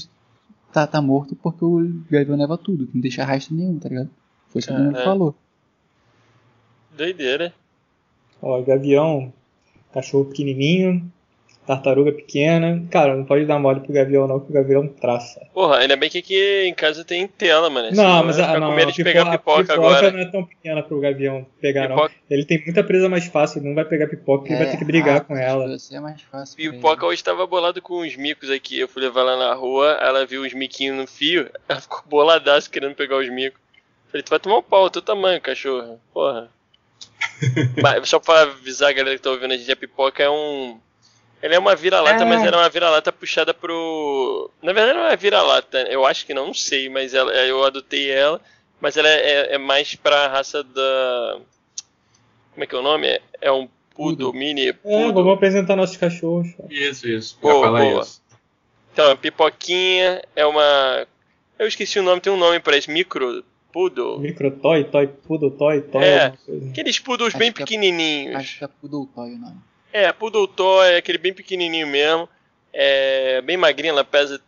tá, 0.73 0.87
tá 0.87 1.01
morto 1.03 1.35
porque 1.35 1.65
o 1.65 2.03
gavião 2.11 2.37
leva 2.37 2.57
tudo, 2.59 2.89
não 2.93 3.01
deixa 3.01 3.25
rastro 3.25 3.55
nenhum, 3.55 3.79
tá 3.79 3.89
ligado? 3.89 4.11
Foi 4.49 4.61
isso 4.61 4.69
que 4.69 4.75
o 4.75 4.77
Bruno 4.77 4.97
É. 4.97 5.05
falou. 5.05 5.35
Doideira. 6.97 7.55
Ó, 8.41 8.61
gavião, 8.63 9.33
cachorro 9.93 10.27
pequenininho, 10.27 11.11
tartaruga 11.69 12.13
pequena. 12.13 12.83
Cara, 12.91 13.15
não 13.15 13.25
pode 13.25 13.45
dar 13.45 13.59
mole 13.59 13.81
pro 13.81 13.93
gavião 13.93 14.27
não, 14.27 14.41
que 14.41 14.51
o 14.51 14.55
gavião 14.55 14.89
traça. 14.89 15.47
Porra, 15.53 15.79
ainda 15.79 15.97
bem 15.97 16.09
que 16.09 16.19
aqui 16.19 16.65
em 16.67 16.73
casa 16.73 17.05
tem 17.05 17.27
tela, 17.27 17.69
mano. 17.69 17.95
Não, 17.95 18.25
mas 18.25 18.39
a, 18.39 18.47
ficar 18.47 18.61
não, 18.61 18.71
com 18.71 18.75
medo 18.75 18.89
a 18.89 18.93
de 18.93 19.05
pegar 19.05 19.31
pipoca, 19.31 19.39
pipoca, 19.39 19.61
a 19.61 19.77
pipoca 19.77 19.97
agora. 19.97 20.11
não 20.11 20.21
é 20.21 20.25
tão 20.25 20.45
pequena 20.45 20.83
pro 20.83 21.01
gavião 21.01 21.47
pegar, 21.61 21.89
não. 21.89 21.97
Pipoca, 21.97 22.15
Ele 22.31 22.45
tem 22.45 22.63
muita 22.65 22.83
presa 22.83 23.09
mais 23.09 23.27
fácil, 23.27 23.59
ele 23.59 23.69
não 23.69 23.75
vai 23.75 23.85
pegar 23.85 24.09
pipoca, 24.09 24.39
porque 24.39 24.53
ele 24.55 24.65
vai 24.65 24.71
ter 24.71 24.79
que 24.79 24.85
brigar 24.85 25.15
rápido, 25.15 25.29
com 25.29 25.37
ela. 25.37 25.77
É 25.93 26.01
mais 26.01 26.23
fácil. 26.23 26.57
pipoca 26.57 27.07
hoje 27.07 27.23
tava 27.23 27.47
bolado 27.47 27.83
com 27.83 28.01
uns 28.01 28.17
micos 28.17 28.51
aqui. 28.51 28.81
Eu 28.81 28.89
fui 28.89 29.03
levar 29.03 29.23
lá 29.23 29.37
na 29.37 29.53
rua, 29.55 29.99
ela 30.01 30.25
viu 30.25 30.43
os 30.43 30.55
miquinhos 30.55 30.97
no 30.97 31.07
fio, 31.07 31.51
ela 31.69 31.81
ficou 31.81 32.03
boladaço 32.09 32.71
querendo 32.71 32.95
pegar 32.95 33.19
os 33.19 33.29
micos. 33.29 33.61
Falei, 34.09 34.23
tu 34.23 34.31
vai 34.31 34.39
tomar 34.39 34.59
um 34.59 34.63
pau, 34.63 34.87
é 34.87 34.91
teu 34.91 35.03
tamanho, 35.03 35.41
cachorro. 35.41 36.01
Porra. 36.15 36.49
Mas, 37.83 38.09
só 38.09 38.19
pra 38.19 38.43
avisar 38.43 38.91
a 38.91 38.93
galera 38.93 39.17
que 39.17 39.23
tá 39.23 39.31
ouvindo 39.31 39.53
a 39.53 39.57
gente, 39.57 39.71
a 39.71 39.77
pipoca 39.77 40.23
é 40.23 40.31
um. 40.31 40.79
Ela 41.41 41.55
é 41.55 41.59
uma 41.59 41.77
vira-lata, 41.77 42.23
É. 42.23 42.27
mas 42.27 42.43
ela 42.43 42.57
é 42.57 42.61
uma 42.61 42.69
vira-lata 42.69 43.13
puxada 43.13 43.55
pro. 43.55 44.51
Na 44.63 44.73
verdade 44.73 44.99
não 44.99 45.07
é 45.07 45.17
vira-lata, 45.17 45.79
eu 45.91 46.05
acho 46.05 46.27
que 46.27 46.35
não, 46.35 46.49
não 46.49 46.55
sei, 46.55 46.89
mas 46.89 47.15
ela, 47.15 47.33
eu 47.33 47.65
adotei 47.65 48.11
ela, 48.11 48.41
mas 48.81 48.97
ela 48.97 49.09
é, 49.09 49.55
é 49.55 49.59
mais 49.59 49.95
pra 49.95 50.27
raça 50.29 50.65
da. 50.65 51.39
Como 52.53 52.65
é 52.65 52.67
que 52.67 52.75
é 52.75 52.79
o 52.79 52.83
nome? 52.83 53.07
É, 53.07 53.21
é 53.43 53.53
um 53.53 53.69
poodle, 53.95 54.31
Poodle. 54.31 54.33
mini 54.33 54.69
É, 54.69 54.73
poodle. 54.73 55.13
vamos 55.13 55.35
apresentar 55.35 55.77
nossos 55.77 55.97
cachorros. 55.97 56.49
Isso, 56.69 57.09
isso. 57.09 57.39
Boa, 57.41 57.55
Já 57.55 57.61
fala 57.63 57.81
boa. 57.81 58.03
isso. 58.03 58.23
Então, 58.93 59.11
a 59.13 59.17
pipoquinha 59.17 60.23
é 60.35 60.45
uma. 60.45 61.07
Eu 61.57 61.69
esqueci 61.69 62.01
o 62.01 62.03
nome, 62.03 62.21
tem 62.21 62.33
um 62.33 62.37
nome 62.37 62.59
pra 62.59 62.77
isso, 62.77 62.91
micro 62.91 63.45
poodle. 63.73 64.19
Microtoy, 64.19 64.85
toy, 64.85 65.07
poodle, 65.07 65.51
toy, 65.53 65.83
toy, 65.83 66.03
É. 66.05 66.33
Aqueles 66.71 66.99
poodles 66.99 67.29
Acho 67.29 67.39
bem 67.39 67.53
que 67.53 67.63
é- 67.63 67.65
pequenininhos. 67.65 68.35
Acho 68.37 68.59
que 68.59 68.65
é 68.65 68.69
Poodle 68.69 69.07
Toy 69.15 69.35
o 69.35 69.39
nome. 69.39 69.57
É, 69.99 70.13
Poodle 70.13 70.47
Toy, 70.47 70.95
aquele 70.97 71.19
bem 71.19 71.35
pequenininho 71.35 71.85
mesmo. 71.89 72.29
É 72.73 73.43
bem 73.43 73.57
magrinha, 73.57 73.91
ela 73.91 74.05
pesa 74.05 74.41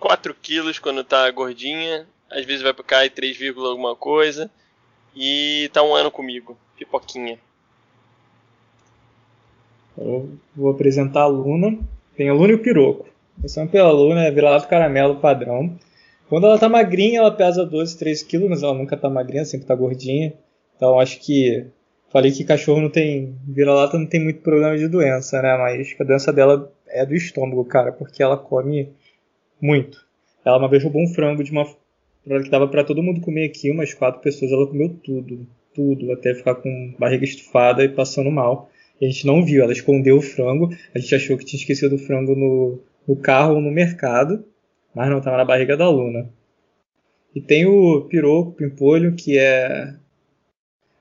4 0.00 0.34
quilos 0.34 0.80
quando 0.80 1.04
tá 1.04 1.30
gordinha. 1.30 2.08
Às 2.28 2.44
vezes 2.44 2.60
vai 2.60 2.74
pra 2.74 2.82
cá 2.82 3.06
e 3.06 3.10
3, 3.10 3.36
vírgula 3.36 3.68
alguma 3.68 3.94
coisa. 3.94 4.50
E 5.14 5.70
tá 5.72 5.80
um 5.80 5.94
ano 5.94 6.10
comigo, 6.10 6.58
pipoquinha. 6.76 7.38
Eu 9.96 10.28
vou 10.56 10.72
apresentar 10.72 11.22
a 11.22 11.26
Luna. 11.28 11.78
Tem 12.16 12.28
a 12.28 12.34
Luna 12.34 12.50
e 12.50 12.54
o 12.56 12.62
Piroco. 12.62 13.06
Começando 13.36 13.70
pela 13.70 13.92
Luna, 13.92 14.24
é 14.24 14.30
vira-lata 14.32 14.66
caramelo 14.66 15.20
padrão. 15.20 15.78
Quando 16.28 16.48
ela 16.48 16.58
tá 16.58 16.68
magrinha, 16.68 17.20
ela 17.20 17.30
pesa 17.30 17.64
12, 17.64 17.96
13 17.96 18.24
quilos, 18.24 18.50
mas 18.50 18.62
ela 18.64 18.74
nunca 18.74 18.96
tá 18.96 19.08
magrinha, 19.08 19.44
sempre 19.44 19.68
tá 19.68 19.74
gordinha. 19.76 20.34
Então 20.76 20.98
acho 20.98 21.20
que. 21.20 21.64
Falei 22.10 22.32
que 22.32 22.44
cachorro 22.44 22.80
não 22.80 22.90
tem. 22.90 23.36
Vira-lata 23.46 23.98
não 23.98 24.06
tem 24.06 24.22
muito 24.22 24.40
problema 24.40 24.76
de 24.76 24.88
doença, 24.88 25.40
né? 25.40 25.56
Mas 25.56 25.94
a 25.98 26.04
doença 26.04 26.32
dela 26.32 26.72
é 26.88 27.06
do 27.06 27.14
estômago, 27.14 27.64
cara, 27.64 27.92
porque 27.92 28.22
ela 28.22 28.36
come 28.36 28.90
muito. 29.60 30.04
Ela 30.44 30.58
uma 30.58 30.68
vez 30.68 30.82
roubou 30.82 31.02
um 31.02 31.08
frango 31.08 31.44
de 31.44 31.52
uma. 31.52 31.64
que 31.64 32.50
dava 32.50 32.66
pra 32.66 32.84
todo 32.84 33.02
mundo 33.02 33.20
comer 33.20 33.46
aqui, 33.46 33.70
umas 33.70 33.94
quatro 33.94 34.20
pessoas, 34.20 34.50
ela 34.50 34.66
comeu 34.66 34.88
tudo. 35.02 35.46
Tudo, 35.72 36.12
até 36.12 36.34
ficar 36.34 36.56
com 36.56 36.94
barriga 36.98 37.24
estufada 37.24 37.84
e 37.84 37.88
passando 37.88 38.30
mal. 38.30 38.68
E 39.00 39.06
a 39.06 39.08
gente 39.08 39.26
não 39.26 39.44
viu, 39.44 39.62
ela 39.62 39.72
escondeu 39.72 40.18
o 40.18 40.22
frango. 40.22 40.68
A 40.94 40.98
gente 40.98 41.14
achou 41.14 41.38
que 41.38 41.44
tinha 41.44 41.60
esquecido 41.60 41.94
o 41.94 41.98
frango 41.98 42.34
no, 42.34 42.80
no 43.06 43.16
carro 43.16 43.54
ou 43.54 43.60
no 43.60 43.70
mercado, 43.70 44.44
mas 44.94 45.08
não, 45.08 45.18
estava 45.18 45.36
na 45.36 45.44
barriga 45.44 45.76
da 45.76 45.88
Luna. 45.88 46.28
E 47.34 47.40
tem 47.40 47.64
o 47.66 48.02
Piroco, 48.02 48.52
Pimpolho, 48.52 49.14
que 49.14 49.38
é. 49.38 49.94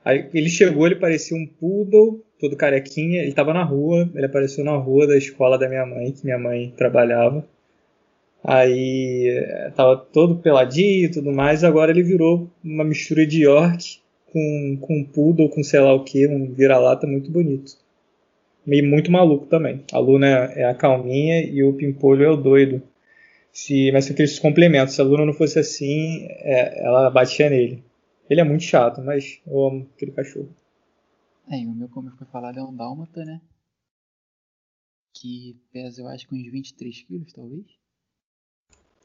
Aí 0.04 0.30
ele 0.34 0.50
chegou, 0.50 0.86
ele 0.86 0.96
parecia 0.96 1.38
um 1.38 1.46
poodle, 1.46 2.24
todo 2.40 2.56
carequinha. 2.56 3.22
Ele 3.22 3.30
estava 3.30 3.54
na 3.54 3.64
rua, 3.64 4.10
ele 4.16 4.26
apareceu 4.26 4.64
na 4.64 4.76
rua 4.76 5.08
da 5.08 5.18
escola 5.18 5.58
da 5.58 5.68
minha 5.68 5.86
mãe, 5.86 6.12
que 6.12 6.26
minha 6.26 6.38
mãe 6.40 6.74
trabalhava. 6.76 7.46
Aí 8.44 9.28
eh, 9.28 9.72
tava 9.76 9.98
todo 9.98 10.38
peladinho 10.38 11.06
e 11.06 11.12
tudo 11.12 11.32
mais. 11.32 11.64
Agora 11.64 11.92
ele 11.92 12.04
virou 12.04 12.50
uma 12.64 12.84
mistura 12.84 13.26
de 13.26 13.44
York 13.44 14.00
com, 14.32 14.78
com 14.82 15.04
poodle, 15.04 15.50
com 15.50 15.64
sei 15.64 15.80
lá 15.82 15.94
o 15.94 16.04
que, 16.04 16.28
um 16.28 16.54
vira-lata 16.54 17.06
muito 17.06 17.30
bonito 17.32 17.78
meio 18.70 18.86
muito 18.86 19.12
maluco 19.12 19.48
também. 19.48 19.84
A 19.92 19.98
Luna 19.98 20.28
é 20.56 20.64
a 20.66 20.76
calminha 20.76 21.42
e 21.42 21.64
o 21.64 21.74
Pimpolho 21.74 22.24
é 22.24 22.30
o 22.30 22.38
doido. 22.38 22.82
Se, 23.52 23.92
mas 23.92 24.06
são 24.06 24.14
aqueles 24.14 24.38
complementos. 24.38 24.94
Se 24.94 25.02
a 25.02 25.04
Luna 25.04 25.26
não 25.26 25.34
fosse 25.34 25.58
assim, 25.58 26.28
é, 26.30 26.86
ela 26.86 27.10
batia 27.10 27.50
nele. 27.50 27.84
Ele 28.30 28.42
é 28.42 28.44
muito 28.44 28.64
chato, 28.64 29.02
mas 29.02 29.42
eu 29.48 29.66
amo 29.66 29.90
aquele 29.96 30.12
cachorro. 30.12 30.56
É, 31.50 31.58
e 31.60 31.66
o 31.68 31.72
meu, 31.74 31.90
como 31.90 32.12
foi 32.12 32.28
falado, 32.28 32.60
é 32.60 32.64
um 32.64 32.76
dálmata, 32.76 33.26
né? 33.26 33.42
Que 35.16 35.60
pesa, 35.72 36.02
eu 36.02 36.08
acho, 36.08 36.28
que 36.28 36.36
uns 36.36 36.52
23 36.52 37.02
quilos, 37.04 37.34
talvez. 37.34 37.66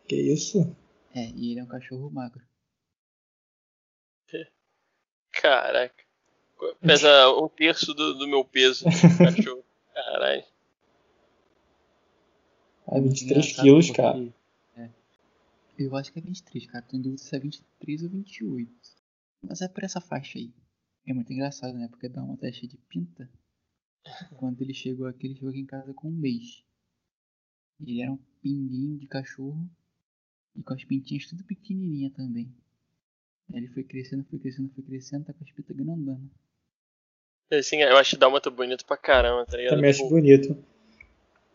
Que 0.06 0.16
isso? 0.16 0.76
É, 1.14 1.30
e 1.30 1.52
ele 1.52 1.60
é 1.60 1.64
um 1.64 1.68
cachorro 1.68 2.10
magro. 2.10 2.42
Caraca. 5.32 6.04
Pesa 6.80 7.08
um 7.40 7.48
terço 7.48 7.92
do, 7.94 8.14
do 8.14 8.28
meu 8.28 8.44
peso, 8.44 8.84
cachorro. 9.18 9.64
Caralho. 9.92 10.44
Ah, 12.86 13.00
23 13.00 13.22
Engraçado 13.22 13.64
quilos, 13.64 13.86
porque- 13.88 14.02
cara. 14.02 14.34
é. 14.76 14.90
Eu 15.78 15.96
acho 15.96 16.12
que 16.12 16.18
é 16.18 16.22
23, 16.22 16.66
cara. 16.66 16.84
Tô 16.84 16.96
em 16.96 17.00
dúvida 17.02 17.22
se 17.22 17.34
é 17.34 17.38
23 17.38 18.02
ou 18.04 18.08
28. 18.10 18.70
Mas 19.46 19.60
é 19.60 19.68
por 19.68 19.84
essa 19.84 20.00
faixa 20.00 20.38
aí. 20.38 20.52
É 21.06 21.12
muito 21.12 21.32
engraçado, 21.32 21.76
né? 21.76 21.88
Porque 21.88 22.08
dá 22.08 22.22
uma 22.22 22.36
testa 22.36 22.66
de 22.66 22.76
pinta. 22.88 23.30
Quando 24.36 24.60
ele 24.62 24.74
chegou 24.74 25.06
aqui, 25.06 25.26
ele 25.26 25.34
chegou 25.34 25.50
aqui 25.50 25.60
em 25.60 25.66
casa 25.66 25.92
com 25.94 26.08
um 26.08 26.12
mês. 26.12 26.64
Ele 27.80 28.00
era 28.02 28.12
um 28.12 28.18
pinguinho 28.42 28.98
de 28.98 29.06
cachorro. 29.06 29.68
E 30.56 30.62
com 30.62 30.72
as 30.74 30.84
pintinhas 30.84 31.26
tudo 31.26 31.44
pequenininha 31.44 32.10
também. 32.10 32.54
Aí 33.52 33.58
Ele 33.58 33.68
foi 33.68 33.82
crescendo, 33.84 34.24
foi 34.24 34.38
crescendo, 34.38 34.70
foi 34.74 34.84
crescendo, 34.84 35.24
tá 35.24 35.32
com 35.32 35.44
as 35.44 35.50
pintas 35.50 35.76
grandona. 35.76 36.30
Assim, 37.52 37.76
eu 37.82 37.96
acho 37.98 38.16
Dálmata 38.16 38.50
bonito 38.50 38.84
pra 38.86 38.96
caramba, 38.96 39.44
tá 39.46 39.56
ligado? 39.56 39.74
Também 39.76 39.90
acho 39.90 40.02
Pô, 40.04 40.08
bonito. 40.10 40.64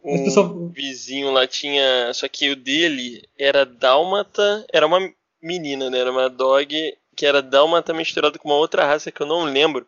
Um 0.03 0.23
pessoal- 0.23 0.69
vizinho 0.69 1.31
lá 1.31 1.47
tinha. 1.47 2.13
Só 2.13 2.27
que 2.27 2.51
o 2.51 2.55
dele 2.55 3.27
era 3.37 3.65
Dálmata. 3.65 4.65
Era 4.71 4.85
uma 4.85 4.99
menina, 5.41 5.89
né? 5.89 5.97
Era 5.99 6.11
uma 6.11 6.29
dog 6.29 6.75
que 7.19 7.25
era 7.25 7.41
Dálmata 7.41 7.93
misturado 7.93 8.39
com 8.39 8.47
uma 8.47 8.55
outra 8.55 8.85
raça 8.85 9.11
que 9.11 9.19
eu 9.19 9.27
não 9.27 9.43
lembro. 9.43 9.85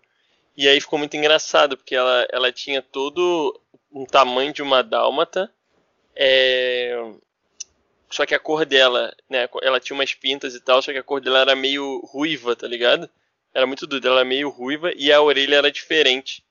E 0.57 0.67
aí 0.67 0.81
ficou 0.81 0.99
muito 0.99 1.15
engraçado, 1.15 1.77
porque 1.77 1.95
ela, 1.95 2.27
ela 2.29 2.51
tinha 2.51 2.81
todo 2.81 3.57
um 3.89 4.05
tamanho 4.05 4.51
de 4.51 4.61
uma 4.61 4.83
Dálmata. 4.83 5.49
É... 6.13 6.93
Só 8.09 8.25
que 8.25 8.35
a 8.35 8.39
cor 8.39 8.65
dela, 8.65 9.15
né? 9.29 9.47
Ela 9.61 9.79
tinha 9.79 9.95
umas 9.97 10.13
pintas 10.13 10.55
e 10.55 10.59
tal, 10.59 10.81
só 10.81 10.91
que 10.91 10.97
a 10.97 11.03
cor 11.03 11.21
dela 11.21 11.39
era 11.39 11.55
meio 11.55 12.01
ruiva, 12.03 12.53
tá 12.53 12.67
ligado? 12.67 13.09
Era 13.53 13.65
muito 13.65 13.87
doida, 13.87 14.09
ela 14.09 14.19
era 14.19 14.25
meio 14.27 14.49
ruiva 14.49 14.91
e 14.97 15.09
a 15.09 15.21
orelha 15.21 15.55
era 15.55 15.71
diferente. 15.71 16.43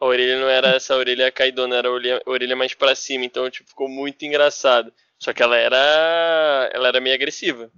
A 0.00 0.06
orelha 0.06 0.38
não 0.38 0.48
era 0.48 0.76
essa 0.76 0.94
orelha 0.94 1.32
caidona, 1.32 1.74
era 1.74 1.88
a 1.88 1.90
orelha, 1.90 2.22
a 2.24 2.30
orelha 2.30 2.54
mais 2.54 2.72
pra 2.72 2.94
cima, 2.94 3.24
então 3.24 3.50
tipo, 3.50 3.68
ficou 3.68 3.88
muito 3.88 4.24
engraçado. 4.24 4.92
Só 5.18 5.32
que 5.32 5.42
ela 5.42 5.56
era. 5.56 6.70
Ela 6.72 6.86
era 6.86 7.00
meio 7.00 7.16
agressiva. 7.16 7.68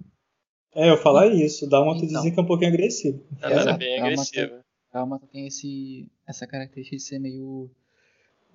É, 0.75 0.89
eu 0.89 0.97
falar 0.97 1.27
isso. 1.27 1.67
Dá 1.69 1.81
uma 1.81 1.95
Então. 1.95 2.07
dizer 2.07 2.31
que 2.31 2.39
é 2.39 2.43
um 2.43 2.47
pouquinho 2.47 2.69
agressivo. 2.71 3.23
Ela 3.41 3.77
bem 3.77 3.95
é 3.95 3.99
uma 3.99 4.07
agressiva. 4.07 4.63
A 4.91 4.99
Almata 4.99 5.25
tem 5.27 5.47
esse, 5.47 6.07
essa 6.27 6.45
característica 6.47 6.97
de 6.97 7.03
ser 7.03 7.19
meio. 7.19 7.69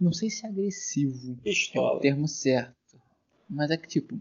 Não 0.00 0.12
sei 0.12 0.30
se 0.30 0.46
agressivo. 0.46 1.32
É 1.32 1.34
o 1.40 1.42
Pistola. 1.42 2.00
termo 2.00 2.28
certo. 2.28 2.74
Mas 3.48 3.70
é 3.70 3.76
que 3.76 3.88
tipo. 3.88 4.18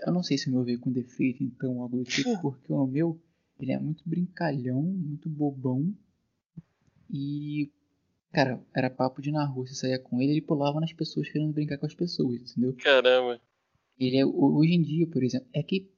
Eu 0.00 0.12
não 0.12 0.22
sei 0.22 0.36
se 0.38 0.48
o 0.48 0.52
meu 0.52 0.62
veio 0.62 0.78
com 0.78 0.90
defeito, 0.92 1.42
então 1.42 1.80
algo 1.80 1.96
do 1.96 2.04
tipo, 2.04 2.38
porque 2.40 2.70
o 2.72 2.86
meu, 2.86 3.18
ele 3.58 3.72
é 3.72 3.78
muito 3.78 4.02
brincalhão, 4.06 4.82
muito 4.82 5.28
bobão. 5.28 5.94
E. 7.10 7.70
Cara, 8.32 8.60
era 8.74 8.90
papo 8.90 9.22
de 9.22 9.30
na 9.30 9.44
rua, 9.46 9.66
você 9.66 9.74
saía 9.74 9.98
com 9.98 10.20
ele, 10.20 10.32
ele 10.32 10.42
pulava 10.42 10.78
nas 10.80 10.92
pessoas 10.92 11.28
querendo 11.30 11.54
brincar 11.54 11.78
com 11.78 11.86
as 11.86 11.94
pessoas, 11.94 12.52
entendeu? 12.52 12.74
Caramba. 12.76 13.40
Ele 13.98 14.18
é, 14.18 14.26
ho- 14.26 14.56
hoje 14.58 14.74
em 14.74 14.82
dia, 14.82 15.06
por 15.06 15.22
exemplo, 15.24 15.48
é 15.54 15.62
que 15.62 15.90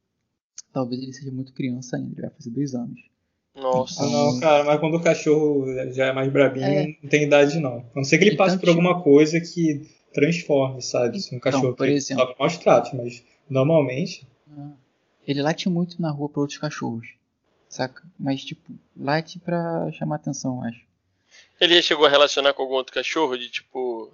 talvez 0.72 1.02
ele 1.02 1.12
seja 1.12 1.30
muito 1.32 1.52
criança 1.52 1.96
ainda, 1.96 2.12
ele 2.12 2.22
vai 2.22 2.30
fazer 2.30 2.50
dois 2.50 2.74
anos. 2.74 3.00
Nossa. 3.54 4.04
Ah, 4.04 4.06
não, 4.08 4.38
cara, 4.40 4.64
mas 4.64 4.78
quando 4.80 4.96
o 4.96 5.02
cachorro 5.02 5.66
já 5.92 6.06
é 6.06 6.12
mais 6.12 6.30
brabinho, 6.32 6.64
É. 6.66 6.96
não 7.02 7.10
tem 7.10 7.24
idade, 7.24 7.58
não. 7.58 7.78
A 7.78 7.96
não 7.96 8.04
ser 8.04 8.18
que 8.18 8.24
ele 8.24 8.34
Então, 8.34 8.46
passe 8.46 8.56
por 8.56 8.66
tipo- 8.68 8.78
alguma 8.78 9.02
coisa 9.02 9.40
que 9.40 9.88
transforme, 10.14 10.80
sabe? 10.80 11.20
Se 11.20 11.34
um 11.34 11.38
Então, 11.38 11.52
cachorro 11.52 11.74
por 11.74 11.86
que 11.86 12.00
sofre 12.00 12.34
maus 12.38 12.56
tratos, 12.58 12.92
mas 12.92 13.24
normalmente. 13.50 14.26
Ah, 14.50 14.72
Ele 15.26 15.42
late 15.42 15.68
muito 15.68 16.00
na 16.00 16.10
rua 16.10 16.28
pra 16.28 16.40
outros 16.40 16.58
cachorros. 16.58 17.06
Saca? 17.68 18.02
Mas, 18.18 18.42
tipo, 18.44 18.72
late 18.96 19.38
pra 19.40 19.90
chamar 19.92 20.16
atenção, 20.16 20.56
eu 20.56 20.62
acho. 20.70 20.80
Ele 21.60 21.74
já 21.74 21.82
chegou 21.82 22.06
a 22.06 22.08
relacionar 22.08 22.54
com 22.54 22.62
algum 22.62 22.74
outro 22.74 22.94
cachorro 22.94 23.36
de 23.36 23.50
tipo. 23.50 24.10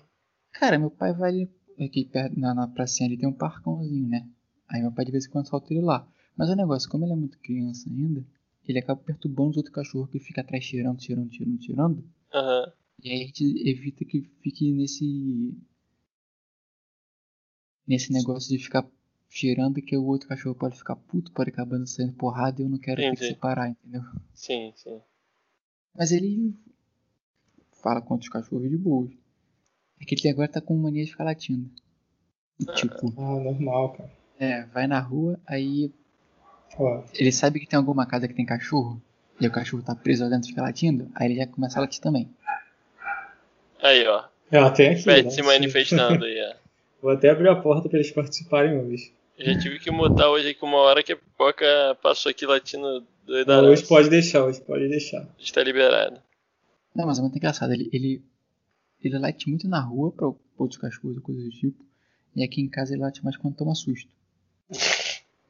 Cara, 0.53 0.77
meu 0.79 0.90
pai 0.90 1.12
vai 1.12 1.31
ali, 1.31 1.51
aqui 1.81 2.05
perto, 2.05 2.38
na, 2.40 2.53
na 2.55 2.67
pracinha 2.67 3.09
ali 3.09 3.17
tem 3.17 3.29
um 3.29 3.33
parcãozinho, 3.33 4.09
né? 4.09 4.27
Aí 4.69 4.81
meu 4.81 4.90
pai 4.90 5.05
de 5.05 5.12
vez 5.12 5.27
em 5.27 5.31
quando 5.31 5.49
solta 5.49 5.73
ele 5.73 5.83
lá. 5.83 6.05
Mas 6.37 6.51
o 6.51 6.57
negócio, 6.57 6.88
como 6.90 7.05
ele 7.05 7.12
é 7.12 7.16
muito 7.16 7.38
criança 7.38 7.88
ainda, 7.88 8.25
ele 8.66 8.79
acaba 8.79 9.01
perturbando 9.01 9.51
os 9.51 9.57
outros 9.57 9.75
cachorros 9.75 10.11
que 10.11 10.18
fica 10.18 10.40
atrás 10.40 10.64
tirando, 10.66 10.99
tirando, 10.99 11.29
tirando, 11.31 11.59
tirando. 11.59 12.05
Aham. 12.33 12.73
E 13.03 13.11
aí 13.11 13.23
a 13.23 13.27
gente 13.27 13.68
evita 13.68 14.05
que 14.05 14.23
fique 14.40 14.73
nesse. 14.73 15.55
Nesse 17.87 18.12
negócio 18.12 18.49
de 18.57 18.62
ficar 18.62 18.87
cheirando 19.29 19.83
que 19.83 19.97
o 19.97 20.05
outro 20.07 20.29
cachorro 20.29 20.55
pode 20.55 20.77
ficar 20.77 20.97
puto, 20.97 21.31
pode 21.33 21.51
acabar 21.51 21.85
saindo 21.87 22.14
porrada 22.14 22.62
e 22.62 22.64
eu 22.64 22.68
não 22.68 22.79
quero 22.79 23.01
ter 23.01 23.11
que 23.16 23.27
separar, 23.27 23.68
entendeu? 23.68 24.03
Sim, 24.33 24.73
sim. 24.77 25.01
Mas 25.94 26.11
ele 26.12 26.57
fala 27.73 28.01
com 28.01 28.14
outros 28.14 28.31
cachorros 28.31 28.70
de 28.70 28.77
boa. 28.79 29.11
É 30.01 30.05
que 30.05 30.14
ele 30.14 30.29
agora 30.31 30.49
tá 30.49 30.61
com 30.61 30.77
mania 30.77 31.05
de 31.05 31.11
ficar 31.11 31.25
latindo. 31.25 31.70
Tipo, 32.75 33.12
Ah, 33.18 33.40
normal, 33.40 33.92
cara. 33.92 34.11
é, 34.38 34.64
vai 34.66 34.87
na 34.87 35.01
rua, 35.01 35.38
aí 35.47 35.92
Ele 37.15 37.33
sabe 37.33 37.61
que 37.61 37.67
tem 37.67 37.77
alguma 37.77 38.07
casa 38.07 38.27
que 38.27 38.35
tem 38.35 38.45
cachorro, 38.45 39.01
e 39.41 39.47
o 39.47 39.51
cachorro 39.51 39.83
tá 39.83 39.95
preso 39.95 40.25
lá 40.25 40.31
dentro 40.31 40.47
e 40.47 40.51
fica 40.51 40.63
latindo, 40.63 41.09
aí 41.15 41.29
ele 41.29 41.37
já 41.37 41.47
começa 41.47 41.79
a 41.79 41.83
latir 41.83 42.01
também. 42.01 42.29
Aí, 43.83 44.07
ó. 44.07 44.25
ela 44.51 44.71
tem 44.71 44.91
aqui. 44.91 45.05
Pet 45.05 45.25
né? 45.25 45.31
se 45.31 45.43
manifestando 45.43 46.25
aí, 46.25 46.41
ó. 46.51 46.55
Vou 47.03 47.13
até 47.13 47.29
abrir 47.29 47.49
a 47.49 47.57
porta 47.57 47.87
pra 47.89 47.99
eles 47.99 48.11
participarem 48.11 48.79
hoje. 48.79 49.13
Eu 49.39 49.53
já 49.53 49.59
tive 49.59 49.79
que 49.79 49.91
mutar 49.91 50.29
hoje 50.31 50.51
aqui 50.51 50.65
uma 50.65 50.79
hora 50.79 51.03
que 51.03 51.13
a 51.13 51.17
pipoca 51.17 51.67
passou 52.03 52.31
aqui 52.31 52.47
latindo 52.47 53.05
doida. 53.27 53.63
Hoje 53.63 53.85
pode 53.87 54.09
deixar, 54.09 54.45
hoje 54.45 54.61
pode 54.61 54.89
deixar. 54.89 55.27
Está 55.39 55.63
liberado. 55.63 56.19
Não, 56.95 57.07
mas 57.07 57.19
é 57.19 57.21
muito 57.21 57.37
engraçado, 57.37 57.73
ele, 57.73 57.91
ele, 57.93 58.23
ele 59.03 59.19
late 59.19 59.49
muito 59.51 59.69
na 59.69 59.81
rua 59.81 60.13
pra 60.13 60.33
outros 60.57 60.81
cachorros 60.81 61.17
ou 61.17 61.23
coisas 61.23 61.45
do 61.45 61.51
tipo, 61.51 61.85
e 62.37 62.45
aqui 62.45 62.61
em 62.61 62.69
casa 62.69 62.95
ele 62.95 63.03
late 63.03 63.23
mais 63.25 63.37
quando 63.37 63.57
toma 63.57 63.75
susto. 63.75 64.09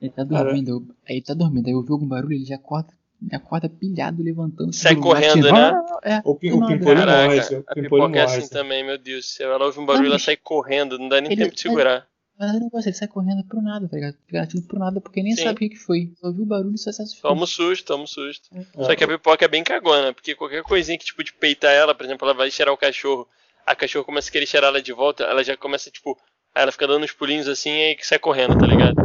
Ele 0.01 0.11
tá 0.11 0.25
dormindo, 0.25 0.69
eu- 0.71 0.87
aí 1.09 1.17
ele 1.17 1.25
tá 1.25 1.35
dormindo, 1.35 1.67
aí 1.67 1.73
eu 1.73 1.79
ouvi 1.79 1.93
algum 1.93 2.07
barulho, 2.07 2.35
ele 2.35 2.45
já 2.45 2.57
acorda, 2.57 2.89
já 3.31 3.37
acorda 3.39 3.69
pilhado, 3.69 4.23
levantando. 4.23 4.73
Sai 4.73 4.97
correndo, 4.97 5.51
né? 5.53 5.73
É, 6.03 6.21
O, 6.25 6.35
pim, 6.35 6.51
o 6.53 6.67
pimpolho 6.67 6.99
Caraca, 6.99 7.35
o 7.35 7.65
a 7.67 7.75
pimpolho 7.75 8.03
pipoca 8.05 8.19
é 8.19 8.23
assim 8.25 8.49
também, 8.49 8.85
meu 8.85 8.99
Deus 8.99 9.25
do 9.25 9.29
céu. 9.29 9.53
Ela 9.53 9.65
ouve 9.67 9.81
um 9.81 9.87
barulho, 9.87 10.09
ela 10.09 10.19
sai 10.19 10.37
correndo, 10.37 10.99
não 10.99 11.09
dá 11.09 11.21
nem 11.21 11.33
Ele- 11.33 11.43
tempo 11.45 11.55
de 11.55 11.61
segurar. 11.61 12.07
Mas 12.37 12.53
eu 12.53 12.59
não 12.61 12.69
gosto, 12.69 12.89
ele 12.89 12.97
sai 12.97 13.07
correndo 13.07 13.45
pro 13.45 13.63
nada, 13.63 13.89
tá 13.89 13.95
ligado? 13.97 14.17
Fica 14.27 14.41
latindo 14.41 14.67
pro 14.67 14.77
nada, 14.79 15.01
porque 15.01 15.23
nem 15.23 15.37
Sim. 15.37 15.45
sabe 15.45 15.67
o 15.67 15.71
que, 15.71 15.77
foi. 15.77 16.11
Só 16.21 16.27
ouviu 16.27 16.43
o 16.43 16.47
barulho 16.47 16.75
e 16.75 16.79
só 16.79 16.91
se 16.91 17.01
assustou. 17.01 17.31
Toma 17.31 17.45
um 17.45 17.47
susto, 17.47 17.85
toma 17.87 18.03
um 18.03 18.07
susto. 18.09 18.49
É. 18.53 18.85
Só 18.85 18.97
que 18.97 19.05
a 19.05 19.09
pipoca 19.09 19.45
é 19.45 19.49
bem 19.49 19.63
cagona, 19.63 20.13
porque 20.13 20.35
qualquer 20.35 20.65
coisinha 20.65 20.99
que, 20.99 21.05
tipo, 21.05 21.23
de 21.23 21.33
peitar 21.33 21.71
ela, 21.73 21.95
por 21.95 22.05
exemplo, 22.05 22.27
ela 22.27 22.37
vai 22.37 22.51
cheirar 22.51 22.75
o 22.75 22.77
cachorro, 22.77 23.29
a 23.65 23.77
cachorro 23.77 24.05
começa 24.05 24.29
a 24.29 24.33
querer 24.33 24.47
cheirar 24.47 24.69
ela 24.71 24.83
de 24.83 24.93
volta, 24.93 25.23
ela 25.23 25.45
já 25.45 25.57
começa, 25.57 25.93
tipo, 25.93 26.19
aí 26.53 26.65
ela 26.65 26.73
fica 26.73 26.89
dando 26.89 27.05
uns 27.05 27.13
pulinhos 27.13 27.47
assim 27.47 27.71
e 27.71 27.83
aí 27.91 27.97
sai 28.03 28.19
correndo, 28.19 28.59
tá 28.59 28.67
ligado? 28.67 28.97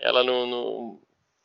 Ela 0.00 0.22
não. 0.24 0.46
não- 0.46 0.98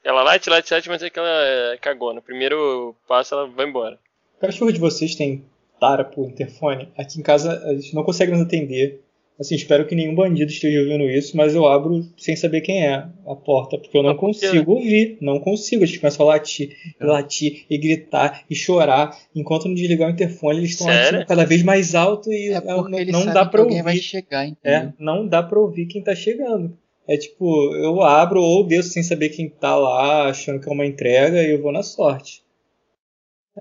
Ela 0.04 0.22
late, 0.22 0.50
late, 0.50 0.72
late, 0.72 0.88
mas 0.88 1.02
é 1.02 1.10
que 1.10 1.18
ela 1.18 1.28
é 1.74 1.78
cagona. 1.78 2.22
Primeiro 2.22 2.96
passo, 3.08 3.34
ela 3.34 3.48
vai 3.48 3.68
embora. 3.68 3.98
O 4.38 4.40
cachorro 4.42 4.72
de 4.72 4.80
vocês 4.80 5.16
tem 5.16 5.44
tara 5.80 6.04
por 6.04 6.28
interfone? 6.30 6.90
Aqui 6.98 7.20
em 7.20 7.24
casa 7.24 7.60
a 7.66 7.74
gente 7.74 7.94
não 7.96 8.04
consegue 8.04 8.32
nos 8.32 8.42
atender. 8.42 9.02
Assim, 9.38 9.56
espero 9.56 9.86
que 9.86 9.96
nenhum 9.96 10.16
bandido 10.16 10.50
esteja 10.50 10.80
ouvindo 10.80 11.10
isso, 11.10 11.36
mas 11.36 11.54
eu 11.54 11.66
abro 11.68 12.06
sem 12.18 12.38
saber 12.38 12.62
quem 12.62 12.86
é 12.86 12.94
a 13.28 13.36
porta, 13.36 13.78
porque 13.78 13.98
eu 13.98 14.02
não 14.04 14.12
Ah, 14.12 14.14
quê? 14.14 14.20
consigo 14.22 14.72
ouvir. 14.74 15.18
Não 15.20 15.40
consigo. 15.40 15.84
Eles 15.84 15.98
começam 15.98 16.26
a 16.26 16.30
latir, 16.36 16.70
e 17.02 17.04
latir, 17.04 17.66
e 17.70 17.78
gritar, 17.78 18.46
e 18.50 18.56
chorar. 18.56 19.18
Enquanto 19.36 19.68
não 19.68 19.74
desligar 19.74 20.08
o 20.08 20.14
interfone, 20.14 20.60
eles 20.60 20.70
estão 20.72 20.88
latindo 20.88 21.26
cada 21.26 21.44
vez 21.46 21.64
mais 21.64 21.96
alto 21.96 22.32
e 22.32 22.50
É 22.54 22.58
é, 22.58 22.62
não, 22.62 22.84
não 22.88 23.26
dá 23.34 23.44
que 23.46 23.52
pra 23.52 23.62
alguém 23.62 23.84
vai 23.84 23.94
ouvir. 23.96 24.04
chegar, 24.06 24.48
É, 24.64 24.94
não 24.98 25.28
dá 25.28 25.44
pra 25.44 25.60
ouvir 25.60 25.88
quem 25.88 26.02
tá 26.02 26.16
chegando. 26.16 26.78
É 27.08 27.18
tipo, 27.18 27.76
eu 27.76 28.02
abro 28.02 28.42
ou 28.42 28.66
desço 28.66 28.90
sem 28.92 29.04
saber 29.04 29.30
quem 29.30 29.48
tá 29.50 29.76
lá, 29.76 30.28
achando 30.30 30.60
que 30.60 30.68
é 30.68 30.72
uma 30.72 30.86
entrega, 30.86 31.42
e 31.44 31.52
eu 31.52 31.62
vou 31.62 31.72
na 31.72 31.84
sorte. 31.84 32.44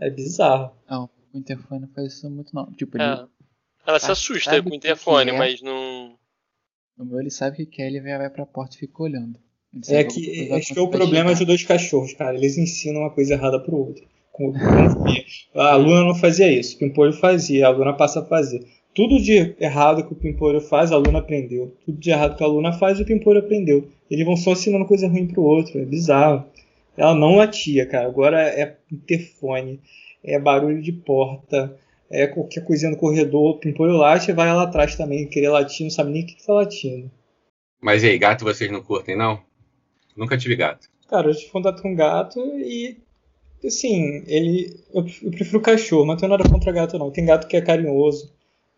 É 0.00 0.08
bizarro. 0.10 0.72
Não, 0.90 1.08
o 1.32 1.38
interfone 1.38 1.82
não 1.82 1.88
faz 1.88 2.14
isso 2.14 2.30
muito 2.30 2.54
não. 2.54 2.66
Tipo, 2.72 2.96
ele, 2.96 3.04
É. 3.04 3.24
Ela 3.86 3.98
se 4.00 4.06
Ah, 4.08 4.12
assusta 4.12 4.62
com 4.62 4.70
o 4.70 4.74
interfone, 4.74 5.30
que 5.30 5.36
é? 5.36 5.38
mas 5.38 5.60
não. 5.60 6.16
no 6.96 7.04
meu 7.04 7.20
ele 7.20 7.30
sabe 7.30 7.54
o 7.54 7.56
que 7.58 7.66
quer, 7.76 7.86
ele 7.88 8.00
vai, 8.00 8.16
vai 8.16 8.30
pra 8.30 8.46
porta 8.46 8.76
e 8.76 8.78
fica 8.78 9.02
olhando. 9.02 9.38
Ele 9.74 9.82
É 9.88 10.02
sabe 10.02 10.14
que 10.14 10.52
acho 10.52 10.72
que 10.72 10.78
é 10.78 10.82
o 10.82 10.88
problema 10.88 11.28
chegar. 11.30 11.38
de 11.40 11.44
dois 11.44 11.62
cachorros, 11.64 12.14
cara. 12.14 12.34
Eles 12.34 12.56
ensinam 12.56 13.02
uma 13.02 13.10
coisa 13.10 13.34
errada 13.34 13.60
pro 13.60 13.76
outro. 13.76 14.06
Com- 14.32 14.52
A 15.54 15.76
Luna 15.76 16.00
não 16.04 16.14
fazia 16.14 16.50
isso, 16.50 16.76
o 16.76 16.78
Pimpolho 16.78 17.12
fazia, 17.12 17.66
a 17.66 17.70
Luna 17.70 17.92
passa 17.92 18.20
a 18.20 18.24
fazer. 18.24 18.66
Tudo 18.94 19.20
de 19.20 19.56
errado 19.58 20.06
que 20.06 20.12
o 20.12 20.16
Pimpolho 20.16 20.60
faz, 20.60 20.92
a 20.92 20.96
Luna 20.96 21.18
aprendeu. 21.18 21.76
Tudo 21.84 21.98
de 21.98 22.10
errado 22.10 22.36
que 22.36 22.44
a 22.44 22.46
Luna 22.46 22.72
faz, 22.72 23.00
o 23.00 23.04
Pimpolho 23.04 23.40
aprendeu. 23.40 23.88
Eles 24.10 24.24
vão 24.24 24.36
só 24.36 24.52
ensinando 24.52 24.86
coisa 24.86 25.08
ruim 25.08 25.26
pro 25.26 25.42
outro, 25.42 25.80
é 25.80 25.84
bizarro. 25.84 26.44
Ela 26.96 27.14
não 27.14 27.36
latia, 27.36 27.86
cara. 27.86 28.06
Agora 28.06 28.40
é 28.40 28.76
interfone, 28.92 29.80
é 30.22 30.38
barulho 30.38 30.80
de 30.80 30.92
porta, 30.92 31.76
é 32.08 32.26
qualquer 32.28 32.64
coisinha 32.64 32.92
no 32.92 32.96
corredor, 32.96 33.56
o 33.56 33.58
Pimpolho 33.58 33.96
late 33.96 34.30
e 34.30 34.34
vai 34.34 34.52
lá 34.54 34.62
atrás 34.62 34.94
também, 34.94 35.26
querer 35.26 35.48
latir, 35.48 35.84
não 35.84 35.90
sabe 35.90 36.12
nem 36.12 36.22
o 36.22 36.26
que, 36.26 36.34
que 36.34 36.46
tá 36.46 36.52
latindo. 36.52 37.10
Mas 37.80 38.04
e 38.04 38.10
aí, 38.10 38.18
gato 38.18 38.44
vocês 38.44 38.70
não 38.70 38.80
curtem, 38.80 39.16
não? 39.16 39.42
Nunca 40.16 40.38
tive 40.38 40.54
gato. 40.54 40.88
Cara, 41.08 41.28
eu 41.28 41.34
tive 41.34 41.50
contato 41.50 41.82
com 41.82 41.94
gato 41.94 42.40
e. 42.58 42.96
Assim, 43.64 44.22
ele. 44.26 44.74
Eu, 44.92 45.04
eu 45.22 45.30
prefiro 45.30 45.60
cachorro, 45.60 46.06
mas 46.06 46.14
não 46.14 46.20
tenho 46.20 46.30
nada 46.30 46.48
contra 46.48 46.72
gato, 46.72 46.98
não. 46.98 47.10
Tem 47.10 47.26
gato 47.26 47.48
que 47.48 47.56
é 47.56 47.60
carinhoso. 47.60 48.32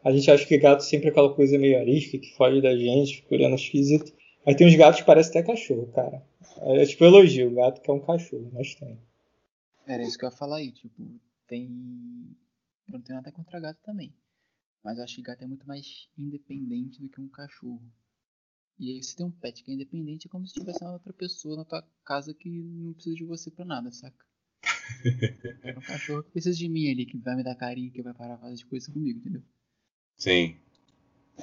A 0.07 0.13
gente 0.13 0.31
acha 0.31 0.47
que 0.47 0.57
gato 0.57 0.85
sempre 0.85 1.09
é 1.09 1.11
aquela 1.11 1.35
coisa 1.35 1.59
meio 1.59 1.81
arisca, 1.81 2.17
que 2.17 2.33
foge 2.37 2.63
da 2.63 2.77
gente, 2.77 3.17
fica 3.17 3.35
olhando 3.35 3.57
esquisito. 3.57 4.15
Aí 4.47 4.55
tem 4.55 4.65
uns 4.65 4.77
gatos 4.77 5.01
que 5.01 5.07
parecem 5.07 5.31
até 5.31 5.43
cachorro, 5.43 5.91
cara. 5.91 6.25
É 6.59 6.87
tipo 6.87 7.05
elogio, 7.05 7.51
o 7.51 7.55
gato 7.57 7.81
que 7.81 7.91
é 7.91 7.93
um 7.93 7.99
cachorro, 7.99 8.49
mas 8.55 8.73
tem. 8.77 9.01
Era 9.85 10.05
isso 10.05 10.17
que 10.17 10.25
eu 10.25 10.29
ia 10.29 10.37
falar 10.37 10.59
aí, 10.59 10.71
tipo, 10.71 11.21
tem. 11.49 11.67
Eu 12.87 12.93
não 12.93 13.01
tenho 13.01 13.17
nada 13.17 13.33
contra 13.33 13.59
gato 13.59 13.81
também. 13.83 14.15
Mas 14.85 14.97
eu 14.97 15.03
acho 15.03 15.17
que 15.17 15.23
gato 15.23 15.43
é 15.43 15.47
muito 15.49 15.67
mais 15.67 16.09
independente 16.17 17.01
do 17.01 17.09
que 17.09 17.21
um 17.21 17.29
cachorro. 17.29 17.83
E 18.79 18.93
aí 18.93 19.03
você 19.03 19.17
tem 19.17 19.27
um 19.27 19.33
pet 19.33 19.65
que 19.65 19.73
é 19.73 19.75
independente, 19.75 20.29
é 20.29 20.31
como 20.31 20.47
se 20.47 20.55
tivesse 20.55 20.85
uma 20.85 20.93
outra 20.93 21.13
pessoa 21.13 21.57
na 21.57 21.65
tua 21.65 21.83
casa 22.05 22.33
que 22.33 22.49
não 22.49 22.93
precisa 22.93 23.17
de 23.17 23.25
você 23.25 23.51
pra 23.51 23.65
nada, 23.65 23.91
saca? 23.91 24.25
É 25.65 25.77
um 25.77 25.83
cachorro 25.83 26.23
que 26.23 26.31
precisa 26.31 26.57
de 26.57 26.69
mim 26.69 26.89
ali, 26.93 27.07
que 27.07 27.19
vai 27.19 27.35
me 27.35 27.43
dar 27.43 27.57
carinho, 27.57 27.91
que 27.91 28.03
vai 28.03 28.15
parar 28.15 28.39
fazer 28.39 28.65
coisa 28.67 28.93
comigo, 28.93 29.19
entendeu? 29.19 29.43
Sim. 30.17 30.57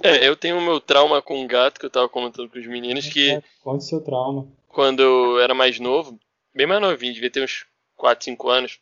É, 0.01 0.27
eu 0.27 0.35
tenho 0.35 0.57
o 0.57 0.61
meu 0.61 0.81
trauma 0.81 1.21
com 1.21 1.45
gato 1.45 1.79
que 1.79 1.85
eu 1.85 1.89
tava 1.89 2.09
comentando 2.09 2.49
com 2.49 2.57
os 2.57 2.65
meninos, 2.65 3.07
que 3.07 3.41
Conte 3.61 3.83
seu 3.85 4.01
trauma. 4.01 4.47
quando 4.67 5.01
eu 5.01 5.39
era 5.39 5.53
mais 5.53 5.79
novo, 5.79 6.19
bem 6.53 6.65
mais 6.65 6.81
novinho, 6.81 7.13
devia 7.13 7.29
ter 7.29 7.43
uns 7.43 7.65
4, 7.95 8.25
5 8.25 8.49
anos. 8.49 8.79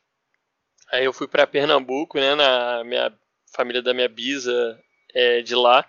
Aí 0.92 1.06
eu 1.06 1.14
fui 1.14 1.28
pra 1.28 1.48
Pernambuco, 1.48 2.18
né, 2.18 2.36
na 2.36 2.84
minha 2.84 3.14
família 3.54 3.82
da 3.82 3.94
minha 3.94 4.08
bisa 4.08 4.80
é, 5.14 5.42
de 5.42 5.56
lá. 5.56 5.86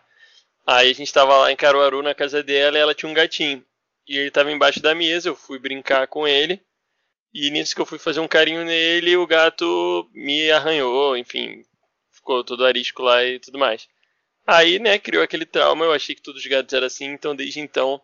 Aí 0.67 0.91
a 0.91 0.95
gente 0.95 1.13
tava 1.13 1.37
lá 1.39 1.53
em 1.53 1.57
Caruaru 1.57 2.03
na 2.03 2.15
casa 2.15 2.43
dela 2.43 2.77
e 2.77 2.81
ela 2.81 2.95
tinha 2.95 3.11
um 3.11 3.15
gatinho. 3.15 3.65
E 4.07 4.17
ele 4.17 4.31
tava 4.31 4.51
embaixo 4.51 4.81
da 4.81 4.95
mesa, 4.95 5.29
eu 5.29 5.37
fui 5.37 5.59
brincar 5.59 6.07
com 6.09 6.27
ele. 6.27 6.61
E 7.33 7.51
nisso 7.51 7.75
que 7.75 7.81
eu 7.81 7.87
fui 7.87 7.99
fazer 7.99 8.21
um 8.21 8.29
carinho 8.29 8.65
nele, 8.65 9.17
o 9.17 9.27
gato 9.27 10.09
me 10.13 10.51
arranhou, 10.51 11.17
enfim, 11.17 11.65
ficou 12.23 12.45
todo 12.45 12.64
arisco 12.66 13.03
lá 13.03 13.25
e 13.25 13.39
tudo 13.41 13.59
mais. 13.59 13.89
Aí, 14.47 14.79
né, 14.81 14.99
criou 14.99 15.23
aquele 15.25 15.47
trauma, 15.47 15.85
eu 15.87 15.93
achei 15.93 16.14
que 16.14 16.23
todos 16.23 16.41
os 16.43 16.47
gatos 16.49 16.73
eram 16.75 16.87
assim, 16.89 17.07
então 17.07 17.37
desde 17.37 17.61
então 17.61 18.01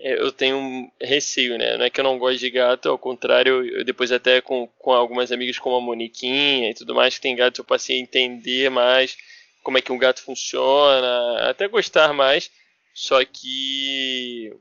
é, 0.00 0.14
eu 0.20 0.32
tenho 0.32 0.56
um 0.58 0.90
receio, 1.00 1.58
né? 1.58 1.76
Não 1.76 1.84
é 1.86 1.90
que 1.90 2.00
eu 2.00 2.04
não 2.04 2.18
gosto 2.18 2.38
de 2.40 2.50
gato, 2.50 2.88
ao 2.88 2.98
contrário, 2.98 3.64
eu 3.66 3.84
depois 3.84 4.12
até 4.12 4.40
com, 4.40 4.66
com 4.78 4.92
algumas 4.92 5.32
amigas 5.32 5.58
como 5.58 5.76
a 5.76 5.80
Moniquinha 5.80 6.70
e 6.70 6.74
tudo 6.74 6.94
mais, 6.94 7.14
que 7.16 7.20
tem 7.22 7.36
gato, 7.36 7.60
eu 7.60 7.64
passei 7.64 7.98
a 7.98 8.00
entender 8.00 8.70
mais 8.70 9.16
como 9.62 9.78
é 9.78 9.82
que 9.82 9.92
um 9.92 9.98
gato 9.98 10.22
funciona, 10.22 11.50
até 11.50 11.68
gostar 11.68 12.12
mais, 12.14 12.50
só 12.94 13.24
que 13.24 14.52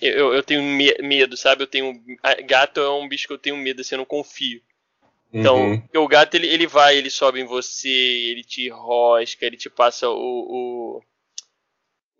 eu, 0.00 0.34
eu 0.34 0.42
tenho 0.42 0.62
me- 0.62 0.96
medo, 1.00 1.36
sabe? 1.36 1.62
Eu 1.62 1.66
tenho. 1.66 1.92
Gato 2.46 2.80
é 2.80 2.90
um 2.90 3.08
bicho 3.08 3.26
que 3.26 3.32
eu 3.32 3.38
tenho 3.38 3.56
medo, 3.56 3.80
assim, 3.80 3.94
eu 3.94 3.98
não 3.98 4.04
confio. 4.04 4.60
Então, 5.34 5.56
Uhum. 5.94 6.04
o 6.04 6.08
gato 6.08 6.34
ele, 6.36 6.46
ele 6.46 6.66
vai, 6.66 6.96
ele 6.96 7.10
sobe 7.10 7.40
em 7.40 7.44
você, 7.44 7.88
ele 7.88 8.44
te 8.44 8.68
rosca, 8.68 9.44
ele 9.44 9.56
te 9.56 9.68
passa 9.68 10.08
o. 10.08 10.14
o, 10.16 11.02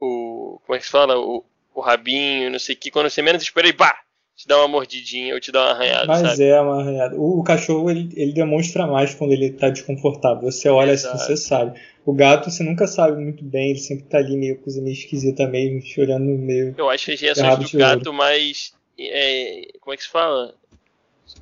o 0.00 0.60
como 0.66 0.76
é 0.76 0.78
que 0.80 0.86
se 0.86 0.90
fala? 0.90 1.18
O, 1.18 1.44
o 1.74 1.80
rabinho, 1.80 2.50
não 2.50 2.58
sei 2.58 2.74
o 2.74 2.78
que. 2.78 2.90
Quando 2.90 3.08
você 3.08 3.22
menos 3.22 3.42
espera, 3.42 3.66
ele 3.68 3.76
pá! 3.76 4.00
Te 4.36 4.48
dá 4.48 4.58
uma 4.58 4.66
mordidinha 4.66 5.32
ou 5.32 5.38
te 5.40 5.52
dá 5.52 5.60
uma 5.62 5.70
arranhada, 5.70 6.06
Mas 6.08 6.20
sabe? 6.22 6.42
é 6.42 6.60
uma 6.60 6.80
arranhada. 6.80 7.14
O, 7.16 7.38
o 7.38 7.44
cachorro, 7.44 7.88
ele, 7.88 8.08
ele 8.16 8.32
demonstra 8.32 8.84
mais 8.84 9.14
quando 9.14 9.30
ele 9.32 9.52
tá 9.52 9.68
desconfortável. 9.68 10.50
Você 10.50 10.68
olha 10.68 10.94
assim, 10.94 11.06
Exato. 11.06 11.22
você 11.24 11.36
sabe. 11.36 11.80
O 12.04 12.12
gato, 12.12 12.50
você 12.50 12.64
nunca 12.64 12.88
sabe 12.88 13.16
muito 13.22 13.44
bem, 13.44 13.70
ele 13.70 13.78
sempre 13.78 14.06
tá 14.06 14.18
ali 14.18 14.36
meio 14.36 14.58
coisa 14.58 14.82
meio 14.82 14.92
esquisita 14.92 15.46
mesmo, 15.46 15.80
te 15.80 16.00
olhando 16.00 16.24
meio. 16.24 16.74
Eu 16.76 16.90
acho 16.90 17.06
que 17.06 17.12
as 17.12 17.20
reações 17.20 17.70
do 17.70 17.78
gato 17.78 18.12
mais. 18.12 18.74
é, 18.98 19.68
como 19.80 19.94
é 19.94 19.96
que 19.96 20.02
se 20.02 20.08
fala? 20.10 20.56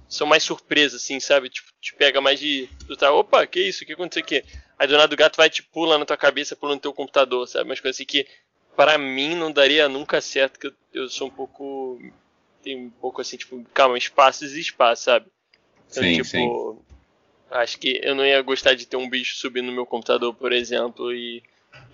São 0.09 0.27
mais 0.27 0.43
surpresas, 0.43 1.03
assim, 1.03 1.19
sabe? 1.19 1.49
Tipo, 1.49 1.69
te 1.81 1.95
pega 1.95 2.21
mais 2.21 2.39
de. 2.39 2.69
Tu 2.87 2.97
tá, 2.97 3.13
opa, 3.13 3.47
que 3.47 3.61
isso? 3.61 3.83
O 3.83 3.87
que 3.87 3.93
aconteceu 3.93 4.23
aqui? 4.23 4.45
Aí 4.79 4.87
do 4.87 4.97
nada 4.97 5.15
o 5.15 5.17
gato 5.17 5.37
vai 5.37 5.49
te 5.49 5.63
pula 5.63 5.99
na 5.99 6.05
tua 6.05 6.17
cabeça, 6.17 6.57
pula 6.57 6.75
no 6.75 6.81
teu 6.81 6.93
computador, 6.93 7.47
sabe? 7.47 7.69
Umas 7.69 7.81
coisas 7.81 7.97
assim 7.97 8.05
que 8.05 8.27
pra 8.77 8.99
mim 8.99 9.35
não 9.35 9.51
daria 9.51 9.89
nunca 9.89 10.21
certo, 10.21 10.59
que 10.59 10.67
eu, 10.67 10.73
eu 10.93 11.09
sou 11.09 11.29
um 11.29 11.31
pouco. 11.31 12.01
Tem 12.63 12.77
um 12.77 12.91
pouco 12.91 13.21
assim, 13.21 13.37
tipo, 13.37 13.65
calma, 13.75 13.99
espaços 13.99 14.55
e 14.55 14.61
espaços, 14.61 15.05
sabe? 15.05 15.27
Então, 15.91 16.03
Sim, 16.03 16.23
tipo, 16.23 16.25
sim. 16.25 16.97
acho 17.51 17.79
que 17.79 18.01
eu 18.03 18.15
não 18.15 18.25
ia 18.25 18.41
gostar 18.41 18.75
de 18.75 18.87
ter 18.87 18.97
um 18.97 19.11
bicho 19.11 19.37
subindo 19.37 19.67
no 19.67 19.73
meu 19.73 19.85
computador, 19.85 20.33
por 20.35 20.53
exemplo, 20.53 21.13
e 21.13 21.43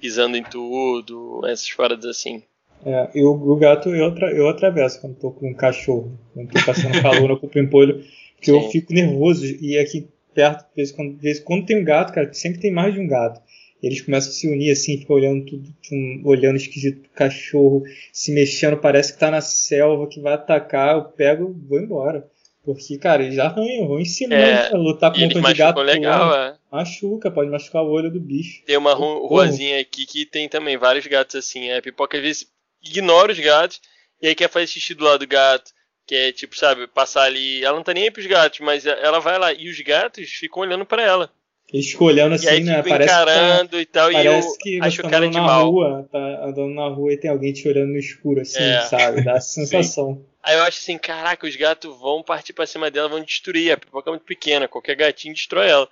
pisando 0.00 0.36
em 0.36 0.44
tudo, 0.44 1.40
essas 1.46 1.70
paradas 1.72 2.04
assim. 2.04 2.42
É, 2.84 3.10
e 3.14 3.24
o, 3.24 3.56
gato 3.56 3.94
eu, 3.94 4.06
atra, 4.06 4.30
eu 4.32 4.48
atravesso 4.48 5.00
quando 5.00 5.16
tô 5.16 5.30
com 5.30 5.48
um 5.50 5.54
cachorro, 5.54 6.18
quando 6.32 6.50
tô 6.50 6.64
passando 6.64 7.00
calor 7.02 7.38
com 7.38 7.46
o 7.46 7.50
pimpolho, 7.50 8.04
porque 8.36 8.50
eu 8.50 8.62
fico 8.70 8.92
nervoso 8.92 9.44
e 9.44 9.76
aqui 9.78 10.08
perto, 10.34 10.60
de 10.70 10.76
vez 10.76 10.90
em 10.90 10.94
quando, 10.94 11.14
de 11.16 11.22
vez 11.22 11.38
em 11.40 11.42
quando 11.44 11.66
tem 11.66 11.80
um 11.80 11.84
gato, 11.84 12.12
cara, 12.12 12.32
sempre 12.32 12.60
tem 12.60 12.70
mais 12.72 12.94
de 12.94 13.00
um 13.00 13.08
gato. 13.08 13.40
Eles 13.82 14.00
começam 14.00 14.30
a 14.30 14.34
se 14.34 14.48
unir 14.48 14.72
assim, 14.72 14.98
ficam 14.98 15.16
olhando 15.16 15.44
tudo, 15.44 15.68
um, 15.92 16.22
olhando 16.24 16.56
esquisito 16.56 17.00
pro 17.00 17.10
cachorro, 17.10 17.82
se 18.12 18.32
mexendo, 18.32 18.76
parece 18.76 19.12
que 19.12 19.20
tá 19.20 19.30
na 19.30 19.40
selva, 19.40 20.08
que 20.08 20.20
vai 20.20 20.32
atacar, 20.34 20.96
eu 20.96 21.04
pego 21.04 21.54
vou 21.68 21.80
embora. 21.80 22.26
Porque, 22.64 22.98
cara, 22.98 23.22
eles 23.22 23.38
arranham, 23.38 23.86
vão 23.88 23.98
ensinando 24.00 24.42
É, 24.42 24.74
a 24.74 24.76
lutar 24.76 25.12
com 25.12 25.18
um 25.18 25.28
de 25.28 25.54
gato. 25.54 25.80
legal, 25.80 26.34
é. 26.34 26.56
Machuca, 26.70 27.30
pode 27.30 27.50
machucar 27.50 27.82
o 27.82 27.88
olho 27.88 28.10
do 28.10 28.20
bicho. 28.20 28.62
Tem 28.66 28.76
uma 28.76 28.92
ru- 28.92 29.26
ruazinha 29.26 29.80
aqui 29.80 30.04
que 30.04 30.26
tem 30.26 30.48
também 30.48 30.76
vários 30.76 31.06
gatos 31.06 31.36
assim. 31.36 31.68
É, 31.68 31.80
pipoca 31.80 32.18
às 32.18 32.22
vezes 32.22 32.46
ignora 32.82 33.32
os 33.32 33.38
gatos 33.38 33.80
e 34.20 34.28
aí 34.28 34.34
quer 34.34 34.48
fazer 34.50 34.66
xixi 34.66 34.94
do 34.94 35.04
lado 35.04 35.20
do 35.20 35.26
gato. 35.28 35.70
Que 36.06 36.14
é 36.14 36.32
tipo, 36.32 36.56
sabe, 36.56 36.86
passar 36.86 37.24
ali. 37.24 37.62
Ela 37.62 37.76
não 37.76 37.82
tá 37.84 37.92
nem 37.92 38.04
aí 38.04 38.10
pros 38.10 38.24
gatos, 38.26 38.60
mas 38.60 38.86
ela 38.86 39.18
vai 39.20 39.38
lá 39.38 39.52
e 39.52 39.68
os 39.68 39.78
gatos 39.80 40.30
ficam 40.30 40.62
olhando 40.62 40.86
pra 40.86 41.02
ela. 41.02 41.30
Eles 41.70 41.90
ficam 41.90 42.06
olhando 42.06 42.34
assim, 42.34 42.46
e 42.46 42.48
aí 42.48 42.60
né? 42.64 42.76
ficam 42.82 42.92
Parece 42.98 43.14
que 43.14 43.24
tá- 43.26 43.78
e 43.80 43.84
tal. 43.86 44.10
Parece 44.12 44.54
e 44.54 44.58
que 44.58 44.80
acho 44.82 45.02
tá 45.02 45.10
cara 45.10 45.28
de 45.28 45.36
na 45.36 45.42
mal. 45.42 45.70
rua, 45.70 46.08
tá 46.10 46.46
andando 46.46 46.72
na 46.74 46.88
rua 46.88 47.12
e 47.12 47.18
tem 47.18 47.30
alguém 47.30 47.52
te 47.52 47.68
olhando 47.68 47.88
no 47.92 47.98
escuro, 47.98 48.40
assim, 48.40 48.58
É. 48.62 48.80
sabe? 48.82 49.22
Dá 49.22 49.32
essa 49.36 49.48
sensação. 49.50 50.24
Aí 50.42 50.56
eu 50.56 50.62
acho 50.62 50.78
assim, 50.78 50.96
caraca, 50.96 51.46
os 51.46 51.54
gatos 51.56 51.94
vão 52.00 52.22
partir 52.22 52.54
pra 52.54 52.66
cima 52.66 52.90
dela, 52.90 53.10
vão 53.10 53.22
destruir. 53.22 53.72
A 53.72 53.76
pipoca 53.76 54.08
é 54.08 54.12
muito 54.12 54.24
pequena, 54.24 54.66
qualquer 54.66 54.96
gatinho 54.96 55.34
destrói 55.34 55.68
ela. 55.68 55.86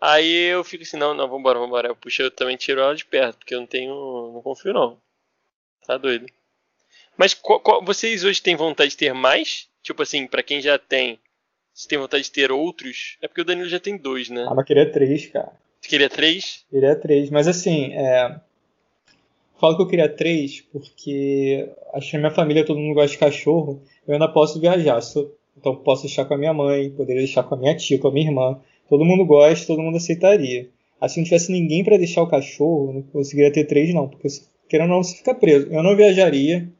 Aí 0.00 0.46
eu 0.48 0.64
fico 0.64 0.82
assim, 0.82 0.96
não, 0.96 1.14
não, 1.14 1.28
vambora, 1.28 1.60
vambora. 1.60 1.86
Eu 1.86 1.94
puxo, 1.94 2.22
eu 2.22 2.30
também 2.32 2.56
tiro 2.56 2.80
ela 2.80 2.96
de 2.96 3.04
perto, 3.04 3.38
porque 3.38 3.54
eu 3.54 3.60
não 3.60 3.68
tenho. 3.68 3.94
não 4.34 4.42
confio 4.42 4.72
não. 4.72 4.98
Tá 5.86 5.96
doido. 5.98 6.26
Mas 7.16 7.34
qual- 7.34 7.60
qual- 7.60 7.84
vocês 7.84 8.24
hoje 8.24 8.42
têm 8.42 8.56
vontade 8.56 8.90
de 8.90 8.96
ter 8.96 9.12
mais? 9.12 9.68
Tipo 9.82 10.02
assim, 10.02 10.26
pra 10.26 10.42
quem 10.42 10.60
já 10.60 10.78
tem, 10.78 11.18
se 11.72 11.86
tem 11.86 11.98
vontade 11.98 12.24
de 12.24 12.30
ter 12.32 12.50
outros? 12.50 13.16
É 13.22 13.28
porque 13.28 13.42
o 13.42 13.44
Danilo 13.44 13.68
já 13.68 13.78
tem 13.78 13.96
dois, 13.96 14.28
né? 14.28 14.46
Ah, 14.48 14.54
mas 14.54 14.64
queria 14.66 14.90
três, 14.90 15.26
cara. 15.26 15.52
Você 15.80 15.88
queria 15.88 16.08
três? 16.08 16.64
Queria 16.70 16.96
três. 16.96 17.30
Mas 17.30 17.46
assim, 17.46 17.92
é... 17.92 18.40
falo 19.60 19.76
que 19.76 19.82
eu 19.82 19.88
queria 19.88 20.08
três 20.08 20.60
porque 20.72 21.68
acho 21.92 22.10
que 22.10 22.16
na 22.16 22.20
minha 22.22 22.34
família 22.34 22.64
todo 22.64 22.80
mundo 22.80 22.94
gosta 22.94 23.10
de 23.10 23.18
cachorro. 23.18 23.82
Eu 24.06 24.14
ainda 24.14 24.28
posso 24.28 24.60
viajar. 24.60 24.98
Então 25.56 25.76
posso 25.76 26.02
deixar 26.04 26.24
com 26.24 26.34
a 26.34 26.38
minha 26.38 26.52
mãe, 26.54 26.90
poderia 26.90 27.22
deixar 27.22 27.42
com 27.44 27.54
a 27.54 27.58
minha 27.58 27.76
tia, 27.76 27.98
com 27.98 28.08
a 28.08 28.12
minha 28.12 28.26
irmã. 28.26 28.60
Todo 28.88 29.04
mundo 29.04 29.24
gosta, 29.24 29.66
todo 29.66 29.82
mundo 29.82 29.96
aceitaria. 29.98 30.68
Assim, 31.00 31.14
se 31.14 31.18
não 31.20 31.24
tivesse 31.24 31.52
ninguém 31.52 31.84
para 31.84 31.96
deixar 31.98 32.22
o 32.22 32.26
cachorro, 32.28 32.92
não 32.94 33.02
conseguiria 33.02 33.52
ter 33.52 33.64
três, 33.64 33.92
não. 33.94 34.08
Porque, 34.08 34.28
querendo 34.68 34.90
ou 34.90 34.96
não, 34.96 35.02
você 35.02 35.16
fica 35.16 35.34
preso. 35.34 35.68
Eu 35.70 35.82
não 35.82 35.96
viajaria 35.96 36.70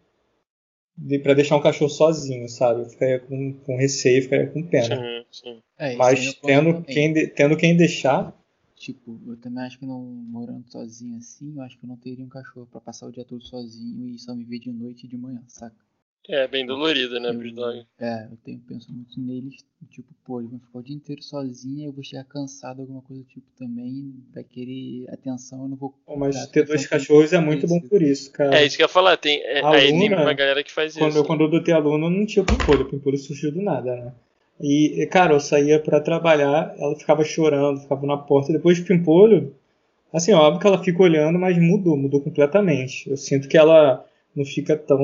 de, 0.97 1.19
para 1.21 1.35
deixar 1.35 1.57
um 1.57 1.63
cachorro 1.63 1.91
sozinho, 1.91 2.49
sabe? 2.49 2.83
Eu 2.83 2.89
ficaria 2.91 3.21
com, 3.21 3.53
com 3.65 3.77
receio, 3.77 4.23
ficaria 4.23 4.49
com 4.49 4.63
pena. 4.63 4.97
Sim, 4.97 5.25
sim. 5.31 5.63
É, 5.79 5.93
é 5.93 5.97
Mas 5.97 6.35
ponto 6.35 6.47
tendo 6.47 6.83
quem, 6.85 7.13
de- 7.13 7.27
tendo 7.29 7.57
quem 7.57 7.77
deixar, 7.77 8.35
Tipo, 8.77 9.21
eu 9.27 9.37
também 9.37 9.65
acho 9.65 9.79
que 9.79 9.87
não 9.87 10.01
morando 10.03 10.71
sozinho 10.71 11.17
assim, 11.19 11.55
eu 11.57 11.63
acho 11.63 11.77
que 11.79 11.85
eu 11.85 11.89
não 11.89 11.97
teria 11.97 12.25
um 12.25 12.29
cachorro 12.29 12.67
pra 12.67 12.81
passar 12.81 13.07
o 13.07 13.13
dia 13.13 13.25
todo 13.25 13.43
sozinho 13.43 14.07
e 14.09 14.19
só 14.19 14.35
me 14.35 14.45
ver 14.45 14.59
de 14.61 14.73
noite 14.73 15.07
e 15.07 15.09
de 15.09 15.17
manhã, 15.17 15.43
saca? 15.49 15.77
É 16.29 16.49
bem 16.49 16.65
dolorido, 16.65 17.21
né, 17.21 17.33
dogs. 17.33 17.87
É, 18.01 18.25
eu 18.31 18.39
tenho, 18.43 18.59
penso 18.67 18.91
muito 18.91 19.21
neles, 19.21 19.57
tipo, 19.91 20.09
pô, 20.25 20.41
eles 20.41 20.51
vão 20.51 20.59
ficar 20.59 20.79
o 20.79 20.83
dia 20.83 20.97
inteiro 20.97 21.23
sozinho, 21.23 21.89
eu 21.89 21.93
vou 21.93 22.03
chegar 22.03 22.25
cansado, 22.25 22.81
alguma 22.81 23.03
coisa 23.03 23.23
do 23.23 23.29
tipo 23.29 23.47
também, 23.59 24.15
vai 24.35 24.43
querer 24.43 25.05
atenção, 25.13 25.63
eu 25.63 25.69
não 25.69 25.77
vou. 25.77 25.95
Pô, 26.07 26.17
Mas 26.17 26.47
ter 26.47 26.65
dois 26.65 26.87
cachorros 26.87 27.35
é 27.35 27.39
muito 27.39 27.67
bom 27.67 27.79
por 27.79 28.01
isso, 28.01 28.33
cara. 28.33 28.57
É 28.57 28.65
isso 28.65 28.77
que 28.77 28.83
eu 28.83 28.87
ia 28.87 28.89
falar, 28.89 29.19
tem, 29.19 29.43
é, 29.43 29.61
A 29.61 29.71
aí 29.71 29.91
tem 29.91 30.09
Luna, 30.09 30.23
uma 30.23 30.33
galera 30.33 30.65
que 30.65 30.73
faz 30.73 30.97
quando, 30.97 31.11
isso. 31.11 31.19
eu, 31.19 31.25
quando 31.25 31.41
eu 31.43 31.47
adotei 31.49 31.75
aluno, 31.75 32.09
não 32.09 32.25
tinha 32.25 32.43
o 32.43 32.47
pimpolho. 32.47 32.83
O 32.83 32.89
pimpolho 32.89 33.19
surgiu 33.19 33.53
do 33.53 33.61
nada, 33.61 33.95
né? 33.95 34.13
E, 34.61 35.07
cara, 35.11 35.35
eu 35.35 35.41
saía 35.41 35.79
pra 35.81 36.01
trabalhar, 36.01 36.75
ela 36.79 36.97
ficava 36.97 37.25
chorando, 37.25 37.81
ficava 37.81 38.07
na 38.07 38.17
porta. 38.17 38.53
Depois 38.53 38.79
do 38.79 38.87
pimpolho, 38.87 39.55
assim, 40.13 40.33
óbvio 40.33 40.61
que 40.61 40.67
ela 40.67 40.83
fica 40.83 41.03
olhando, 41.03 41.39
mas 41.39 41.59
mudou, 41.59 41.97
mudou 41.97 42.21
completamente. 42.21 43.11
Eu 43.11 43.17
sinto 43.17 43.49
que 43.49 43.59
ela 43.59 44.05
não 44.35 44.45
fica 44.45 44.77
tão 44.77 44.99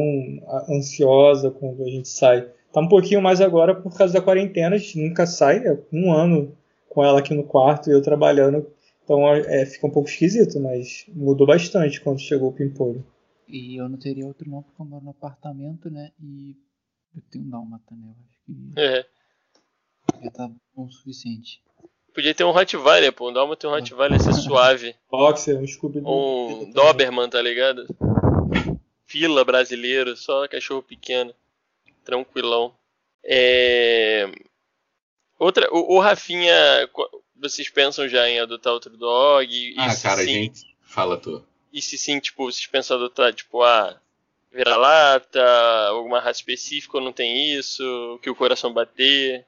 ah, 0.47 0.67
ansiosa 0.71 1.51
quando 1.51 1.83
a 1.83 1.89
gente 1.89 2.09
sai. 2.09 2.49
Tá 2.73 2.81
um 2.81 2.89
pouquinho 2.89 3.21
mais 3.21 3.41
agora 3.41 3.75
por 3.75 3.97
causa 3.97 4.15
da 4.15 4.23
quarentena, 4.23 4.77
a 4.77 4.79
gente 4.79 4.99
nunca 4.99 5.27
sai, 5.27 5.59
é 5.67 5.79
um 5.93 6.13
ano 6.13 6.57
com 6.89 7.05
ela 7.05 7.19
aqui 7.21 7.35
no 7.35 7.45
quarto 7.45 7.89
e 7.91 7.93
eu 7.93 8.03
trabalhando. 8.03 8.67
Então 9.05 9.27
é, 9.29 9.67
fica 9.67 9.87
um 9.87 9.91
pouco 9.91 10.09
esquisito, 10.09 10.61
mas 10.61 11.05
mudou 11.09 11.47
bastante 11.47 12.01
quando 12.01 12.21
chegou 12.21 12.51
o 12.51 12.53
pimpolho. 12.53 13.05
E 13.49 13.81
eu 13.81 13.89
não 13.89 13.99
teria 13.99 14.25
outro 14.27 14.49
não, 14.49 14.63
porque 14.63 14.81
eu 14.81 14.87
moro 14.87 15.05
no 15.05 15.11
apartamento, 15.11 15.91
né? 15.91 16.13
E 16.23 16.55
eu 17.17 17.23
tenho 17.31 17.45
um 17.45 17.51
dálmata, 17.51 17.93
né? 17.97 18.07
Eu 18.07 18.25
acho 18.29 18.39
que 18.47 18.81
É. 18.81 20.25
já 20.25 20.31
tá 20.31 20.49
bom 20.77 20.85
o 20.85 20.91
suficiente. 20.93 21.61
Podia 22.15 22.35
ter 22.35 22.45
um 22.45 22.51
Rottweiler, 22.51 23.13
pô. 23.13 23.31
Um 23.31 23.33
Dálmata 23.33 23.67
e 23.67 23.71
um 23.71 23.73
Rottweiler 23.73 24.19
ia 24.19 24.25
ser 24.25 24.33
suave. 24.35 24.95
Boxer, 25.11 25.57
um 25.59 25.67
Scooby 25.67 26.01
Um 26.05 26.71
Doberman, 26.73 27.29
tá 27.31 27.41
ligado? 27.41 27.87
Fila 29.11 29.45
brasileiro, 29.45 30.17
só 30.17 30.47
cachorro 30.47 30.85
pequeno. 30.85 31.35
Tranquilão. 32.05 32.73
É... 33.25 34.31
Outra, 35.37 35.69
o, 35.73 35.97
o 35.97 35.99
Rafinha, 35.99 36.55
vocês 37.35 37.69
pensam 37.69 38.09
já 38.09 38.29
em 38.29 38.39
adotar 38.39 38.73
outro 38.73 38.97
dog? 38.97 39.53
E, 39.53 39.75
Ah, 39.77 39.97
cara, 40.01 40.21
a 40.21 40.25
sim, 40.25 40.33
gente. 40.33 40.77
Fala 40.83 41.17
tu. 41.17 41.45
E 41.73 41.83
se 41.83 41.99
sim, 41.99 42.21
tipo, 42.21 42.45
vocês 42.45 42.67
pensam 42.69 42.97
em 42.97 43.01
adotar, 43.01 43.35
tipo, 43.35 43.61
ah, 43.65 44.01
vira-lata, 44.53 45.43
alguma 45.89 46.21
raça 46.21 46.39
específica 46.39 46.99
ou 46.99 47.03
não 47.03 47.13
tem 47.13 47.53
isso? 47.59 48.19
Que 48.23 48.31
o 48.31 48.37
coração 48.37 48.73
bater? 48.73 49.45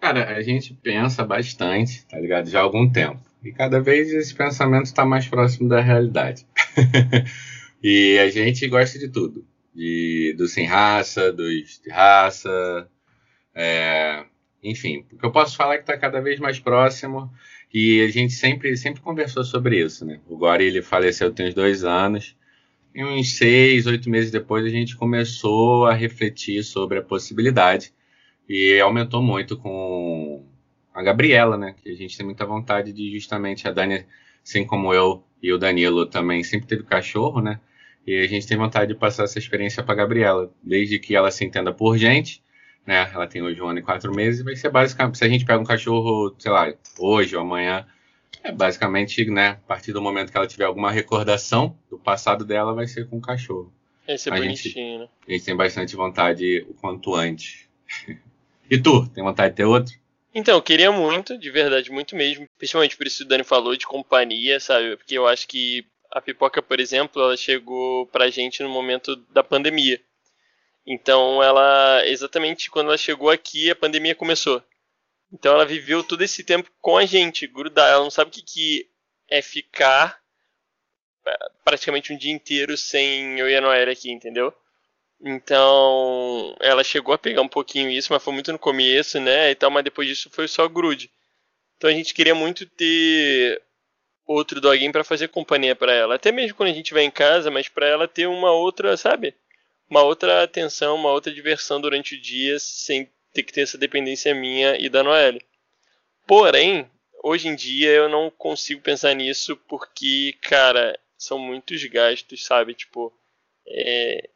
Cara, 0.00 0.36
a 0.36 0.42
gente 0.42 0.74
pensa 0.74 1.22
bastante, 1.22 2.04
tá 2.06 2.18
ligado? 2.18 2.50
Já 2.50 2.58
há 2.58 2.62
algum 2.62 2.90
tempo. 2.90 3.20
E 3.40 3.52
cada 3.52 3.80
vez 3.80 4.12
esse 4.12 4.34
pensamento 4.34 4.86
está 4.86 5.04
mais 5.04 5.28
próximo 5.28 5.68
da 5.68 5.80
realidade. 5.80 6.44
e 7.82 8.18
a 8.18 8.28
gente 8.28 8.66
gosta 8.68 8.98
de 8.98 9.08
tudo. 9.08 9.46
De, 9.74 10.34
do 10.36 10.48
sem 10.48 10.66
raça, 10.66 11.32
dos 11.32 11.80
de 11.82 11.90
raça. 11.90 12.88
é, 13.54 14.24
enfim, 14.62 15.06
o 15.12 15.18
que 15.18 15.24
eu 15.24 15.32
posso 15.32 15.56
falar 15.56 15.74
é 15.74 15.76
que 15.78 15.84
está 15.84 15.96
cada 15.96 16.20
vez 16.20 16.38
mais 16.38 16.58
próximo. 16.58 17.30
E 17.72 18.02
a 18.02 18.08
gente 18.08 18.32
sempre, 18.32 18.76
sempre 18.76 19.00
conversou 19.00 19.44
sobre 19.44 19.82
isso, 19.82 20.04
né? 20.04 20.20
O 20.28 20.36
Gori, 20.36 20.64
ele 20.64 20.82
faleceu 20.82 21.32
tem 21.32 21.48
uns 21.48 21.54
dois 21.54 21.84
anos. 21.84 22.36
E 22.94 23.04
uns 23.04 23.36
seis, 23.36 23.86
oito 23.86 24.10
meses 24.10 24.30
depois, 24.30 24.64
a 24.64 24.68
gente 24.68 24.96
começou 24.96 25.86
a 25.86 25.94
refletir 25.94 26.64
sobre 26.64 26.98
a 26.98 27.02
possibilidade. 27.02 27.92
E 28.48 28.80
aumentou 28.80 29.22
muito 29.22 29.56
com 29.56 30.44
a 30.92 31.02
Gabriela, 31.02 31.56
né? 31.56 31.74
Que 31.80 31.90
a 31.90 31.94
gente 31.94 32.16
tem 32.16 32.26
muita 32.26 32.44
vontade 32.44 32.92
de 32.92 33.12
justamente 33.12 33.68
a 33.68 33.70
Dani, 33.70 34.04
assim 34.44 34.66
como 34.66 34.92
eu 34.92 35.22
e 35.42 35.52
o 35.52 35.58
Danilo 35.58 36.06
também 36.06 36.42
sempre 36.42 36.66
teve 36.66 36.82
cachorro, 36.82 37.40
né? 37.40 37.60
E 38.10 38.18
a 38.18 38.26
gente 38.26 38.44
tem 38.44 38.56
vontade 38.58 38.92
de 38.92 38.98
passar 38.98 39.22
essa 39.22 39.38
experiência 39.38 39.84
para 39.84 39.94
Gabriela, 39.94 40.52
desde 40.60 40.98
que 40.98 41.14
ela 41.14 41.30
se 41.30 41.44
entenda 41.44 41.72
por 41.72 41.96
gente, 41.96 42.42
né? 42.84 43.08
Ela 43.14 43.24
tem 43.28 43.40
hoje 43.40 43.62
um 43.62 43.68
ano 43.68 43.78
e 43.78 43.82
quatro 43.82 44.12
meses, 44.12 44.42
vai 44.42 44.56
ser 44.56 44.68
basicamente, 44.68 45.16
se 45.16 45.24
a 45.24 45.28
gente 45.28 45.44
pega 45.44 45.60
um 45.60 45.64
cachorro, 45.64 46.34
sei 46.36 46.50
lá, 46.50 46.74
hoje 46.98 47.36
ou 47.36 47.42
amanhã, 47.42 47.86
é 48.42 48.50
basicamente, 48.50 49.24
né? 49.30 49.50
A 49.50 49.54
partir 49.68 49.92
do 49.92 50.02
momento 50.02 50.32
que 50.32 50.36
ela 50.36 50.48
tiver 50.48 50.64
alguma 50.64 50.90
recordação 50.90 51.78
do 51.88 51.96
passado 52.00 52.44
dela, 52.44 52.74
vai 52.74 52.88
ser 52.88 53.06
com 53.08 53.18
o 53.18 53.20
cachorro. 53.20 53.72
Esse 54.08 54.28
é 54.28 54.32
A 54.32 54.40
gente- 54.40 54.62
bonitinho, 54.72 54.98
né? 54.98 55.08
A 55.28 55.30
gente 55.30 55.44
tem 55.44 55.56
bastante 55.56 55.94
vontade 55.94 56.66
o 56.68 56.74
quanto 56.74 57.14
antes. 57.14 57.68
e 58.68 58.76
tu, 58.76 59.06
tem 59.10 59.22
vontade 59.22 59.50
de 59.50 59.56
ter 59.58 59.66
outro? 59.66 59.94
Então, 60.34 60.56
eu 60.56 60.62
queria 60.62 60.90
muito, 60.90 61.38
de 61.38 61.50
verdade, 61.50 61.92
muito 61.92 62.16
mesmo. 62.16 62.46
Principalmente 62.58 62.96
por 62.96 63.06
isso 63.06 63.18
que 63.18 63.24
o 63.24 63.28
Dani 63.28 63.44
falou 63.44 63.76
de 63.76 63.86
companhia, 63.86 64.58
sabe? 64.58 64.96
Porque 64.96 65.16
eu 65.16 65.28
acho 65.28 65.46
que 65.46 65.84
a 66.10 66.20
pipoca, 66.20 66.62
por 66.62 66.80
exemplo, 66.80 67.22
ela 67.22 67.36
chegou 67.36 68.06
pra 68.06 68.30
gente 68.30 68.62
no 68.62 68.68
momento 68.68 69.16
da 69.30 69.42
pandemia. 69.42 70.00
Então, 70.86 71.42
ela, 71.42 72.02
exatamente 72.06 72.70
quando 72.70 72.88
ela 72.88 72.98
chegou 72.98 73.30
aqui, 73.30 73.70
a 73.70 73.76
pandemia 73.76 74.14
começou. 74.14 74.62
Então, 75.32 75.54
ela 75.54 75.64
viveu 75.64 76.02
todo 76.02 76.22
esse 76.22 76.42
tempo 76.42 76.70
com 76.80 76.96
a 76.96 77.06
gente, 77.06 77.46
grudada. 77.46 77.92
Ela 77.92 78.02
não 78.02 78.10
sabe 78.10 78.30
o 78.30 78.32
que, 78.32 78.42
que 78.42 78.90
é 79.28 79.40
ficar 79.40 80.20
é, 81.26 81.36
praticamente 81.64 82.12
um 82.12 82.16
dia 82.16 82.32
inteiro 82.32 82.76
sem 82.76 83.38
eu 83.38 83.48
e 83.48 83.56
a 83.56 83.60
Noelle 83.60 83.92
aqui, 83.92 84.10
entendeu? 84.10 84.52
Então, 85.22 86.56
ela 86.60 86.82
chegou 86.82 87.14
a 87.14 87.18
pegar 87.18 87.42
um 87.42 87.48
pouquinho 87.48 87.90
isso, 87.90 88.12
mas 88.12 88.22
foi 88.22 88.32
muito 88.32 88.50
no 88.52 88.58
começo, 88.58 89.20
né? 89.20 89.50
E 89.50 89.54
tal, 89.54 89.70
mas 89.70 89.84
depois 89.84 90.08
disso 90.08 90.30
foi 90.30 90.48
só 90.48 90.66
grude. 90.66 91.10
Então 91.80 91.88
a 91.88 91.94
gente 91.94 92.12
queria 92.12 92.34
muito 92.34 92.66
ter 92.66 93.62
outro 94.34 94.60
doguinho 94.60 94.92
pra 94.92 95.04
fazer 95.04 95.28
companhia 95.28 95.74
pra 95.76 95.92
ela, 95.92 96.14
até 96.16 96.32
mesmo 96.32 96.56
quando 96.56 96.70
a 96.70 96.74
gente 96.74 96.94
vai 96.94 97.04
em 97.04 97.10
casa, 97.10 97.50
mas 97.50 97.68
pra 97.68 97.86
ela 97.86 98.08
ter 98.08 98.26
uma 98.26 98.52
outra, 98.52 98.96
sabe? 98.96 99.34
Uma 99.88 100.02
outra 100.02 100.42
atenção, 100.44 100.96
uma 100.96 101.10
outra 101.10 101.32
diversão 101.32 101.80
durante 101.80 102.14
o 102.16 102.20
dia, 102.20 102.58
sem 102.58 103.10
ter 103.34 103.42
que 103.42 103.52
ter 103.52 103.62
essa 103.62 103.78
dependência 103.78 104.34
minha 104.34 104.76
e 104.78 104.88
da 104.88 105.02
Noelle. 105.02 105.44
Porém, 106.26 106.90
hoje 107.24 107.48
em 107.48 107.54
dia 107.56 107.90
eu 107.90 108.08
não 108.08 108.30
consigo 108.30 108.80
pensar 108.82 109.14
nisso 109.14 109.56
porque, 109.68 110.34
cara, 110.42 110.98
são 111.18 111.38
muitos 111.38 111.84
gastos, 111.86 112.44
sabe? 112.44 112.74
Tipo, 112.74 113.12
é, 113.66 114.28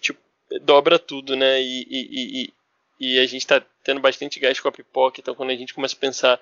tipo, 0.00 0.20
dobra 0.62 0.98
tudo, 0.98 1.36
né? 1.36 1.60
E, 1.60 1.86
e, 1.88 2.44
e- 2.44 2.54
e 3.00 3.18
a 3.18 3.26
gente 3.26 3.46
tá 3.46 3.60
tendo 3.82 4.00
bastante 4.00 4.38
gasto 4.40 4.62
com 4.62 4.68
a 4.68 4.72
pipoca, 4.72 5.20
então 5.20 5.34
quando 5.34 5.50
a 5.50 5.56
gente 5.56 5.74
começa 5.74 5.96
a 5.96 5.98
pensar 5.98 6.40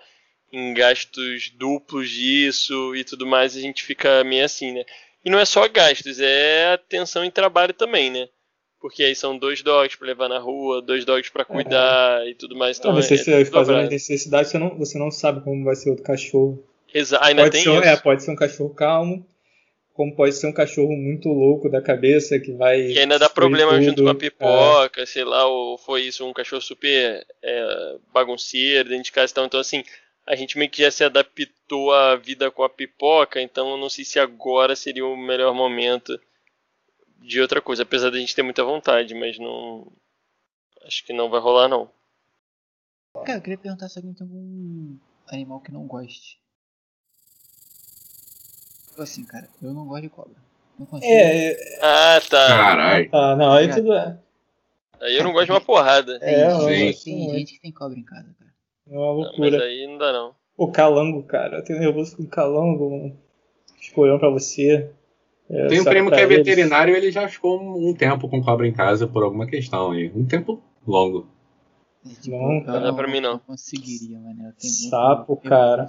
em 0.52 0.74
gastos 0.74 1.50
duplos 1.50 2.10
disso 2.10 2.94
e 2.94 3.04
tudo 3.04 3.26
mais, 3.26 3.56
a 3.56 3.60
gente 3.60 3.82
fica 3.82 4.22
meio 4.24 4.44
assim, 4.44 4.72
né? 4.72 4.84
E 5.24 5.30
não 5.30 5.38
é 5.38 5.44
só 5.44 5.66
gastos, 5.68 6.20
é 6.20 6.72
atenção 6.72 7.24
em 7.24 7.30
trabalho 7.30 7.72
também, 7.72 8.10
né? 8.10 8.28
Porque 8.80 9.04
aí 9.04 9.14
são 9.14 9.38
dois 9.38 9.62
dogs 9.62 9.96
pra 9.96 10.08
levar 10.08 10.28
na 10.28 10.38
rua, 10.40 10.82
dois 10.82 11.04
dogs 11.04 11.30
pra 11.30 11.44
cuidar 11.44 12.26
e 12.28 12.34
tudo 12.34 12.56
mais. 12.56 12.78
Então 12.78 12.90
Ah, 12.90 12.94
você 12.94 13.14
é, 13.30 13.40
é 13.42 13.44
fazer 13.44 13.72
uma 13.72 13.84
necessidade, 13.84 14.48
você 14.48 14.58
não, 14.58 14.76
você 14.76 14.98
não 14.98 15.10
sabe 15.10 15.40
como 15.42 15.64
vai 15.64 15.76
ser 15.76 15.90
outro 15.90 16.04
cachorro. 16.04 16.62
Exa- 16.92 17.20
ainda 17.22 17.42
Pode 17.42 17.52
tem 17.52 17.62
ser, 17.62 17.70
um- 17.70 17.78
isso. 17.78 17.88
é, 17.88 17.96
pode 17.96 18.22
ser 18.24 18.30
um 18.32 18.36
cachorro 18.36 18.74
calmo, 18.74 19.24
como 19.94 20.16
pode 20.16 20.34
ser 20.34 20.48
um 20.48 20.52
cachorro 20.52 20.92
muito 20.96 21.28
louco 21.28 21.70
da 21.70 21.80
cabeça 21.80 22.40
que 22.40 22.50
vai. 22.52 22.80
E 22.80 22.98
ainda 22.98 23.18
dá 23.20 23.30
problema 23.30 23.72
tudo. 23.74 23.84
junto 23.84 24.02
com 24.02 24.08
a 24.08 24.12
É. 24.12 24.16
pipoca, 24.16 25.06
sei 25.06 25.22
lá, 25.22 25.46
ou 25.46 25.78
foi 25.78 26.02
isso, 26.02 26.26
um 26.26 26.32
cachorro 26.32 26.60
super 26.60 27.24
é, 27.42 27.96
bagunceiro 28.12 28.88
dentro 28.88 29.04
de 29.04 29.12
casa 29.12 29.30
e 29.30 29.34
tal. 29.34 29.44
Então, 29.46 29.60
assim, 29.60 29.84
a 30.26 30.36
gente 30.36 30.56
meio 30.58 30.70
que 30.70 30.82
já 30.82 30.90
se 30.90 31.04
adaptou 31.04 31.92
à 31.92 32.16
vida 32.16 32.50
com 32.50 32.62
a 32.62 32.68
pipoca, 32.68 33.40
então 33.40 33.70
eu 33.70 33.76
não 33.76 33.90
sei 33.90 34.04
se 34.04 34.18
agora 34.18 34.76
seria 34.76 35.04
o 35.06 35.16
melhor 35.16 35.54
momento 35.54 36.18
de 37.18 37.40
outra 37.40 37.60
coisa, 37.60 37.82
apesar 37.82 38.10
da 38.10 38.18
gente 38.18 38.34
ter 38.34 38.42
muita 38.42 38.64
vontade, 38.64 39.14
mas 39.14 39.38
não. 39.38 39.86
Acho 40.84 41.04
que 41.04 41.12
não 41.12 41.30
vai 41.30 41.40
rolar, 41.40 41.68
não. 41.68 41.88
Cara, 43.24 43.38
eu 43.38 43.42
queria 43.42 43.58
perguntar 43.58 43.88
se 43.88 43.98
alguém 43.98 44.14
tem 44.14 44.26
algum 44.26 44.96
animal 45.28 45.60
que 45.60 45.70
não 45.70 45.86
goste. 45.86 46.40
Tipo 48.88 49.02
Assim, 49.02 49.24
cara, 49.24 49.48
eu 49.62 49.72
não 49.72 49.86
gosto 49.86 50.02
de 50.02 50.08
cobra. 50.08 50.36
Não 50.78 50.86
consigo. 50.86 51.12
É, 51.12 51.52
é, 51.52 51.78
Ah, 51.82 52.20
tá. 52.20 52.48
Caralho. 52.48 53.10
tá, 53.10 53.36
não, 53.36 53.52
aí 53.52 53.72
tudo 53.72 53.92
é. 53.92 54.18
Aí 55.00 55.16
eu 55.16 55.24
não 55.24 55.32
gosto 55.32 55.46
de 55.46 55.52
uma 55.52 55.60
porrada. 55.60 56.18
Tem, 56.18 56.34
é, 56.34 56.50
gente, 56.50 56.66
tem 56.66 56.86
gosto 56.92 57.10
muito. 57.10 57.38
gente 57.38 57.52
que 57.54 57.60
tem 57.60 57.72
cobra 57.72 57.98
em 57.98 58.04
casa, 58.04 58.34
cara. 58.38 58.51
É 58.90 58.96
uma 58.98 59.14
Mas 59.16 59.26
loucura. 59.26 59.62
aí 59.64 59.86
não 59.86 59.98
dá, 59.98 60.12
não. 60.12 60.34
O 60.56 60.70
calango, 60.70 61.22
cara. 61.22 61.58
Eu 61.58 61.64
tenho 61.64 61.78
nervoso 61.80 62.16
com 62.16 62.26
calango. 62.26 62.86
Um 62.86 63.16
escolhão 63.80 64.18
pra 64.18 64.28
você. 64.30 64.90
É, 65.50 65.66
Tem 65.66 65.80
um 65.80 65.84
primo 65.84 66.10
que 66.10 66.16
é 66.20 66.22
eles. 66.22 66.36
veterinário 66.38 66.94
e 66.94 66.96
ele 66.96 67.10
já 67.10 67.28
ficou 67.28 67.60
um 67.60 67.94
tempo 67.94 68.28
com 68.28 68.42
cobra 68.42 68.66
em 68.66 68.72
casa 68.72 69.06
por 69.06 69.22
alguma 69.22 69.46
questão 69.46 69.90
aí. 69.92 70.10
Um 70.14 70.24
tempo 70.26 70.62
longo. 70.86 71.26
Não. 72.26 72.60
Não 72.64 72.82
dá 72.82 72.92
pra 72.92 73.06
mim, 73.08 73.20
não. 73.20 73.38
conseguiria, 73.38 74.18
mano. 74.18 74.30
Eu 74.48 74.52
tenho 74.54 74.72
muito 74.72 74.90
Sapo, 74.90 75.34
nervoso. 75.34 75.48
cara. 75.48 75.86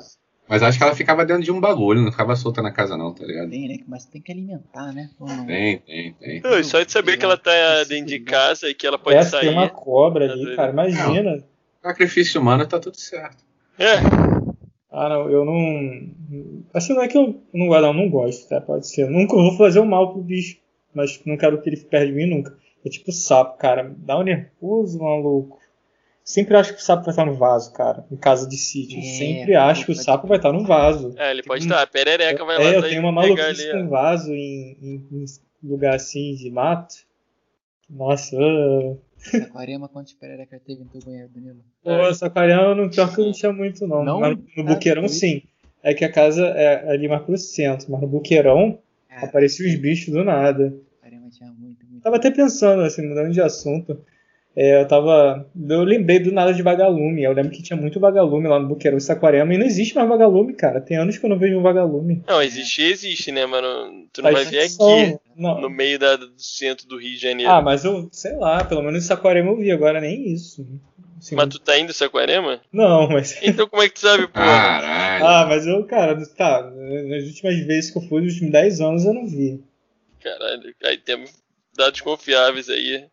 Mas 0.48 0.62
acho 0.62 0.78
que 0.78 0.84
ela 0.84 0.94
ficava 0.94 1.26
dentro 1.26 1.44
de 1.44 1.52
um 1.52 1.60
bagulho, 1.62 2.02
não 2.02 2.12
ficava 2.12 2.36
solta 2.36 2.62
na 2.62 2.72
casa 2.72 2.98
não, 2.98 3.14
tá 3.14 3.26
ligado? 3.26 3.50
Tem, 3.50 3.68
né? 3.68 3.78
Mas 3.88 4.06
tem 4.06 4.22
que 4.22 4.30
alimentar, 4.32 4.92
né? 4.94 5.10
Não? 5.18 5.46
Tem, 5.46 5.80
tem, 5.80 6.14
tem. 6.16 6.42
Não, 6.42 6.60
e 6.60 6.64
só 6.66 6.84
de 6.84 6.92
saber 6.92 7.18
que 7.18 7.24
ela 7.24 7.38
tá 7.38 7.52
dentro 7.88 8.08
de 8.08 8.20
casa 8.20 8.70
e 8.70 8.74
que 8.74 8.86
ela 8.86 9.00
pode 9.00 9.16
Essa 9.16 9.32
sair. 9.32 9.48
tem 9.48 9.54
uma 9.54 9.70
cobra 9.70 10.28
Tá 10.28 10.34
ali, 10.34 10.56
cara. 10.56 10.72
Imagina. 10.72 11.44
Sacrifício 11.84 12.40
humano 12.42 12.66
tá 12.68 12.80
tudo 12.80 12.98
certo. 13.00 13.44
É, 13.78 13.96
Ah, 14.92 15.10
não, 15.10 15.30
eu 15.30 15.44
não. 15.44 16.64
Assim, 16.74 16.94
não 16.94 17.02
é 17.02 17.08
que 17.08 17.18
eu 17.18 17.42
não 17.54 17.68
gosto, 17.68 17.82
não, 17.82 17.94
não 17.94 18.10
gosto, 18.10 18.48
tá? 18.48 18.62
Pode 18.62 18.88
ser. 18.88 19.10
Nunca 19.10 19.36
vou 19.36 19.58
fazer 19.58 19.80
o 19.80 19.86
mal 19.86 20.14
pro 20.14 20.22
bicho, 20.22 20.58
mas 20.94 21.20
não 21.26 21.36
quero 21.36 21.62
que 21.62 21.68
ele 21.70 21.78
fique 21.78 21.90
perto 21.90 22.08
de 22.08 22.14
mim 22.14 22.28
nunca. 22.28 22.56
É 22.86 22.90
tipo 22.90 23.12
sapo, 23.12 23.58
cara. 23.58 23.92
Dá 23.98 24.20
um 24.20 24.24
nervoso, 24.24 25.00
maluco. 25.00 25.60
Sempre 26.24 26.56
acho 26.56 26.74
que 26.74 26.80
o 26.80 26.84
sapo 26.84 27.04
vai 27.04 27.12
estar 27.12 27.26
no 27.26 27.34
vaso, 27.36 27.74
cara. 27.74 28.06
Em 28.12 28.16
casa 28.16 28.48
de 28.48 28.56
sítio. 28.56 29.00
É, 29.00 29.02
Sempre 29.02 29.56
acho 29.56 29.86
que 29.88 29.92
o 29.92 29.96
sapo 29.96 30.28
vai 30.28 30.38
estar 30.38 30.54
no 30.54 30.64
vaso. 30.64 31.14
é, 31.18 31.32
ele 31.32 31.44
pode 31.44 31.62
Tem- 31.62 31.72
estar. 31.72 31.82
A 31.84 31.88
perereca 31.88 32.46
vai 32.46 32.58
lá 32.58 32.64
É, 32.64 32.78
eu 32.78 32.82
tenho 32.84 33.02
uma 33.02 33.12
maluquice 33.12 33.70
ali. 33.70 33.82
com 33.84 33.90
vaso 33.90 34.32
em, 34.32 34.78
em- 34.82 35.08
em 35.12 35.26
lugar 35.68 35.96
assim 35.96 36.36
de 36.36 36.50
mato. 36.52 36.96
Nossa, 37.90 38.38
ah. 39.34 39.38
Aquarema, 39.38 39.88
quantos 39.90 40.14
perereca 40.14 40.60
teve 40.66 40.84
no 40.84 40.90
teu 40.90 41.02
banheiro, 41.02 41.30
Danilo? 41.30 41.64
Pô, 41.84 41.92
essa 42.08 42.28
aquariana, 42.28 42.76
no 42.76 42.90
pior 42.90 43.14
que 43.14 43.20
eu 43.22 43.26
não 43.26 43.32
tinha 43.32 43.52
muito, 43.54 43.88
não. 43.88 44.04
Não? 44.04 44.20
Mas 44.20 44.38
no 44.58 44.64
Ah, 44.64 44.74
buqueirão, 44.74 45.08
sim. 45.08 45.42
É 45.82 45.94
que 45.94 46.06
a 46.06 46.12
casa 46.12 46.46
é 46.46 46.90
ali 46.90 47.08
mais 47.08 47.22
pro 47.24 47.38
centro, 47.38 47.92
mas 47.92 48.02
no 48.02 48.08
buqueirão 48.08 48.80
Cara, 49.10 49.26
apareciam 49.28 49.68
os 49.70 49.76
bichos 49.76 50.14
do 50.14 50.24
nada. 50.24 50.74
aquarema 50.98 51.30
tinha 51.30 51.52
muito, 51.52 51.86
muito. 51.86 52.02
Tava 52.02 52.16
até 52.16 52.32
pensando, 52.32 52.82
assim, 52.84 53.08
mudando 53.08 53.32
de 53.32 53.42
assunto. 53.42 54.00
É, 54.56 54.82
eu 54.82 54.88
tava. 54.88 55.50
Eu 55.68 55.84
lembrei 55.84 56.20
do 56.20 56.32
nada 56.32 56.54
de 56.54 56.62
vagalume. 56.62 57.24
Eu 57.24 57.34
lembro 57.34 57.52
que 57.52 57.64
tinha 57.64 57.76
muito 57.76 58.00
vagalume 58.00 58.48
lá 58.48 58.60
no 58.60 58.68
Buqueirão 58.68 59.00
e 59.00 59.02
Saquarema. 59.02 59.52
E 59.54 59.58
não 59.58 59.66
existe 59.66 59.96
mais 59.96 60.08
vagalume, 60.08 60.54
cara. 60.54 60.80
Tem 60.80 60.96
anos 60.96 61.18
que 61.18 61.26
eu 61.26 61.30
não 61.32 61.40
vejo 61.40 61.58
um 61.58 61.64
vagalume. 61.64 62.22
Não, 62.28 62.40
existe, 62.42 62.84
existe, 62.84 63.32
né, 63.32 63.48
mano? 63.48 64.08
Tu 64.14 64.22
não 64.22 64.32
Faz 64.32 64.44
vai 64.44 64.54
ver 64.54 64.70
som. 64.70 64.86
aqui, 64.92 65.18
Não. 65.36 65.60
no 65.60 65.70
meio 65.72 65.98
da- 65.98 66.18
do 66.18 66.32
centro 66.38 66.88
do 66.88 67.00
Rio 67.00 67.14
de 67.16 67.18
Janeiro. 67.18 67.52
Ah, 67.52 67.62
mas 67.64 67.84
eu, 67.84 68.08
sei 68.12 68.36
lá, 68.36 68.64
pelo 68.64 68.84
menos 68.84 69.04
em 69.04 69.08
Saquarema 69.08 69.50
eu 69.50 69.58
vi, 69.58 69.72
agora 69.72 70.00
nem 70.00 70.32
isso. 70.32 70.64
sim. 71.20 71.36
Mas 71.36 71.50
tu 71.50 71.58
tá 71.60 71.80
indo 71.80 71.90
em 71.90 71.94
Saquarema? 71.94 72.62
Não, 72.72 73.10
mas. 73.10 73.40
Então 73.42 73.68
como 73.68 73.82
é 73.82 73.88
que 73.90 73.96
tu 73.96 74.02
sabe, 74.02 74.28
pô? 74.28 74.34
Caralho. 74.34 75.26
Ah, 75.26 75.46
mas 75.50 75.66
eu, 75.66 75.84
cara, 75.86 76.16
tá. 76.38 76.62
Nas 77.10 77.24
últimas 77.24 77.58
vezes 77.66 77.90
que 77.90 77.98
eu 77.98 78.04
fui, 78.04 78.22
nos 78.22 78.34
últimos 78.34 78.52
10 78.52 78.80
anos, 78.82 79.04
eu 79.04 79.16
não 79.16 79.26
vi. 79.26 79.64
Caralho, 80.22 80.74
aí 80.84 80.98
temos 80.98 81.32
dados 81.76 82.02
confiáveis 82.02 82.70
aí. 82.70 83.06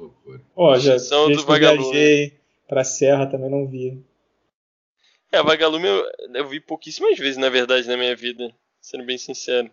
Loucura. 0.00 0.40
Ó, 0.56 0.78
já 0.78 0.92
vezes 0.92 1.10
do 1.36 1.44
vagalume. 1.44 1.92
viajei 1.92 2.32
pra 2.66 2.84
Serra 2.84 3.26
também 3.26 3.50
não 3.50 3.66
vi. 3.66 4.02
É, 5.30 5.38
a 5.38 5.42
vagalume 5.42 5.86
eu, 5.86 6.10
eu 6.34 6.48
vi 6.48 6.58
pouquíssimas 6.58 7.18
vezes, 7.18 7.36
na 7.36 7.50
verdade, 7.50 7.86
na 7.86 7.96
minha 7.96 8.16
vida. 8.16 8.50
Sendo 8.80 9.04
bem 9.04 9.18
sincero. 9.18 9.70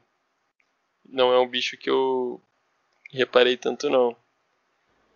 Não 1.08 1.32
é 1.32 1.40
um 1.40 1.48
bicho 1.48 1.78
que 1.78 1.90
eu 1.90 2.42
reparei 3.12 3.56
tanto, 3.56 3.90
não. 3.90 4.16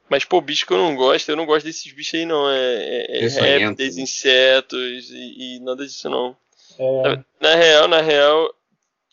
Mas, 0.08 0.24
pô, 0.24 0.40
bicho 0.40 0.66
que 0.66 0.74
eu 0.74 0.78
não 0.78 0.96
gosto, 0.96 1.30
eu 1.30 1.36
não 1.36 1.46
gosto 1.46 1.66
desses 1.66 1.92
bichos 1.92 2.16
aí, 2.16 2.26
não. 2.26 2.50
É, 2.50 3.06
é, 3.10 3.26
é 3.26 3.58
répteis, 3.58 3.98
né? 3.98 4.04
insetos 4.04 5.10
e, 5.12 5.58
e 5.58 5.60
nada 5.60 5.86
disso, 5.86 6.10
não. 6.10 6.36
É, 6.80 7.02
Na, 7.02 7.26
na 7.40 7.56
real, 7.56 7.88
na 7.88 8.02
real. 8.02 8.56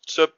Só... 0.07 0.29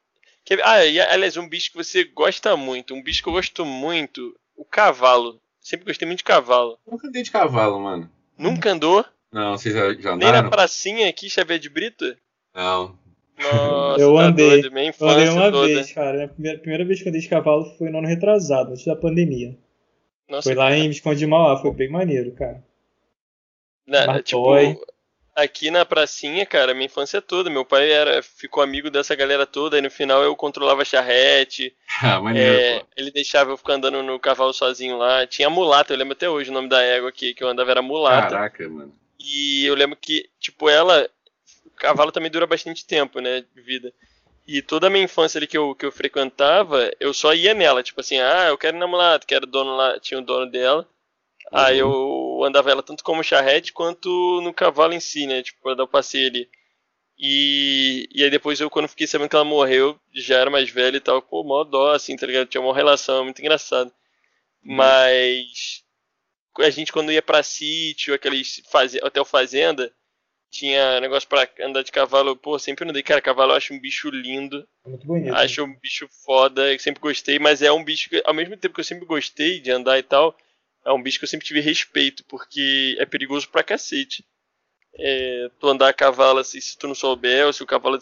Ah, 0.65 0.85
e, 0.85 0.99
aliás, 0.99 1.37
um 1.37 1.49
bicho 1.49 1.71
que 1.71 1.77
você 1.77 2.05
gosta 2.05 2.57
muito. 2.57 2.95
Um 2.95 3.03
bicho 3.03 3.23
que 3.23 3.29
eu 3.29 3.35
gosto 3.35 3.65
muito. 3.65 4.35
O 4.57 4.65
cavalo. 4.65 5.41
Sempre 5.71 5.87
gostei 5.87 6.05
muito 6.05 6.19
de 6.19 6.25
cavalo. 6.25 6.77
Nunca 6.85 7.07
andei 7.07 7.23
de 7.23 7.31
cavalo, 7.31 7.79
mano. 7.79 8.11
Nunca 8.37 8.73
andou? 8.73 9.05
Não, 9.31 9.57
vocês 9.57 9.73
já, 9.73 9.95
já 9.95 10.17
Nem 10.17 10.19
na 10.27 10.29
andaram? 10.39 10.51
pracinha 10.51 11.09
aqui, 11.09 11.31
Xavier 11.31 11.61
de 11.61 11.69
Brito? 11.69 12.17
Não. 12.53 12.99
Nossa, 13.39 14.03
Eu 14.03 14.15
tá 14.17 14.21
andei. 14.23 14.49
doido. 14.63 14.73
Minha 14.75 14.93
eu 14.99 15.09
andei 15.09 15.29
uma 15.29 15.53
toda. 15.53 15.67
vez, 15.69 15.93
cara. 15.93 16.25
A 16.25 16.29
primeira, 16.29 16.59
primeira 16.59 16.85
vez 16.85 17.01
que 17.01 17.07
eu 17.07 17.11
andei 17.11 17.21
de 17.21 17.29
cavalo 17.29 17.65
foi 17.79 17.89
no 17.89 17.99
ano 17.99 18.09
retrasado, 18.09 18.73
antes 18.73 18.85
da 18.85 18.97
pandemia. 18.97 19.57
Nossa, 20.29 20.49
Foi 20.49 20.57
lá 20.57 20.77
em 20.77 20.89
Visconde 20.89 21.21
de 21.21 21.27
Mauá, 21.29 21.57
foi 21.63 21.73
bem 21.73 21.89
maneiro, 21.89 22.33
cara. 22.33 22.65
Bartoy. 23.89 24.75
tipo, 24.75 24.87
aqui 25.35 25.71
na 25.71 25.85
pracinha, 25.85 26.45
cara, 26.45 26.75
minha 26.75 26.87
infância 26.87 27.21
toda. 27.21 27.51
Meu 27.51 27.65
pai 27.65 27.91
era, 27.91 28.23
ficou 28.23 28.63
amigo 28.63 28.91
dessa 28.91 29.15
galera 29.15 29.47
toda. 29.47 29.79
E 29.79 29.81
no 29.81 29.91
final 29.91 30.23
eu 30.23 30.35
controlava 30.37 30.83
a 30.83 30.85
charrete. 30.85 31.75
Ah, 32.03 32.19
maneiro, 32.19 32.55
É, 32.55 32.83
ele 32.97 33.11
deixava 33.11 33.51
eu 33.51 33.59
ficar 33.59 33.75
andando 33.75 34.03
no 34.03 34.19
cavalo 34.19 34.55
sozinho 34.55 34.97
lá. 34.97 35.27
Tinha 35.27 35.51
mulata, 35.51 35.93
eu 35.93 35.99
lembro 35.99 36.15
até 36.15 36.31
hoje 36.31 36.49
o 36.49 36.53
nome 36.53 36.67
da 36.67 36.81
égua 36.83 37.11
aqui 37.11 37.35
que 37.35 37.45
eu 37.45 37.49
andava 37.49 37.71
era 37.71 37.83
mulata. 37.83 38.31
Caraca, 38.31 38.67
mano. 38.69 38.95
E 39.19 39.67
eu 39.67 39.75
lembro 39.75 39.97
que, 40.01 40.31
tipo, 40.39 40.69
ela. 40.71 41.07
O 41.67 41.71
cavalo 41.71 42.11
também 42.11 42.31
dura 42.31 42.47
bastante 42.47 42.87
tempo, 42.87 43.21
né? 43.21 43.45
De 43.55 43.61
vida. 43.61 43.93
E 44.47 44.63
toda 44.63 44.87
a 44.87 44.91
minha 44.91 45.05
infância 45.05 45.39
ali 45.39 45.47
que 45.47 45.59
eu, 45.59 45.75
que 45.75 45.85
eu 45.85 45.93
frequentava, 45.93 46.91
eu 46.99 47.13
só 47.13 47.35
ia 47.35 47.53
nela. 47.53 47.83
Tipo 47.83 48.01
assim, 48.01 48.19
ah, 48.19 48.47
eu 48.49 48.57
quero 48.57 48.77
ir 48.77 48.81
na 48.81 48.87
mulata, 48.87 49.27
quero 49.27 49.47
dono 49.47 49.77
lá. 49.77 50.01
Tinha 50.01 50.19
o 50.19 50.25
dono 50.25 50.51
dela. 50.51 50.89
Aí 51.53 51.83
Uhum. 51.83 52.39
eu 52.41 52.45
andava 52.45 52.71
ela 52.71 52.83
tanto 52.83 53.05
como 53.05 53.25
charrete 53.25 53.73
quanto 53.73 54.41
no 54.43 54.53
cavalo 54.55 54.93
em 54.95 55.01
si, 55.01 55.27
né? 55.27 55.43
Tipo, 55.43 55.63
pra 55.63 55.75
dar 55.75 55.85
o 55.85 55.89
passeio 55.89 56.29
ali. 56.29 56.49
E, 57.19 58.09
e 58.15 58.25
aí 58.25 58.31
depois 58.31 58.61
eu, 58.61 58.71
quando 58.71 58.89
fiquei 58.89 59.07
sabendo 59.07 59.29
que 59.31 59.37
ela 59.37 59.45
morreu, 59.45 59.99
já 60.15 60.39
era 60.39 60.51
mais 60.51 60.71
velha 60.71 60.97
e 60.99 61.01
tal, 61.01 61.23
pô, 61.23 61.45
mó 61.45 61.65
dó, 61.65 61.93
assim, 61.93 62.17
tá 62.17 62.27
ligado? 62.27 62.49
Tinha 62.49 62.61
uma 62.63 62.75
relação, 62.75 63.25
muito 63.25 63.41
engraçado. 63.41 63.93
Mas 64.63 65.85
a 66.61 66.71
gente 66.71 66.93
quando 66.93 67.13
ia 67.13 67.23
pra 67.23 67.43
sítio, 67.43 68.15
aqueles 68.15 68.63
faze... 68.71 68.99
hotel 69.03 69.25
fazenda, 69.25 69.93
tinha 70.51 71.01
negócio 71.01 71.29
pra 71.29 71.49
andar 71.61 71.83
de 71.83 71.93
cavalo, 71.93 72.37
pô, 72.37 72.59
sempre 72.59 72.89
andei, 72.89 73.03
cara, 73.03 73.23
cavalo 73.23 73.53
eu 73.53 73.57
acho 73.57 73.75
um 73.75 73.81
bicho 73.81 74.11
lindo, 74.11 74.67
É 74.85 74.89
muito 74.89 75.07
bonito. 75.07 75.35
acho 75.35 75.65
um 75.65 75.75
bicho 75.81 76.09
foda, 76.25 76.73
eu 76.73 76.79
sempre 76.79 77.01
gostei, 77.01 77.39
mas 77.39 77.63
é 77.63 77.73
um 77.73 77.85
bicho 77.85 78.11
que, 78.11 78.23
ao 78.27 78.35
mesmo 78.35 78.57
tempo 78.57 78.75
que 78.75 78.81
eu 78.81 78.85
sempre 78.85 79.07
gostei 79.07 79.61
de 79.61 79.71
andar 79.71 79.99
e 79.99 80.03
tal, 80.03 80.37
é 80.85 80.93
um 80.93 81.03
bicho 81.03 81.19
que 81.19 81.25
eu 81.25 81.29
sempre 81.29 81.47
tive 81.47 81.61
respeito, 81.61 82.25
porque 82.25 82.97
é 82.99 83.07
perigoso 83.07 83.49
pra 83.49 83.63
cacete. 83.63 84.25
É, 84.95 85.51
tu 85.59 85.69
andar 85.69 85.89
a 85.89 85.93
cavalo 85.95 86.39
assim, 86.41 86.61
se 86.61 86.77
tu 86.77 86.87
não 86.89 86.95
souber, 86.95 87.47
ou 87.47 87.53
se 87.53 87.63
o 87.63 87.67
cavalo 87.67 87.99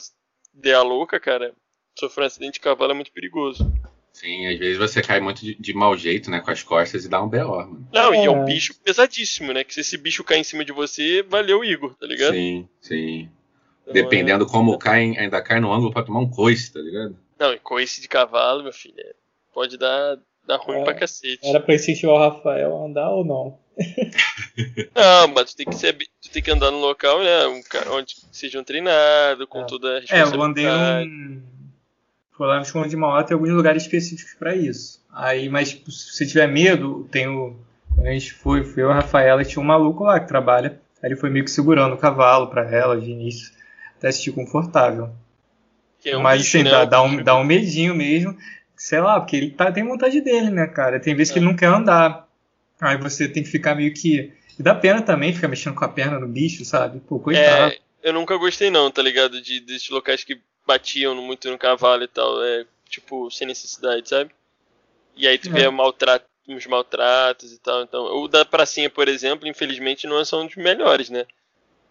der 0.52 0.74
a 0.74 0.82
louca, 0.82 1.20
cara, 1.20 1.54
sofrer 1.98 2.24
um 2.24 2.26
acidente 2.26 2.54
de 2.54 2.60
cavalo 2.60 2.92
é 2.92 2.94
muito 2.94 3.12
perigoso. 3.12 3.70
Sim, 4.12 4.46
às 4.48 4.58
vezes 4.58 4.78
você 4.78 5.00
cai 5.00 5.20
muito 5.20 5.40
de, 5.44 5.54
de 5.54 5.72
mau 5.72 5.96
jeito, 5.96 6.30
né? 6.30 6.40
Com 6.40 6.50
as 6.50 6.62
costas 6.62 7.04
e 7.04 7.08
dá 7.08 7.22
um 7.22 7.28
B.O., 7.28 7.56
mano. 7.56 7.88
Não, 7.92 8.14
e 8.14 8.26
é 8.26 8.30
um 8.30 8.42
É. 8.42 8.44
bicho 8.44 8.74
pesadíssimo, 8.80 9.52
né? 9.52 9.62
Que 9.62 9.72
se 9.74 9.80
esse 9.80 9.96
bicho 9.96 10.24
cair 10.24 10.40
em 10.40 10.44
cima 10.44 10.64
de 10.64 10.72
você, 10.72 11.22
valeu 11.22 11.60
o 11.60 11.64
Igor, 11.64 11.94
tá 11.94 12.06
ligado? 12.06 12.34
Sim, 12.34 12.68
sim. 12.80 13.30
Então, 13.82 13.94
Dependendo 13.94 14.46
como 14.46 14.76
cai, 14.78 15.16
ainda 15.16 15.40
cai 15.40 15.60
no 15.60 15.72
ângulo 15.72 15.92
pra 15.92 16.02
tomar 16.02 16.20
um 16.20 16.28
coice, 16.28 16.72
tá 16.72 16.80
ligado? 16.80 17.16
é- 17.38 17.44
Não, 17.44 17.78
e 17.78 17.82
esse 17.82 18.00
de 18.00 18.08
cavalo, 18.08 18.62
meu 18.62 18.72
filho, 18.72 18.98
é- 18.98 19.14
pode 19.54 19.78
dar, 19.78 20.18
dar 20.48 20.56
ruim 20.56 20.78
É. 20.80 20.84
pra 20.84 20.94
cacete. 20.94 21.46
Era 21.46 21.60
pra 21.60 21.74
incentivar 21.74 22.14
o 22.16 22.18
Rafael 22.18 22.76
a 22.76 22.84
andar 22.86 23.10
ou 23.10 23.24
não? 23.24 23.58
Não, 24.94 25.28
mas 25.28 25.50
tu 25.52 25.56
tem 25.56 25.66
que 25.66 25.74
saber, 25.76 26.06
tu 26.20 26.30
tem 26.30 26.42
que 26.42 26.50
andar 26.50 26.70
no 26.70 26.78
local, 26.80 27.22
né? 27.22 27.46
Um 27.46 27.62
cara 27.62 27.92
onde 27.92 28.16
sejam 28.32 28.64
treinados, 28.64 29.46
com 29.48 29.60
É. 29.60 29.64
toda 29.64 29.88
a 29.88 29.96
É, 29.98 30.00
responsabilidade. 30.00 30.36
eu 30.36 30.42
andei 30.42 31.06
num. 31.06 31.42
Foi 32.36 32.46
lá 32.46 32.56
no 32.58 32.62
Visconde 32.62 32.88
de 32.88 32.96
Mauá, 32.96 33.22
tem 33.24 33.34
alguns 33.34 33.50
lugares 33.50 33.82
específicos 33.82 34.34
pra 34.34 34.54
isso. 34.54 35.00
Aí, 35.12 35.48
mas 35.48 35.70
se 35.70 35.82
você 35.86 36.26
tiver 36.26 36.46
medo, 36.46 37.06
tem 37.10 37.26
o. 37.28 37.56
Quando 37.94 38.06
a 38.06 38.12
gente 38.12 38.32
foi, 38.32 38.62
foi 38.62 38.82
eu 38.84 38.88
e 38.88 38.92
a 38.92 38.96
Rafaela, 38.96 39.44
tinha 39.44 39.60
um 39.60 39.66
maluco 39.66 40.04
lá 40.04 40.20
que 40.20 40.28
trabalha. 40.28 40.80
Aí 41.02 41.08
ele 41.10 41.16
foi 41.16 41.30
meio 41.30 41.44
que 41.44 41.50
segurando 41.50 41.94
o 41.94 41.98
cavalo 41.98 42.46
pra 42.48 42.62
ela 42.70 43.00
de 43.00 43.10
início, 43.10 43.50
até 43.96 44.10
se 44.12 44.18
sentir 44.18 44.32
confortável. 44.32 45.10
É 46.04 46.16
um 46.16 46.20
Mas 46.22 46.42
bicho, 46.42 46.56
assim, 46.58 46.64
né? 46.64 46.70
dá, 46.70 46.84
dá 46.84 47.02
um, 47.02 47.22
dá 47.22 47.36
um 47.36 47.42
medinho 47.44 47.92
mesmo. 47.94 48.36
Sei 48.78 49.00
lá, 49.00 49.20
porque 49.20 49.36
ele 49.36 49.50
tá, 49.50 49.70
tem 49.72 49.84
vontade 49.84 50.20
dele, 50.20 50.50
né, 50.50 50.66
cara? 50.66 51.00
Tem 51.00 51.14
vezes 51.14 51.32
que 51.32 51.38
ele 51.38 51.46
não 51.46 51.56
quer 51.56 51.66
andar. 51.66 52.26
Aí 52.80 52.96
você 52.96 53.28
tem 53.28 53.42
que 53.42 53.50
ficar 53.50 53.74
meio 53.74 53.92
que. 53.92 54.32
E 54.58 54.62
dá 54.62 54.74
pena 54.74 55.02
também 55.02 55.34
ficar 55.34 55.48
mexendo 55.48 55.74
com 55.74 55.84
a 55.84 55.88
perna 55.88 56.18
no 56.18 56.28
bicho, 56.28 56.64
sabe? 56.64 57.00
Pô, 57.00 57.18
coitado. 57.18 57.72
É, 57.72 57.78
eu 58.02 58.12
nunca 58.12 58.36
gostei 58.36 58.70
não, 58.70 58.90
tá 58.90 59.02
ligado? 59.02 59.40
De, 59.40 59.60
desses 59.60 59.90
locais 59.90 60.22
que 60.24 60.40
batiam 60.66 61.14
muito 61.16 61.50
no 61.50 61.58
cavalo 61.58 62.04
e 62.04 62.08
tal, 62.08 62.42
é, 62.44 62.64
tipo, 62.88 63.30
sem 63.30 63.46
necessidade, 63.46 64.08
sabe? 64.08 64.30
E 65.16 65.26
aí 65.26 65.38
tu 65.38 65.48
É. 65.48 65.52
vê 65.52 65.70
maltrato, 65.70 66.26
uns 66.46 66.66
maltratos 66.66 67.52
e 67.52 67.58
tal, 67.58 67.82
então... 67.82 68.04
O 68.22 68.28
da 68.28 68.44
pracinha, 68.44 68.88
por 68.88 69.08
exemplo, 69.08 69.48
infelizmente 69.48 70.06
não 70.06 70.24
são 70.24 70.46
dos 70.46 70.56
melhores, 70.56 71.10
né? 71.10 71.26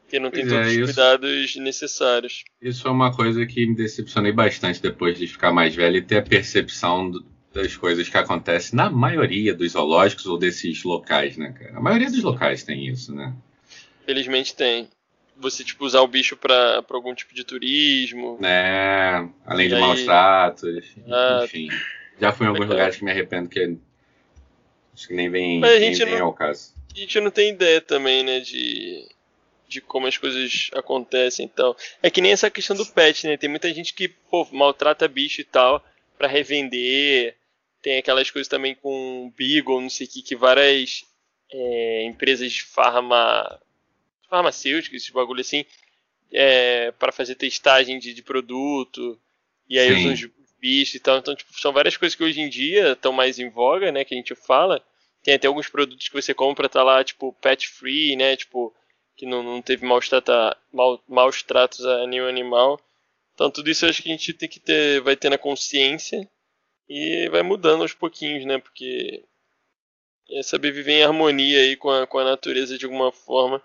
Porque 0.07 0.19
não 0.21 0.31
tem 0.31 0.47
Pois 0.47 0.53
é, 0.53 0.55
todos 0.55 0.71
os 0.71 0.77
isso. 0.77 0.85
cuidados 0.85 1.55
necessários. 1.57 2.43
Isso 2.61 2.87
é 2.87 2.91
uma 2.91 3.13
coisa 3.13 3.45
que 3.45 3.67
me 3.67 3.75
decepcionei 3.75 4.31
bastante 4.31 4.81
depois 4.81 5.17
de 5.19 5.27
ficar 5.27 5.51
mais 5.51 5.75
velho 5.75 5.97
e 5.97 6.01
ter 6.01 6.19
a 6.19 6.21
percepção 6.21 7.11
do- 7.11 7.25
das 7.53 7.75
coisas 7.75 8.07
que 8.07 8.15
acontecem 8.17 8.77
na 8.77 8.89
maioria 8.89 9.53
dos 9.53 9.73
zoológicos 9.73 10.25
ou 10.25 10.37
desses 10.37 10.81
locais, 10.85 11.35
né, 11.35 11.51
cara? 11.51 11.75
A 11.77 11.81
maioria 11.81 12.09
dos 12.09 12.23
locais 12.23 12.63
tem 12.63 12.87
isso, 12.87 13.13
né? 13.13 13.33
Felizmente 14.05 14.55
tem. 14.55 14.87
Você, 15.35 15.61
tipo, 15.63 15.85
usar 15.85 15.99
o 16.01 16.07
bicho 16.07 16.37
pra, 16.37 16.81
pra 16.83 16.95
algum 16.95 17.13
tipo 17.13 17.35
de 17.35 17.43
turismo. 17.43 18.37
Né? 18.39 19.29
Além 19.45 19.67
de 19.67 19.75
aí? 19.75 19.81
maus 19.81 20.03
tratos, 20.03 20.85
Ah. 21.11 21.41
enfim. 21.43 21.67
Já 22.19 22.31
fui 22.31 22.45
em 22.45 22.49
alguns 22.49 22.61
Legal. 22.61 22.77
lugares 22.77 22.95
que 22.95 23.03
me 23.03 23.11
arrependo 23.11 23.49
que 23.49 23.77
acho 24.95 25.07
que 25.09 25.13
nem 25.13 25.29
vem, 25.29 25.59
nem 25.59 25.93
vem 25.93 26.17
não- 26.17 26.27
ao 26.27 26.33
caso. 26.33 26.73
A 26.95 26.97
gente 26.99 27.19
não 27.19 27.29
tem 27.29 27.49
ideia 27.51 27.79
também, 27.81 28.23
né, 28.23 28.39
de, 28.39 29.05
de 29.67 29.81
como 29.81 30.07
as 30.07 30.17
coisas 30.17 30.69
acontecem 30.73 31.45
e 31.45 31.49
tal. 31.49 31.75
É 32.01 32.09
que 32.09 32.21
nem 32.21 32.31
essa 32.31 32.49
questão 32.49 32.75
do 32.75 32.85
pet, 32.85 33.27
né? 33.27 33.37
Tem 33.37 33.49
muita 33.49 33.73
gente 33.73 33.93
que, 33.93 34.07
pô, 34.07 34.47
maltrata 34.51 35.07
bicho 35.07 35.41
e 35.41 35.43
tal 35.43 35.83
pra 36.17 36.27
revender. 36.27 37.35
Tem 37.81 37.97
aquelas 37.97 38.31
coisas 38.31 38.47
também 38.47 38.73
com 38.75 39.31
Beagle, 39.37 39.81
não 39.81 39.89
sei 39.89 40.07
o 40.07 40.09
que, 40.09 40.21
que 40.21 40.35
várias 40.35 41.05
é, 41.51 42.03
empresas 42.03 42.51
de 42.51 42.63
farma, 42.63 43.59
farmacêuticas, 44.29 45.01
esses 45.01 45.11
bagulho 45.11 45.41
assim, 45.41 45.63
é, 46.31 46.91
para 46.91 47.11
fazer 47.11 47.35
testagem 47.35 47.99
de, 47.99 48.13
de 48.13 48.23
produto. 48.23 49.19
E 49.69 49.77
aí 49.77 49.89
Sim. 49.89 49.99
usam 49.99 50.13
os 50.13 50.53
bichos 50.59 50.95
e 50.95 50.99
tal. 50.99 51.17
Então, 51.17 51.35
tipo, 51.35 51.53
são 51.59 51.71
várias 51.71 51.95
coisas 51.95 52.15
que 52.15 52.23
hoje 52.23 52.41
em 52.41 52.49
dia 52.49 52.93
estão 52.93 53.13
mais 53.13 53.37
em 53.37 53.49
voga, 53.49 53.91
né? 53.91 54.03
Que 54.03 54.15
a 54.15 54.17
gente 54.17 54.33
fala. 54.35 54.83
Tem 55.23 55.33
até 55.33 55.47
alguns 55.47 55.67
produtos 55.69 56.07
que 56.07 56.13
você 56.13 56.33
compra, 56.33 56.69
tá 56.69 56.83
lá, 56.83 57.03
tipo, 57.03 57.33
pet 57.33 57.67
free, 57.67 58.15
né? 58.15 58.35
Tipo, 58.35 58.73
que 59.17 59.25
não, 59.25 59.41
não 59.43 59.61
teve 59.61 59.85
maus, 59.85 60.09
mal, 60.71 61.03
maus 61.07 61.43
tratos 61.43 61.83
a 61.85 62.07
nenhum 62.07 62.27
animal. 62.27 62.79
Então 63.33 63.51
tudo 63.51 63.69
isso 63.69 63.85
acho 63.85 64.01
que 64.03 64.09
a 64.09 64.11
gente 64.11 64.33
tem 64.33 64.47
que 64.47 64.59
ter, 64.59 65.01
vai 65.01 65.15
ter 65.15 65.29
na 65.29 65.37
consciência 65.37 66.29
e 66.87 67.27
vai 67.29 67.41
mudando 67.43 67.81
aos 67.81 67.93
pouquinhos, 67.93 68.45
né? 68.45 68.59
Porque 68.59 69.23
é 70.29 70.43
saber 70.43 70.71
viver 70.71 70.93
em 70.93 71.03
harmonia 71.03 71.59
aí 71.59 71.75
com 71.75 71.89
a, 71.89 72.05
com 72.05 72.19
a 72.19 72.23
natureza 72.23 72.77
de 72.77 72.85
alguma 72.85 73.11
forma. 73.11 73.61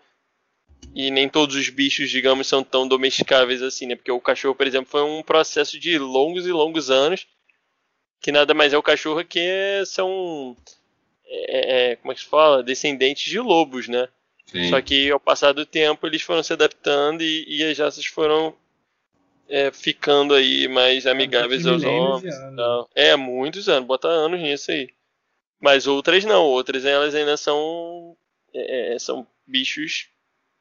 E 0.94 1.10
nem 1.10 1.28
todos 1.28 1.56
os 1.56 1.68
bichos, 1.68 2.10
digamos, 2.10 2.46
são 2.46 2.62
tão 2.62 2.86
domesticáveis 2.86 3.62
assim, 3.62 3.86
né? 3.86 3.96
Porque 3.96 4.10
o 4.12 4.20
cachorro, 4.20 4.54
por 4.54 4.66
exemplo, 4.66 4.90
foi 4.90 5.02
um 5.02 5.22
processo 5.22 5.78
de 5.78 5.98
longos 5.98 6.46
e 6.46 6.52
longos 6.52 6.90
anos. 6.90 7.26
Que 8.20 8.32
nada 8.32 8.54
mais 8.54 8.72
é 8.72 8.78
o 8.78 8.82
cachorro 8.82 9.24
que 9.24 9.84
são. 9.86 10.56
é- 11.26 11.92
é- 11.92 11.96
como 11.96 12.12
é 12.12 12.14
que 12.14 12.20
se 12.22 12.26
fala? 12.26 12.62
Descendentes 12.62 13.24
de 13.30 13.40
lobos, 13.40 13.88
né? 13.88 14.08
Sim. 14.52 14.68
Só 14.68 14.80
que 14.82 15.10
ao 15.10 15.18
passar 15.18 15.52
do 15.52 15.64
tempo 15.64 16.06
eles 16.06 16.20
foram 16.20 16.42
se 16.42 16.52
adaptando 16.52 17.22
e, 17.22 17.44
e 17.48 17.64
as 17.64 17.78
raças 17.78 18.04
foram 18.04 18.54
é, 19.48 19.72
ficando 19.72 20.34
aí 20.34 20.68
mais 20.68 21.06
amigáveis 21.06 21.66
aos 21.66 21.82
homens. 21.82 22.34
e 22.34 22.36
anos. 22.36 22.56
tal. 22.56 22.90
É, 22.94 23.16
muitos 23.16 23.66
anos, 23.66 23.86
bota 23.86 24.08
anos 24.08 24.38
nisso 24.38 24.70
aí. 24.70 24.90
Mas 25.58 25.86
outras 25.86 26.22
não, 26.26 26.44
outras 26.44 26.84
elas 26.84 27.14
ainda 27.14 27.36
são, 27.38 28.14
é, 28.52 28.94
é, 28.94 28.98
são 28.98 29.26
bichos, 29.46 30.08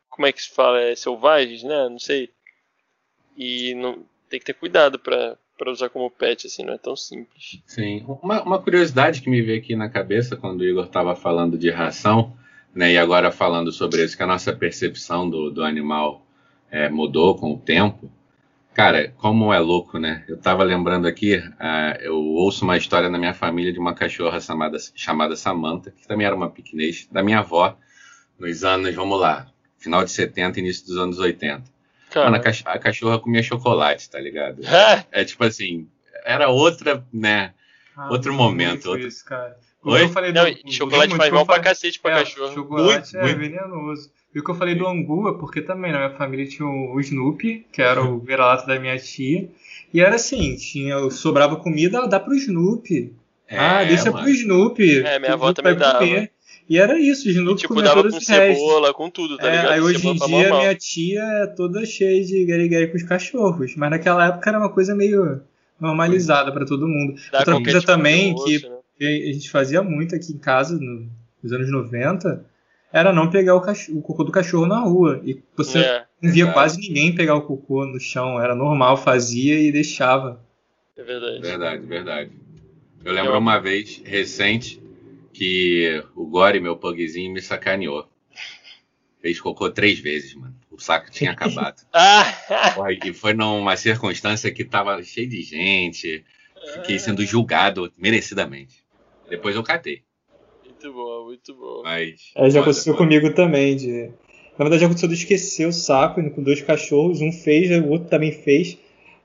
como 0.10 0.26
é 0.26 0.32
que 0.32 0.42
se 0.42 0.50
fala? 0.50 0.80
É, 0.80 0.96
selvagens, 0.96 1.64
né? 1.64 1.89
Não 1.89 2.00
sei. 2.00 2.30
E 3.36 3.74
não, 3.76 4.06
tem 4.30 4.39
que 4.39 4.46
ter 4.46 4.54
cuidado 4.54 4.98
para 4.98 5.38
para 5.58 5.72
usar 5.72 5.89
como 5.89 6.10
pet, 6.10 6.48
assim, 6.48 6.64
não 6.64 6.74
é 6.74 6.78
tão 6.80 6.96
simples. 6.96 7.62
Sim. 7.68 8.04
Uma, 8.24 8.42
uma 8.42 8.60
curiosidade 8.60 9.22
que 9.22 9.30
me 9.30 9.44
veio 9.44 9.60
aqui 9.60 9.76
na 9.76 9.89
cabeça 9.89 10.36
quando 10.36 10.62
o 10.62 10.66
Igor 10.66 10.86
estava 10.86 11.16
falando 11.16 11.56
de 11.56 11.70
ração, 11.70 12.36
né, 12.74 12.93
e 12.93 12.97
agora 12.97 13.32
falando 13.32 13.72
sobre 13.72 14.03
isso, 14.03 14.15
que 14.15 14.24
a 14.24 14.28
nossa 14.28 14.53
percepção 14.53 15.30
do, 15.30 15.49
do 15.49 15.63
animal 15.63 16.26
é, 16.69 16.89
mudou 16.89 17.36
com 17.36 17.53
o 17.53 17.57
tempo. 17.59 18.11
Cara, 18.74 19.09
como 19.17 19.53
é 19.53 19.59
louco, 19.59 19.99
né? 19.99 20.24
Eu 20.30 20.38
tava 20.38 20.63
lembrando 20.63 21.05
aqui, 21.05 21.36
uh, 21.36 21.99
eu 21.99 22.15
ouço 22.15 22.63
uma 22.63 22.78
história 22.78 23.09
na 23.09 23.17
minha 23.17 23.34
família 23.34 23.74
de 23.74 23.80
uma 23.80 23.93
cachorra 23.93 24.39
chamada, 24.39 24.78
chamada 24.95 25.36
Samantha, 25.36 25.91
que 25.91 26.07
também 26.07 26.26
era 26.26 26.36
uma 26.36 26.49
piquenês, 26.49 27.05
da 27.11 27.22
minha 27.22 27.39
avó, 27.39 27.78
nos 28.39 28.63
anos, 28.63 28.95
vamos 28.95 29.19
lá, 29.19 29.47
final 29.78 30.05
de 30.05 30.11
70, 30.11 30.61
início 30.61 30.88
dos 30.88 30.97
anos 30.97 31.19
80. 31.19 31.63
Mano, 32.15 32.38
a, 32.38 32.72
a, 32.74 32.80
cachorra 32.80 33.19
comia 33.19 33.43
chocolate, 33.43 34.09
tá 34.09 34.19
ligado? 34.19 34.61
é 35.11 35.26
tipo 35.26 35.43
assim, 35.43 35.89
era 36.26 36.49
outra, 36.49 37.05
né? 37.11 37.53
Ah, 37.95 38.09
outro 38.09 38.34
momento. 38.34 38.89
Outro... 38.89 39.05
Isso, 39.05 39.24
cara. 39.26 39.57
Oi? 39.84 40.04
Eu 40.04 40.10
falei 40.10 40.32
Não, 40.32 40.46
do, 40.46 40.72
chocolate 40.72 41.16
faz 41.16 41.34
mal 41.34 41.46
pra 41.46 41.60
cacete 41.60 42.00
pra 42.00 42.12
é, 42.12 42.20
cachorro. 42.20 42.54
Chocolate 42.54 43.14
muito, 43.14 43.18
é 43.18 43.22
muito. 43.22 43.40
venenoso. 43.40 44.12
E 44.34 44.40
o 44.40 44.44
que 44.44 44.52
eu 44.52 44.56
falei 44.56 44.76
do 44.76 44.88
angu 44.88 45.28
é 45.28 45.38
porque 45.38 45.62
também 45.62 45.92
na 45.92 45.98
minha 45.98 46.18
família 46.18 46.48
tinha 46.48 46.68
o 46.68 47.00
Snoopy, 47.00 47.66
que 47.72 47.82
era 47.82 48.02
o 48.02 48.20
vira-lata 48.22 48.66
da 48.68 48.80
minha 48.80 48.98
tia. 48.98 49.50
E 49.94 50.00
era 50.00 50.16
assim, 50.16 50.56
tinha, 50.56 51.10
sobrava 51.10 51.56
comida, 51.58 52.08
dá 52.08 52.20
pro 52.20 52.36
Snoopy. 52.36 53.14
É, 53.48 53.58
ah, 53.58 53.84
deixa 53.84 54.12
mano. 54.12 54.24
pro 54.24 54.32
Snoopy. 54.32 55.00
É, 55.00 55.20
minha 55.20 55.34
avó 55.34 55.52
também 55.52 55.76
dava. 55.76 56.00
Comer. 56.00 56.32
E 56.70 56.78
era 56.78 56.98
isso, 56.98 57.28
o 57.28 57.32
Snoopy 57.32 57.60
e, 57.60 57.62
tipo, 57.68 57.82
dava 57.82 58.04
com 58.04 58.20
cebola, 58.22 58.88
restos. 58.88 58.92
com 58.96 59.10
tudo, 59.10 59.38
tá 59.38 59.48
é, 59.48 59.52
ligado? 59.52 59.72
Aí 59.74 59.82
hoje 59.82 60.08
em 60.08 60.16
dia 60.16 60.50
minha 60.56 60.76
tia 60.76 61.22
é 61.22 61.48
toda 61.48 61.86
cheia 61.86 62.24
de 62.24 62.46
gari 62.46 62.88
com 62.88 62.96
os 62.96 63.04
cachorros. 63.04 63.76
Mas 63.76 63.90
naquela 63.90 64.28
época 64.28 64.50
era 64.50 64.60
uma 64.60 64.70
coisa 64.70 64.96
meio 64.96 65.42
normalizada 65.80 66.52
para 66.54 66.66
todo 66.66 66.88
mundo. 66.88 67.16
Dá 67.32 67.40
Outra 67.40 67.56
coisa 67.56 67.80
tipo 67.80 67.86
também 67.86 68.34
que, 68.36 68.70
né? 68.70 68.76
Que, 69.02 69.30
a 69.30 69.34
gente 69.34 69.49
fazia 69.49 69.82
muito 69.82 70.16
aqui 70.16 70.32
em 70.32 70.38
casa 70.38 70.78
no, 70.78 71.10
nos 71.41 71.52
anos 71.52 71.72
90 71.72 72.45
era 72.93 73.14
não 73.14 73.30
pegar 73.30 73.56
o, 73.56 73.62
cachorro, 73.62 73.99
o 73.99 74.02
cocô 74.02 74.24
do 74.24 74.32
cachorro 74.32 74.68
na 74.68 74.80
rua. 74.80 75.22
E 75.24 75.41
você 75.56 75.80
é, 75.80 76.06
não 76.22 76.32
via 76.32 76.45
é. 76.45 76.52
quase 76.52 76.80
ninguém 76.80 77.16
pegar 77.16 77.36
o 77.36 77.41
cocô 77.41 77.86
no 77.86 77.99
chão. 77.99 78.39
Era 78.39 78.54
normal, 78.54 78.97
fazia 78.97 79.60
e 79.60 79.72
deixava. 79.72 80.43
É 80.97 81.04
verdade. 81.04 81.41
Verdade, 81.41 81.86
verdade. 81.86 82.32
Eu 83.04 83.14
lembro 83.14 83.32
Eu... 83.32 83.39
uma 83.39 83.60
vez, 83.60 84.02
recente, 84.06 84.82
que 85.34 86.04
o 86.16 86.28
Gore, 86.28 86.60
meu 86.60 86.76
pugzinho, 86.76 87.34
me 87.34 87.41
sacaneou. 87.41 88.08
Fez 89.22 89.39
cocô 89.39 89.70
três 89.70 89.99
vezes, 89.99 90.36
mano. 90.36 90.56
O 90.70 90.78
saco 90.78 91.10
tinha 91.10 91.32
acabado. 91.34 91.82
Ah! 91.93 92.26
e 93.04 93.14
foi 93.14 93.34
numa 93.34 93.78
circunstância 93.78 94.52
que 94.52 94.66
tava 94.66 95.02
cheio 95.02 95.30
de 95.30 95.41
gente. 95.41 96.26
Fiquei 96.74 96.99
sendo 96.99 97.26
julgado 97.26 97.91
merecidamente. 97.97 98.81
Depois 99.32 99.56
eu 99.56 99.64
catei. 99.64 100.02
Muito 100.66 100.92
bom, 100.92 101.24
muito 101.24 101.56
bom. 101.56 101.82
Mas, 101.84 102.32
é, 102.36 102.50
já 102.50 102.60
aconteceu 102.60 102.94
comigo 102.98 103.34
também. 103.34 103.78
De... 103.78 104.12
Na 104.58 104.66
verdade, 104.66 104.82
já 104.82 104.88
aconteceu 104.88 105.08
de 105.08 105.16
esquecer 105.16 105.66
o 105.66 105.72
saco 105.72 106.22
com 106.32 106.44
dois 106.44 106.62
cachorros. 106.62 107.22
Um 107.22 107.32
fez, 107.32 107.72
o 107.82 107.88
outro 107.88 108.10
também 108.10 108.34
fez. 108.34 108.78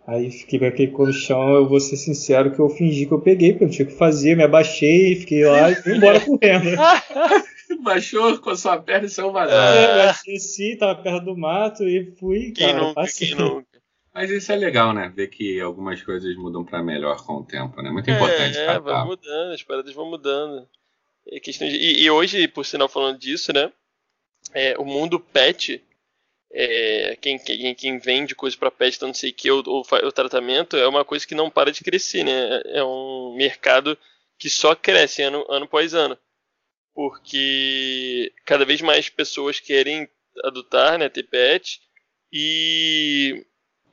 Aí 0.07 0.31
fiquei 0.31 0.61
com 0.61 0.67
aquele 0.67 0.93
cor 0.93 1.09
no 1.09 1.13
chão. 1.13 1.55
Eu 1.55 1.69
vou 1.69 1.81
ser 1.81 1.97
sincero 1.97 2.55
que 2.55 2.61
eu 2.61 2.69
fingi 2.69 3.05
que 3.05 3.13
eu 3.13 3.21
peguei, 3.21 3.51
porque 3.51 3.65
eu 3.65 3.67
não 3.67 3.75
tinha 3.75 3.89
o 3.89 3.91
que 3.91 3.99
fazer. 3.99 4.37
Me 4.37 4.45
abaixei, 4.45 5.17
fiquei 5.17 5.45
lá 5.45 5.73
e 5.73 5.75
fui 5.75 5.97
embora 5.97 6.21
correndo. 6.21 6.71
Baixou 7.83 8.39
com 8.39 8.51
a 8.51 8.57
sua 8.57 8.79
perna 8.79 9.07
e 9.07 9.11
saiu 9.11 9.33
vazado. 9.33 9.77
É, 9.77 10.09
eu 10.09 10.15
desci, 10.25 10.77
tava 10.77 11.03
perto 11.03 11.25
do 11.25 11.37
mato 11.37 11.83
e 11.83 12.13
fui. 12.13 12.53
Quem 12.53 12.69
cara, 12.69 12.79
nunca, 12.79 12.95
passei. 12.95 13.27
quem 13.27 13.37
nunca? 13.37 13.76
Mas 14.17 14.31
isso 14.31 14.51
é 14.51 14.57
legal, 14.57 14.95
né? 14.95 15.13
Ver 15.15 15.29
que 15.29 15.61
algumas 15.61 16.03
coisas 16.03 16.35
mudam 16.37 16.65
para 16.65 16.83
melhor 16.83 17.23
com 17.23 17.35
o 17.35 17.45
tempo, 17.45 17.83
né? 17.83 17.91
Muito 17.91 18.11
importante. 18.11 18.57
É, 18.57 18.65
é 18.65 18.79
vai 18.79 19.05
mudando, 19.05 19.53
as 19.53 19.63
paradas 19.63 19.93
vão 19.93 20.09
mudando. 20.09 20.67
É 21.29 21.39
questão 21.39 21.69
de... 21.69 21.77
e, 21.77 22.03
e, 22.03 22.11
hoje, 22.11 22.49
por 22.49 22.65
sinal, 22.65 22.89
falando 22.89 23.19
disso, 23.19 23.53
né? 23.53 23.71
É, 24.55 24.75
o 24.79 24.87
mundo 24.87 25.21
pet, 25.21 25.85
é, 26.51 27.15
quem, 27.21 27.39
quem, 27.39 27.75
quem, 27.75 27.99
vende 27.99 28.35
coisa 28.35 28.57
para 28.57 28.71
pet, 28.71 28.97
então 28.97 29.09
não 29.09 29.15
sei 29.15 29.33
o 29.33 29.35
que, 29.35 29.51
o, 29.51 29.63
o, 29.67 29.81
o, 29.81 30.13
tratamento, 30.13 30.79
é 30.79 30.89
uma 30.89 31.05
coisa 31.05 31.27
que 31.27 31.35
não 31.35 31.51
para 31.51 31.71
de 31.71 31.85
crescer, 31.85 32.25
né? 32.25 32.63
É 32.69 32.83
um 32.83 33.35
mercado 33.37 33.99
que 34.39 34.49
só 34.49 34.75
cresce 34.75 35.21
ano, 35.25 35.45
ano 35.47 35.67
após 35.67 35.93
ano. 35.93 36.17
Porque 36.95 38.33
cada 38.47 38.65
vez 38.65 38.81
mais 38.81 39.11
pessoas 39.11 39.61
querem 39.61 40.09
adotar, 40.43 40.99
né? 40.99 41.07
Ter 41.11 41.25
pet. 41.25 41.83
E, 42.33 43.45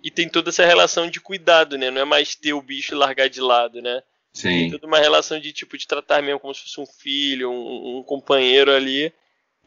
e 0.03 0.11
tem 0.11 0.27
toda 0.27 0.49
essa 0.49 0.65
relação 0.65 1.09
de 1.09 1.21
cuidado, 1.21 1.77
né? 1.77 1.89
Não 1.89 2.01
é 2.01 2.05
mais 2.05 2.35
ter 2.35 2.53
o 2.53 2.61
bicho 2.61 2.93
e 2.93 2.97
largar 2.97 3.29
de 3.29 3.39
lado, 3.39 3.81
né? 3.81 4.03
Sim. 4.33 4.49
Tem 4.49 4.71
toda 4.71 4.87
uma 4.87 4.99
relação 4.99 5.39
de 5.39 5.53
tipo 5.53 5.77
de 5.77 5.87
tratar 5.87 6.21
mesmo 6.21 6.39
como 6.39 6.53
se 6.53 6.61
fosse 6.61 6.81
um 6.81 6.85
filho, 6.85 7.49
um, 7.49 7.99
um 7.99 8.03
companheiro 8.03 8.71
ali. 8.73 9.13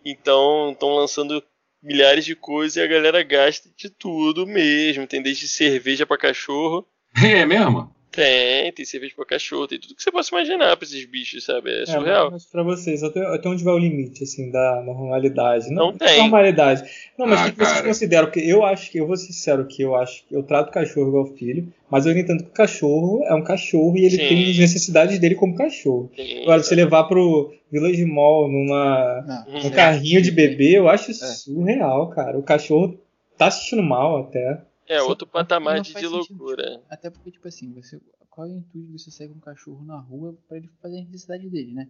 Então 0.04 0.72
estão 0.72 0.90
lançando 0.94 1.42
milhares 1.82 2.24
de 2.24 2.36
coisas 2.36 2.76
e 2.76 2.82
a 2.82 2.86
galera 2.86 3.22
gasta 3.22 3.70
de 3.74 3.88
tudo 3.88 4.46
mesmo. 4.46 5.06
Tem 5.06 5.22
desde 5.22 5.48
cerveja 5.48 6.04
para 6.04 6.18
cachorro. 6.18 6.86
É 7.24 7.46
mesmo? 7.46 7.95
Tem, 8.16 8.72
tem 8.72 8.84
cerveja 8.86 9.12
pra 9.14 9.26
cachorro, 9.26 9.68
tem 9.68 9.78
tudo 9.78 9.94
que 9.94 10.02
você 10.02 10.10
possa 10.10 10.34
imaginar 10.34 10.74
pra 10.74 10.86
esses 10.86 11.04
bichos, 11.04 11.44
sabe? 11.44 11.70
É, 11.70 11.82
é 11.82 11.86
surreal. 11.86 12.30
Mas 12.30 12.46
pra 12.46 12.62
vocês, 12.62 13.02
até, 13.02 13.20
até 13.26 13.46
onde 13.46 13.62
vai 13.62 13.74
o 13.74 13.78
limite, 13.78 14.24
assim, 14.24 14.50
da 14.50 14.82
normalidade? 14.82 15.68
Não, 15.68 15.92
não 15.92 15.98
tem. 15.98 16.22
Normalidade. 16.22 16.82
Não, 17.18 17.26
mas 17.26 17.40
ah, 17.40 17.46
o 17.46 17.52
que 17.52 17.58
vocês 17.58 17.80
consideram? 17.82 18.26
Porque 18.26 18.40
eu 18.40 18.64
acho 18.64 18.90
que, 18.90 18.98
eu 18.98 19.06
vou 19.06 19.18
ser 19.18 19.26
sincero 19.26 19.66
que 19.66 19.82
eu 19.82 19.94
acho 19.94 20.24
que 20.26 20.34
eu 20.34 20.42
trato 20.42 20.70
o 20.70 20.72
cachorro 20.72 21.08
igual 21.08 21.26
filho, 21.26 21.70
mas 21.90 22.06
eu 22.06 22.16
entendo 22.16 22.42
que 22.42 22.48
o 22.48 22.54
cachorro 22.54 23.22
é 23.24 23.34
um 23.34 23.44
cachorro 23.44 23.98
e 23.98 24.06
ele 24.06 24.16
Sim. 24.16 24.28
tem 24.28 24.50
as 24.50 24.58
necessidades 24.58 25.18
dele 25.18 25.34
como 25.34 25.54
cachorro. 25.54 26.10
Sim, 26.16 26.42
Agora, 26.42 26.62
você 26.62 26.74
levar 26.74 27.04
pro 27.04 27.52
Village 27.70 28.06
Mall 28.06 28.50
numa, 28.50 29.44
não, 29.46 29.62
num 29.62 29.70
carrinho 29.70 30.22
de 30.22 30.30
bebê, 30.30 30.78
eu 30.78 30.88
acho 30.88 31.10
é. 31.10 31.14
surreal, 31.14 32.08
cara. 32.08 32.38
O 32.38 32.42
cachorro 32.42 32.98
tá 33.36 33.48
assistindo 33.48 33.82
mal 33.82 34.20
até. 34.20 34.62
É, 34.88 35.02
outro 35.02 35.26
patamar 35.26 35.80
de, 35.80 35.94
de 35.94 36.06
loucura. 36.06 36.82
Até 36.88 37.10
porque, 37.10 37.30
tipo 37.30 37.48
assim, 37.48 37.72
você, 37.72 38.00
qual 38.30 38.46
é 38.46 38.50
o 38.50 38.56
intuito 38.56 38.92
de 38.92 38.98
você 38.98 39.10
segue 39.10 39.32
um 39.32 39.40
cachorro 39.40 39.84
na 39.84 39.98
rua 39.98 40.36
para 40.46 40.58
ele 40.58 40.68
fazer 40.80 40.98
a 40.98 41.04
necessidade 41.04 41.48
dele, 41.48 41.72
né? 41.72 41.88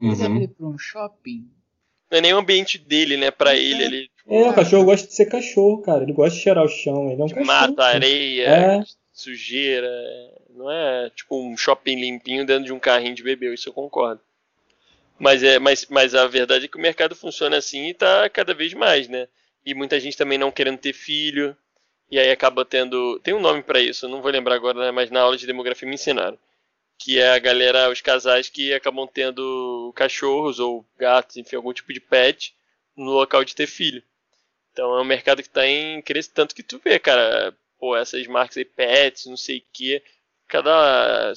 Você 0.00 0.26
uhum. 0.26 0.36
ele 0.36 0.48
pra 0.48 0.66
um 0.66 0.76
shopping. 0.76 1.48
Não 2.10 2.18
é 2.18 2.20
nem 2.20 2.34
o 2.34 2.38
ambiente 2.38 2.78
dele, 2.78 3.16
né? 3.16 3.30
Pra 3.30 3.54
é. 3.54 3.58
ele 3.58 3.84
ali. 3.84 4.08
Tipo, 4.16 4.34
é, 4.34 4.50
o 4.50 4.54
cachorro 4.54 4.84
gosta 4.84 5.06
de 5.06 5.14
ser 5.14 5.26
cachorro, 5.26 5.82
cara. 5.82 6.02
Ele 6.02 6.12
gosta 6.12 6.36
de 6.36 6.42
cheirar 6.42 6.64
o 6.64 6.68
chão. 6.68 7.10
Ele 7.10 7.20
é 7.20 7.24
um 7.24 7.26
de 7.28 7.34
cachorro. 7.34 7.46
Mata, 7.46 7.84
areia, 7.84 8.48
é. 8.48 8.82
sujeira. 9.12 9.88
Não 10.50 10.70
é 10.70 11.10
tipo 11.10 11.40
um 11.40 11.56
shopping 11.56 11.96
limpinho 11.96 12.44
dentro 12.44 12.64
de 12.64 12.72
um 12.72 12.78
carrinho 12.78 13.14
de 13.14 13.22
bebê, 13.22 13.52
isso 13.52 13.68
eu 13.68 13.72
concordo. 13.72 14.20
Mas, 15.18 15.42
é, 15.42 15.58
mas, 15.58 15.86
mas 15.88 16.14
a 16.14 16.26
verdade 16.26 16.64
é 16.64 16.68
que 16.68 16.76
o 16.76 16.80
mercado 16.80 17.14
funciona 17.14 17.56
assim 17.56 17.88
e 17.88 17.94
tá 17.94 18.28
cada 18.28 18.52
vez 18.52 18.74
mais, 18.74 19.08
né? 19.08 19.28
E 19.64 19.74
muita 19.74 19.98
gente 19.98 20.16
também 20.16 20.38
não 20.38 20.50
querendo 20.50 20.78
ter 20.78 20.92
filho 20.92 21.56
e 22.10 22.18
aí 22.18 22.30
acaba 22.30 22.64
tendo. 22.64 23.18
Tem 23.20 23.34
um 23.34 23.40
nome 23.40 23.62
para 23.62 23.80
isso, 23.80 24.08
não 24.08 24.22
vou 24.22 24.30
lembrar 24.30 24.54
agora, 24.54 24.78
né, 24.78 24.90
mas 24.90 25.10
na 25.10 25.20
aula 25.20 25.36
de 25.36 25.46
demografia 25.46 25.88
me 25.88 25.94
ensinaram. 25.94 26.38
Que 26.98 27.18
é 27.18 27.30
a 27.30 27.38
galera, 27.38 27.90
os 27.90 28.00
casais 28.00 28.48
que 28.48 28.72
acabam 28.72 29.08
tendo 29.12 29.92
cachorros 29.96 30.58
ou 30.60 30.86
gatos, 30.98 31.36
enfim, 31.36 31.56
algum 31.56 31.72
tipo 31.72 31.92
de 31.92 32.00
pet 32.00 32.54
no 32.96 33.12
local 33.12 33.44
de 33.44 33.54
ter 33.54 33.66
filho. 33.66 34.02
Então 34.72 34.96
é 34.96 35.00
um 35.02 35.04
mercado 35.04 35.42
que 35.42 35.48
está 35.48 35.66
em 35.66 36.02
crescimento, 36.02 36.34
tanto 36.34 36.54
que 36.54 36.62
tu 36.62 36.80
vê, 36.84 36.98
cara, 36.98 37.56
pô, 37.78 37.96
essas 37.96 38.26
marcas 38.26 38.56
aí, 38.56 38.64
pets, 38.64 39.26
não 39.26 39.36
sei 39.36 39.58
o 39.58 39.62
que, 39.72 40.02
cada 40.48 41.32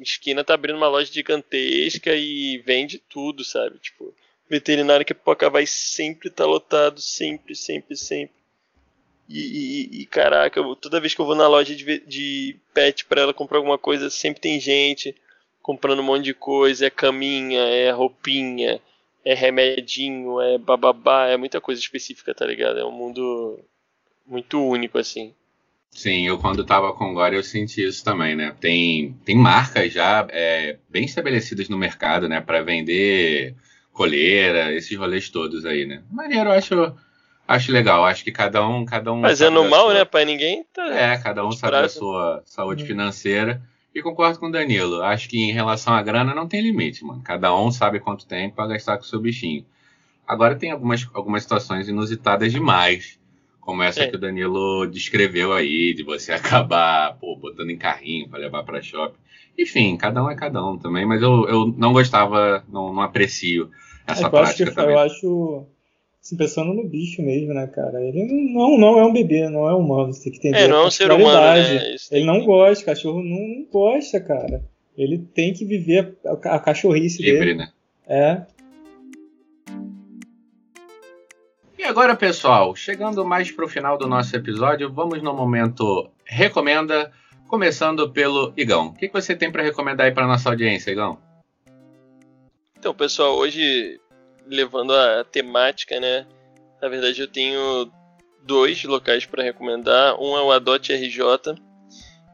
esquina 0.00 0.44
tá 0.44 0.54
abrindo 0.54 0.76
uma 0.76 0.88
loja 0.88 1.12
gigantesca 1.12 2.14
e 2.14 2.58
vende 2.58 2.98
tudo, 2.98 3.44
sabe? 3.44 3.78
Tipo, 3.78 4.14
veterinário 4.48 5.06
que 5.06 5.14
Poca 5.14 5.50
vai 5.50 5.66
sempre 5.66 6.30
tá 6.30 6.44
lotado, 6.44 7.00
sempre, 7.00 7.54
sempre, 7.54 7.96
sempre. 7.96 8.39
E, 9.32 9.38
e, 9.38 10.02
e, 10.02 10.06
caraca, 10.06 10.60
toda 10.80 10.98
vez 10.98 11.14
que 11.14 11.20
eu 11.20 11.24
vou 11.24 11.36
na 11.36 11.46
loja 11.46 11.76
de, 11.76 12.00
de 12.00 12.56
pet 12.74 13.04
para 13.04 13.20
ela 13.20 13.32
comprar 13.32 13.58
alguma 13.58 13.78
coisa, 13.78 14.10
sempre 14.10 14.40
tem 14.40 14.58
gente 14.58 15.14
comprando 15.62 16.00
um 16.00 16.04
monte 16.04 16.24
de 16.24 16.34
coisa. 16.34 16.86
É 16.86 16.90
caminha, 16.90 17.60
é 17.60 17.92
roupinha, 17.92 18.80
é 19.24 19.32
remedinho, 19.32 20.40
é 20.40 20.58
bababá, 20.58 21.28
é 21.28 21.36
muita 21.36 21.60
coisa 21.60 21.80
específica, 21.80 22.34
tá 22.34 22.44
ligado? 22.44 22.80
É 22.80 22.84
um 22.84 22.90
mundo 22.90 23.60
muito 24.26 24.60
único, 24.60 24.98
assim. 24.98 25.32
Sim, 25.92 26.26
eu 26.26 26.36
quando 26.36 26.64
tava 26.64 26.92
com 26.92 27.14
Gore 27.14 27.36
eu 27.36 27.42
senti 27.44 27.86
isso 27.86 28.02
também, 28.02 28.34
né? 28.34 28.56
Tem, 28.60 29.16
tem 29.24 29.36
marcas 29.36 29.92
já 29.92 30.26
é, 30.30 30.76
bem 30.88 31.04
estabelecidas 31.04 31.68
no 31.68 31.78
mercado, 31.78 32.28
né? 32.28 32.40
para 32.40 32.62
vender 32.62 33.54
coleira, 33.92 34.72
esses 34.72 34.96
rolês 34.96 35.28
todos 35.28 35.64
aí, 35.64 35.86
né? 35.86 36.02
Maneiro, 36.10 36.50
eu 36.50 36.54
acho 36.54 36.96
Acho 37.46 37.72
legal, 37.72 38.04
acho 38.04 38.22
que 38.22 38.30
cada 38.30 38.66
um. 38.66 38.84
Cada 38.84 39.12
um 39.12 39.20
Fazendo 39.22 39.64
mal, 39.68 39.86
sua... 39.86 39.94
né? 39.94 40.04
Pra 40.04 40.24
ninguém. 40.24 40.64
Tá 40.72 40.86
é, 40.94 41.18
cada 41.18 41.44
um 41.44 41.50
sabe 41.50 41.76
a 41.76 41.88
sua 41.88 42.42
saúde 42.44 42.82
uhum. 42.82 42.88
financeira. 42.88 43.60
E 43.92 44.00
concordo 44.02 44.38
com 44.38 44.46
o 44.46 44.52
Danilo. 44.52 45.02
Acho 45.02 45.28
que 45.28 45.36
em 45.36 45.50
relação 45.52 45.92
à 45.92 46.00
grana 46.00 46.32
não 46.32 46.46
tem 46.46 46.60
limite, 46.62 47.04
mano. 47.04 47.22
Cada 47.24 47.52
um 47.56 47.72
sabe 47.72 47.98
quanto 47.98 48.24
tem 48.24 48.48
para 48.48 48.68
gastar 48.68 48.96
com 48.96 49.02
o 49.02 49.06
seu 49.06 49.20
bichinho. 49.20 49.66
Agora 50.26 50.54
tem 50.54 50.70
algumas, 50.70 51.08
algumas 51.12 51.42
situações 51.42 51.88
inusitadas 51.88 52.52
demais, 52.52 53.18
como 53.60 53.82
essa 53.82 54.04
É. 54.04 54.06
que 54.06 54.14
o 54.14 54.18
Danilo 54.20 54.86
descreveu 54.86 55.52
aí, 55.52 55.92
de 55.92 56.04
você 56.04 56.30
acabar 56.32 57.16
pô, 57.18 57.34
botando 57.34 57.70
em 57.70 57.76
carrinho 57.76 58.28
para 58.28 58.38
levar 58.38 58.62
para 58.62 58.80
shopping. 58.80 59.18
Enfim, 59.58 59.96
cada 59.96 60.22
um 60.22 60.30
é 60.30 60.36
cada 60.36 60.64
um 60.64 60.78
também, 60.78 61.04
mas 61.04 61.20
eu, 61.20 61.48
eu 61.48 61.74
não 61.76 61.92
gostava, 61.92 62.64
não, 62.68 62.92
não 62.92 63.02
aprecio 63.02 63.72
essa 64.06 64.26
É 64.26 64.30
que 64.30 64.34
eu 64.36 64.38
acho 64.38 64.56
que 64.56 64.64
prática 64.64 64.72
também. 64.72 64.94
eu 64.94 64.98
acho. 65.00 65.66
Assim, 66.22 66.36
pensando 66.36 66.74
no 66.74 66.86
bicho 66.86 67.22
mesmo, 67.22 67.54
né, 67.54 67.66
cara? 67.66 68.02
Ele 68.02 68.52
não, 68.52 68.76
não 68.76 68.98
é 68.98 69.04
um 69.06 69.12
bebê, 69.12 69.48
não 69.48 69.66
é 69.68 69.74
humano. 69.74 70.12
Você 70.12 70.24
tem 70.24 70.32
que 70.32 70.38
entender. 70.48 70.64
É, 70.64 70.68
não 70.68 70.80
é 70.80 70.84
a 70.84 70.86
um 70.86 70.90
ser 70.90 71.10
humano, 71.10 71.40
né? 71.40 71.96
Ele 72.10 72.24
não 72.26 72.40
que- 72.40 72.46
gosta, 72.46 72.84
cachorro 72.84 73.22
não, 73.22 73.38
não 73.38 73.64
gosta, 73.72 74.20
cara. 74.20 74.62
Ele 74.98 75.18
tem 75.18 75.52
que 75.54 75.64
viver 75.64 76.18
a, 76.26 76.32
a 76.56 76.58
cachorrice 76.58 77.22
Livre, 77.22 77.38
dele. 77.38 77.54
né? 77.54 77.72
É. 78.06 78.42
E 81.78 81.84
agora, 81.84 82.14
pessoal, 82.14 82.76
chegando 82.76 83.24
mais 83.24 83.50
para 83.50 83.64
o 83.64 83.68
final 83.68 83.96
do 83.96 84.06
nosso 84.06 84.36
episódio, 84.36 84.92
vamos 84.92 85.22
no 85.22 85.32
momento 85.32 86.10
recomenda, 86.26 87.10
começando 87.48 88.10
pelo 88.10 88.52
Igão. 88.56 88.88
O 88.88 88.92
que, 88.92 89.08
que 89.08 89.14
você 89.14 89.34
tem 89.34 89.50
para 89.50 89.62
recomendar 89.62 90.06
aí 90.06 90.12
para 90.12 90.26
nossa 90.26 90.50
audiência, 90.50 90.90
Igão? 90.90 91.18
Então, 92.78 92.94
pessoal, 92.94 93.36
hoje, 93.36 93.98
levando 94.50 94.94
a 94.94 95.24
temática, 95.24 95.98
né? 96.00 96.26
Na 96.82 96.88
verdade, 96.88 97.20
eu 97.20 97.28
tenho 97.28 97.90
dois 98.42 98.82
locais 98.84 99.24
para 99.24 99.42
recomendar. 99.42 100.20
Um 100.20 100.36
é 100.36 100.42
o 100.42 100.50
Adote 100.50 100.92
RJ. 100.92 101.54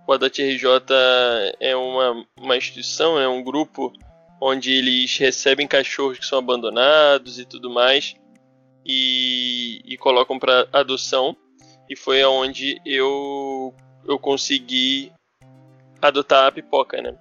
O 0.07 0.13
Adote 0.13 0.43
RJ 0.43 0.69
é 1.61 1.77
uma, 1.77 2.27
uma 2.39 2.57
instituição, 2.57 3.19
é 3.19 3.29
um 3.29 3.43
grupo 3.43 3.93
onde 4.41 4.73
eles 4.73 5.17
recebem 5.19 5.67
cachorros 5.67 6.19
que 6.19 6.27
são 6.27 6.39
abandonados 6.39 7.39
e 7.39 7.45
tudo 7.45 7.71
mais 7.71 8.15
e, 8.85 9.83
e 9.85 9.97
colocam 9.97 10.39
para 10.39 10.69
adoção. 10.73 11.37
E 11.89 11.97
foi 11.97 12.23
aonde 12.23 12.81
eu, 12.85 13.75
eu 14.07 14.19
consegui 14.19 15.13
adotar 16.01 16.47
a 16.47 16.53
pipoca, 16.53 17.01
né? 17.01 17.17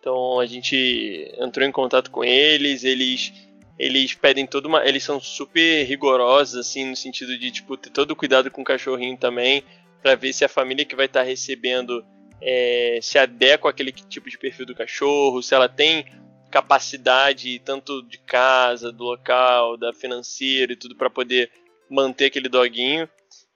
Então 0.00 0.38
a 0.40 0.46
gente 0.46 1.34
entrou 1.38 1.66
em 1.66 1.72
contato 1.72 2.10
com 2.10 2.24
eles, 2.24 2.84
eles 2.84 3.32
eles 3.78 4.14
pedem 4.14 4.46
toda 4.46 4.66
uma, 4.68 4.84
eles 4.86 5.04
são 5.04 5.20
super 5.20 5.84
rigorosos 5.84 6.56
assim 6.58 6.84
no 6.90 6.96
sentido 6.96 7.38
de 7.38 7.50
tipo 7.50 7.76
ter 7.76 7.90
todo 7.90 8.10
o 8.10 8.16
cuidado 8.16 8.50
com 8.50 8.62
o 8.62 8.64
cachorrinho 8.64 9.16
também, 9.16 9.62
para 10.02 10.14
ver 10.14 10.32
se 10.32 10.44
a 10.44 10.48
família 10.48 10.84
que 10.84 10.96
vai 10.96 11.06
estar 11.06 11.22
recebendo 11.22 12.04
é, 12.40 12.98
se 13.02 13.18
adequa 13.18 13.70
àquele 13.70 13.92
tipo 13.92 14.28
de 14.28 14.38
perfil 14.38 14.66
do 14.66 14.74
cachorro, 14.74 15.42
se 15.42 15.54
ela 15.54 15.68
tem 15.68 16.04
capacidade 16.50 17.58
tanto 17.60 18.02
de 18.02 18.18
casa, 18.18 18.90
do 18.90 19.04
local, 19.04 19.76
da 19.76 19.92
financeira 19.92 20.72
e 20.72 20.76
tudo 20.76 20.96
para 20.96 21.10
poder 21.10 21.50
manter 21.90 22.26
aquele 22.26 22.48
doguinho 22.48 23.08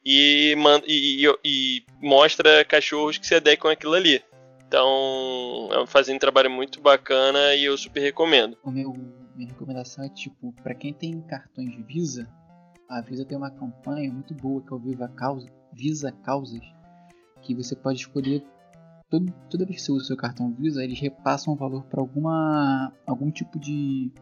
e, 0.05 0.55
e- 0.87 1.27
e- 1.27 1.39
e 1.45 1.83
mostra 2.01 2.65
cachorros 2.65 3.19
que 3.19 3.27
se 3.27 3.35
adequam 3.35 3.71
àquilo 3.71 3.95
ali. 3.95 4.23
Então, 4.67 5.69
é 5.73 5.87
fazendo 5.87 6.17
um 6.17 6.21
trabalho 6.21 6.51
muito 6.51 6.81
bacana 6.81 7.55
e 7.55 7.65
eu 7.65 7.77
super 7.77 8.01
recomendo. 8.01 8.57
O 8.65 8.71
meu, 8.71 8.95
minha 9.35 9.49
recomendação 9.49 10.05
é 10.05 10.09
tipo, 10.09 10.53
pra 10.63 10.75
quem 10.75 10.93
tem 10.93 11.21
cartões 11.23 11.75
Visa, 11.87 12.29
a 12.89 13.01
Visa 13.01 13.25
tem 13.25 13.39
uma 13.39 13.51
campanha 13.51 14.13
muito 14.13 14.35
boa 14.35 14.61
que 14.63 14.73
é 14.73 14.77
o 14.77 14.79
Viva 14.79 15.09
Causa, 15.09 15.49
Visa 15.73 16.13
Causas, 16.13 16.61
que 17.41 17.55
você 17.55 17.75
pode 17.75 18.01
escolher 18.01 18.45
todo, 19.09 19.33
toda 19.51 19.65
vez 19.65 19.77
que 19.77 19.83
você 19.83 19.93
usa 19.93 20.05
o 20.05 20.07
seu 20.07 20.17
cartão 20.17 20.53
Visa, 20.53 20.83
eles 20.85 21.01
repassam 21.01 21.55
um 21.55 21.57
valor 21.57 21.85
para 21.85 22.01
alguma 22.01 22.93
algum 23.07 23.31
tipo 23.31 23.59
de 23.59 24.13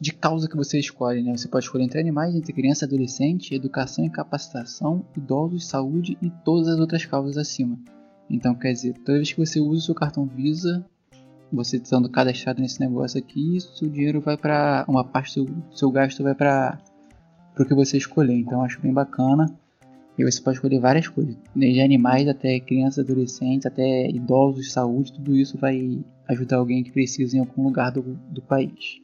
de 0.00 0.12
causa 0.12 0.48
que 0.48 0.56
você 0.56 0.78
escolhe, 0.78 1.22
né? 1.22 1.36
Você 1.36 1.48
pode 1.48 1.64
escolher 1.64 1.84
entre 1.84 1.98
animais, 1.98 2.34
entre 2.34 2.52
criança, 2.52 2.84
adolescente, 2.84 3.54
educação 3.54 4.04
e 4.04 4.10
capacitação, 4.10 5.04
idosos, 5.16 5.66
saúde 5.66 6.16
e 6.22 6.30
todas 6.44 6.68
as 6.68 6.78
outras 6.78 7.04
causas 7.04 7.36
acima. 7.36 7.76
Então, 8.30 8.54
quer 8.54 8.72
dizer, 8.72 8.94
toda 9.04 9.18
vez 9.18 9.32
que 9.32 9.44
você 9.44 9.58
usa 9.58 9.78
o 9.80 9.84
seu 9.86 9.94
cartão 9.94 10.26
Visa, 10.26 10.86
você 11.52 11.76
estando 11.76 12.08
cadastrado 12.08 12.60
nesse 12.60 12.80
negócio 12.80 13.18
aqui, 13.18 13.58
seu 13.60 13.88
dinheiro 13.88 14.20
vai 14.20 14.36
para 14.36 14.84
uma 14.88 15.04
parte 15.04 15.40
do 15.40 15.76
seu, 15.76 15.90
gasto 15.90 16.22
vai 16.22 16.34
para 16.34 16.78
o 17.58 17.64
que 17.64 17.74
você 17.74 17.96
escolher. 17.96 18.34
Então, 18.34 18.62
acho 18.62 18.80
bem 18.80 18.92
bacana. 18.92 19.46
E 20.18 20.24
você 20.24 20.42
pode 20.42 20.56
escolher 20.56 20.80
várias 20.80 21.06
coisas, 21.06 21.36
desde 21.54 21.80
animais 21.80 22.26
até 22.26 22.58
crianças, 22.58 23.04
adolescentes, 23.04 23.66
até 23.66 24.08
idosos, 24.10 24.72
saúde, 24.72 25.12
tudo 25.12 25.36
isso 25.36 25.56
vai 25.56 26.00
ajudar 26.28 26.56
alguém 26.56 26.82
que 26.82 26.90
precisa 26.90 27.36
em 27.36 27.40
algum 27.40 27.62
lugar 27.62 27.92
do, 27.92 28.02
do 28.02 28.42
país. 28.42 29.00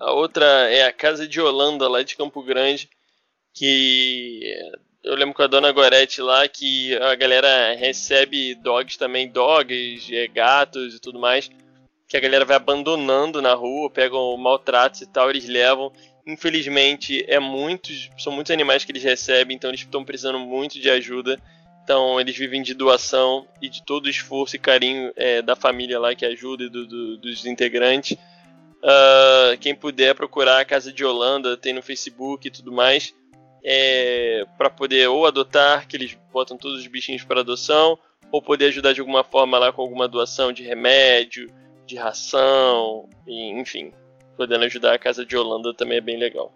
A 0.00 0.12
outra 0.12 0.44
é 0.44 0.86
a 0.86 0.92
Casa 0.92 1.28
de 1.28 1.40
Holanda, 1.40 1.88
lá 1.88 2.02
de 2.02 2.16
Campo 2.16 2.42
Grande, 2.42 2.88
que 3.52 4.42
eu 5.04 5.14
lembro 5.14 5.34
com 5.34 5.42
a 5.42 5.46
dona 5.46 5.70
Gorete 5.72 6.20
lá 6.22 6.46
que 6.48 6.94
a 6.96 7.14
galera 7.14 7.74
recebe 7.74 8.54
dogs 8.54 8.96
também, 8.98 9.28
dogs, 9.28 10.14
eh, 10.14 10.26
gatos 10.28 10.94
e 10.94 11.00
tudo 11.00 11.18
mais, 11.18 11.50
que 12.08 12.16
a 12.16 12.20
galera 12.20 12.44
vai 12.44 12.56
abandonando 12.56 13.40
na 13.42 13.54
rua, 13.54 13.90
pegam 13.90 14.36
maltratos 14.36 15.00
e 15.02 15.06
tal, 15.06 15.30
eles 15.30 15.48
levam. 15.48 15.92
Infelizmente, 16.26 17.24
é 17.28 17.38
muitos, 17.38 18.10
são 18.18 18.32
muitos 18.32 18.50
animais 18.50 18.84
que 18.84 18.92
eles 18.92 19.02
recebem, 19.02 19.56
então 19.56 19.70
eles 19.70 19.80
estão 19.80 20.04
precisando 20.04 20.38
muito 20.38 20.78
de 20.80 20.88
ajuda. 20.90 21.38
Então 21.82 22.18
eles 22.18 22.34
vivem 22.36 22.62
de 22.62 22.72
doação 22.72 23.46
e 23.60 23.68
de 23.68 23.82
todo 23.82 24.06
o 24.06 24.10
esforço 24.10 24.56
e 24.56 24.58
carinho 24.58 25.12
eh, 25.16 25.42
da 25.42 25.54
família 25.54 25.98
lá 26.00 26.14
que 26.14 26.24
ajuda 26.24 26.64
e 26.64 26.68
do- 26.70 26.86
do- 26.86 27.16
dos 27.18 27.44
integrantes. 27.44 28.16
Ah, 28.82 29.56
quem 29.60 29.74
puder 29.74 30.14
procurar 30.14 30.60
a 30.60 30.64
Casa 30.64 30.92
de 30.92 31.04
Holanda, 31.04 31.56
tem 31.56 31.72
no 31.72 31.82
Facebook 31.82 32.46
e 32.48 32.50
tudo 32.50 32.70
mais, 32.72 33.14
é, 33.64 34.44
para 34.58 34.68
poder 34.68 35.08
ou 35.08 35.26
adotar, 35.26 35.88
que 35.88 35.96
eles 35.96 36.16
botam 36.32 36.56
todos 36.56 36.80
os 36.80 36.86
bichinhos 36.86 37.24
para 37.24 37.40
adoção, 37.40 37.98
ou 38.30 38.42
poder 38.42 38.66
ajudar 38.66 38.92
de 38.92 39.00
alguma 39.00 39.24
forma 39.24 39.58
lá 39.58 39.72
com 39.72 39.80
alguma 39.80 40.06
doação 40.06 40.52
de 40.52 40.62
remédio, 40.62 41.50
de 41.86 41.96
ração, 41.96 43.08
e, 43.26 43.50
enfim, 43.58 43.92
podendo 44.36 44.64
ajudar 44.64 44.94
a 44.94 44.98
Casa 44.98 45.24
de 45.24 45.36
Holanda 45.36 45.72
também 45.72 45.98
é 45.98 46.00
bem 46.00 46.18
legal. 46.18 46.52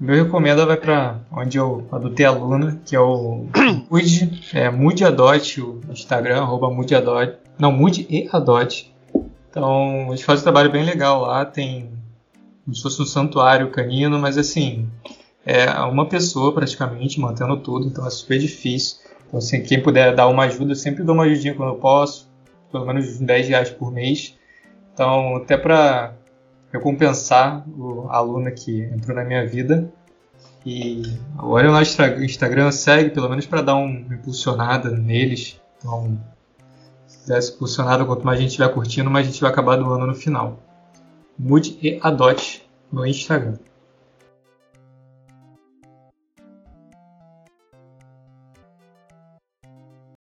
Meu 0.00 0.24
recomenda 0.24 0.66
vai 0.66 0.76
para 0.76 1.20
onde 1.30 1.58
eu 1.58 1.86
adotei 1.92 2.26
a 2.26 2.32
Luna, 2.32 2.80
que 2.84 2.96
é 2.96 3.00
o 3.00 3.46
Mude, 3.88 4.42
é 4.52 4.68
Mude 4.68 5.04
Adote, 5.04 5.60
o 5.60 5.80
Instagram, 5.90 6.40
arroba 6.40 6.68
Mude 6.68 6.94
Adote. 6.94 7.38
Não, 7.56 7.70
Mude 7.70 8.06
e 8.10 8.28
Adote. 8.32 8.92
Então, 9.48 10.06
eles 10.08 10.22
fazem 10.22 10.40
um 10.40 10.44
trabalho 10.44 10.72
bem 10.72 10.84
legal 10.84 11.20
lá, 11.20 11.44
tem 11.44 11.92
como 12.64 12.74
se 12.74 12.82
fosse 12.82 13.02
um 13.02 13.06
santuário 13.06 13.70
canino, 13.70 14.18
mas 14.18 14.38
assim, 14.38 14.88
é 15.44 15.68
uma 15.80 16.08
pessoa 16.08 16.52
praticamente 16.52 17.18
mantendo 17.20 17.56
tudo, 17.56 17.86
então 17.86 18.06
é 18.06 18.10
super 18.10 18.38
difícil. 18.38 18.98
Então, 19.26 19.38
assim, 19.38 19.62
quem 19.62 19.82
puder 19.82 20.14
dar 20.14 20.28
uma 20.28 20.44
ajuda, 20.44 20.72
eu 20.72 20.76
sempre 20.76 21.02
dou 21.02 21.14
uma 21.14 21.24
ajudinha 21.24 21.54
quando 21.54 21.70
eu 21.70 21.78
posso, 21.78 22.30
pelo 22.70 22.86
menos 22.86 23.08
uns 23.08 23.18
10 23.18 23.48
reais 23.48 23.70
por 23.70 23.90
mês. 23.90 24.36
Então, 24.92 25.36
até 25.36 25.56
para 25.56 26.14
recompensar 26.72 27.64
o 27.68 28.08
aluno 28.08 28.50
que 28.52 28.82
entrou 28.82 29.16
na 29.16 29.24
minha 29.24 29.46
vida. 29.46 29.90
E 30.64 31.02
olha 31.38 31.70
lá 31.70 31.80
no 31.80 32.24
Instagram, 32.24 32.70
segue 32.70 33.10
pelo 33.10 33.28
menos 33.28 33.46
para 33.46 33.62
dar 33.62 33.74
uma 33.74 34.14
impulsionada 34.14 34.90
neles. 34.90 35.60
Então, 35.78 36.18
se 37.06 37.26
der 37.26 37.38
essa 37.38 37.52
impulsionada, 37.52 38.04
quanto 38.04 38.24
mais 38.24 38.38
a 38.38 38.40
gente 38.42 38.50
estiver 38.50 38.72
curtindo, 38.72 39.10
mais 39.10 39.26
a 39.26 39.30
gente 39.30 39.40
vai 39.40 39.50
acabar 39.50 39.76
doando 39.76 40.06
no 40.06 40.14
final. 40.14 40.60
Mude 41.38 41.78
e 41.82 41.98
adote 42.02 42.64
no 42.92 43.04
Instagram. 43.04 43.56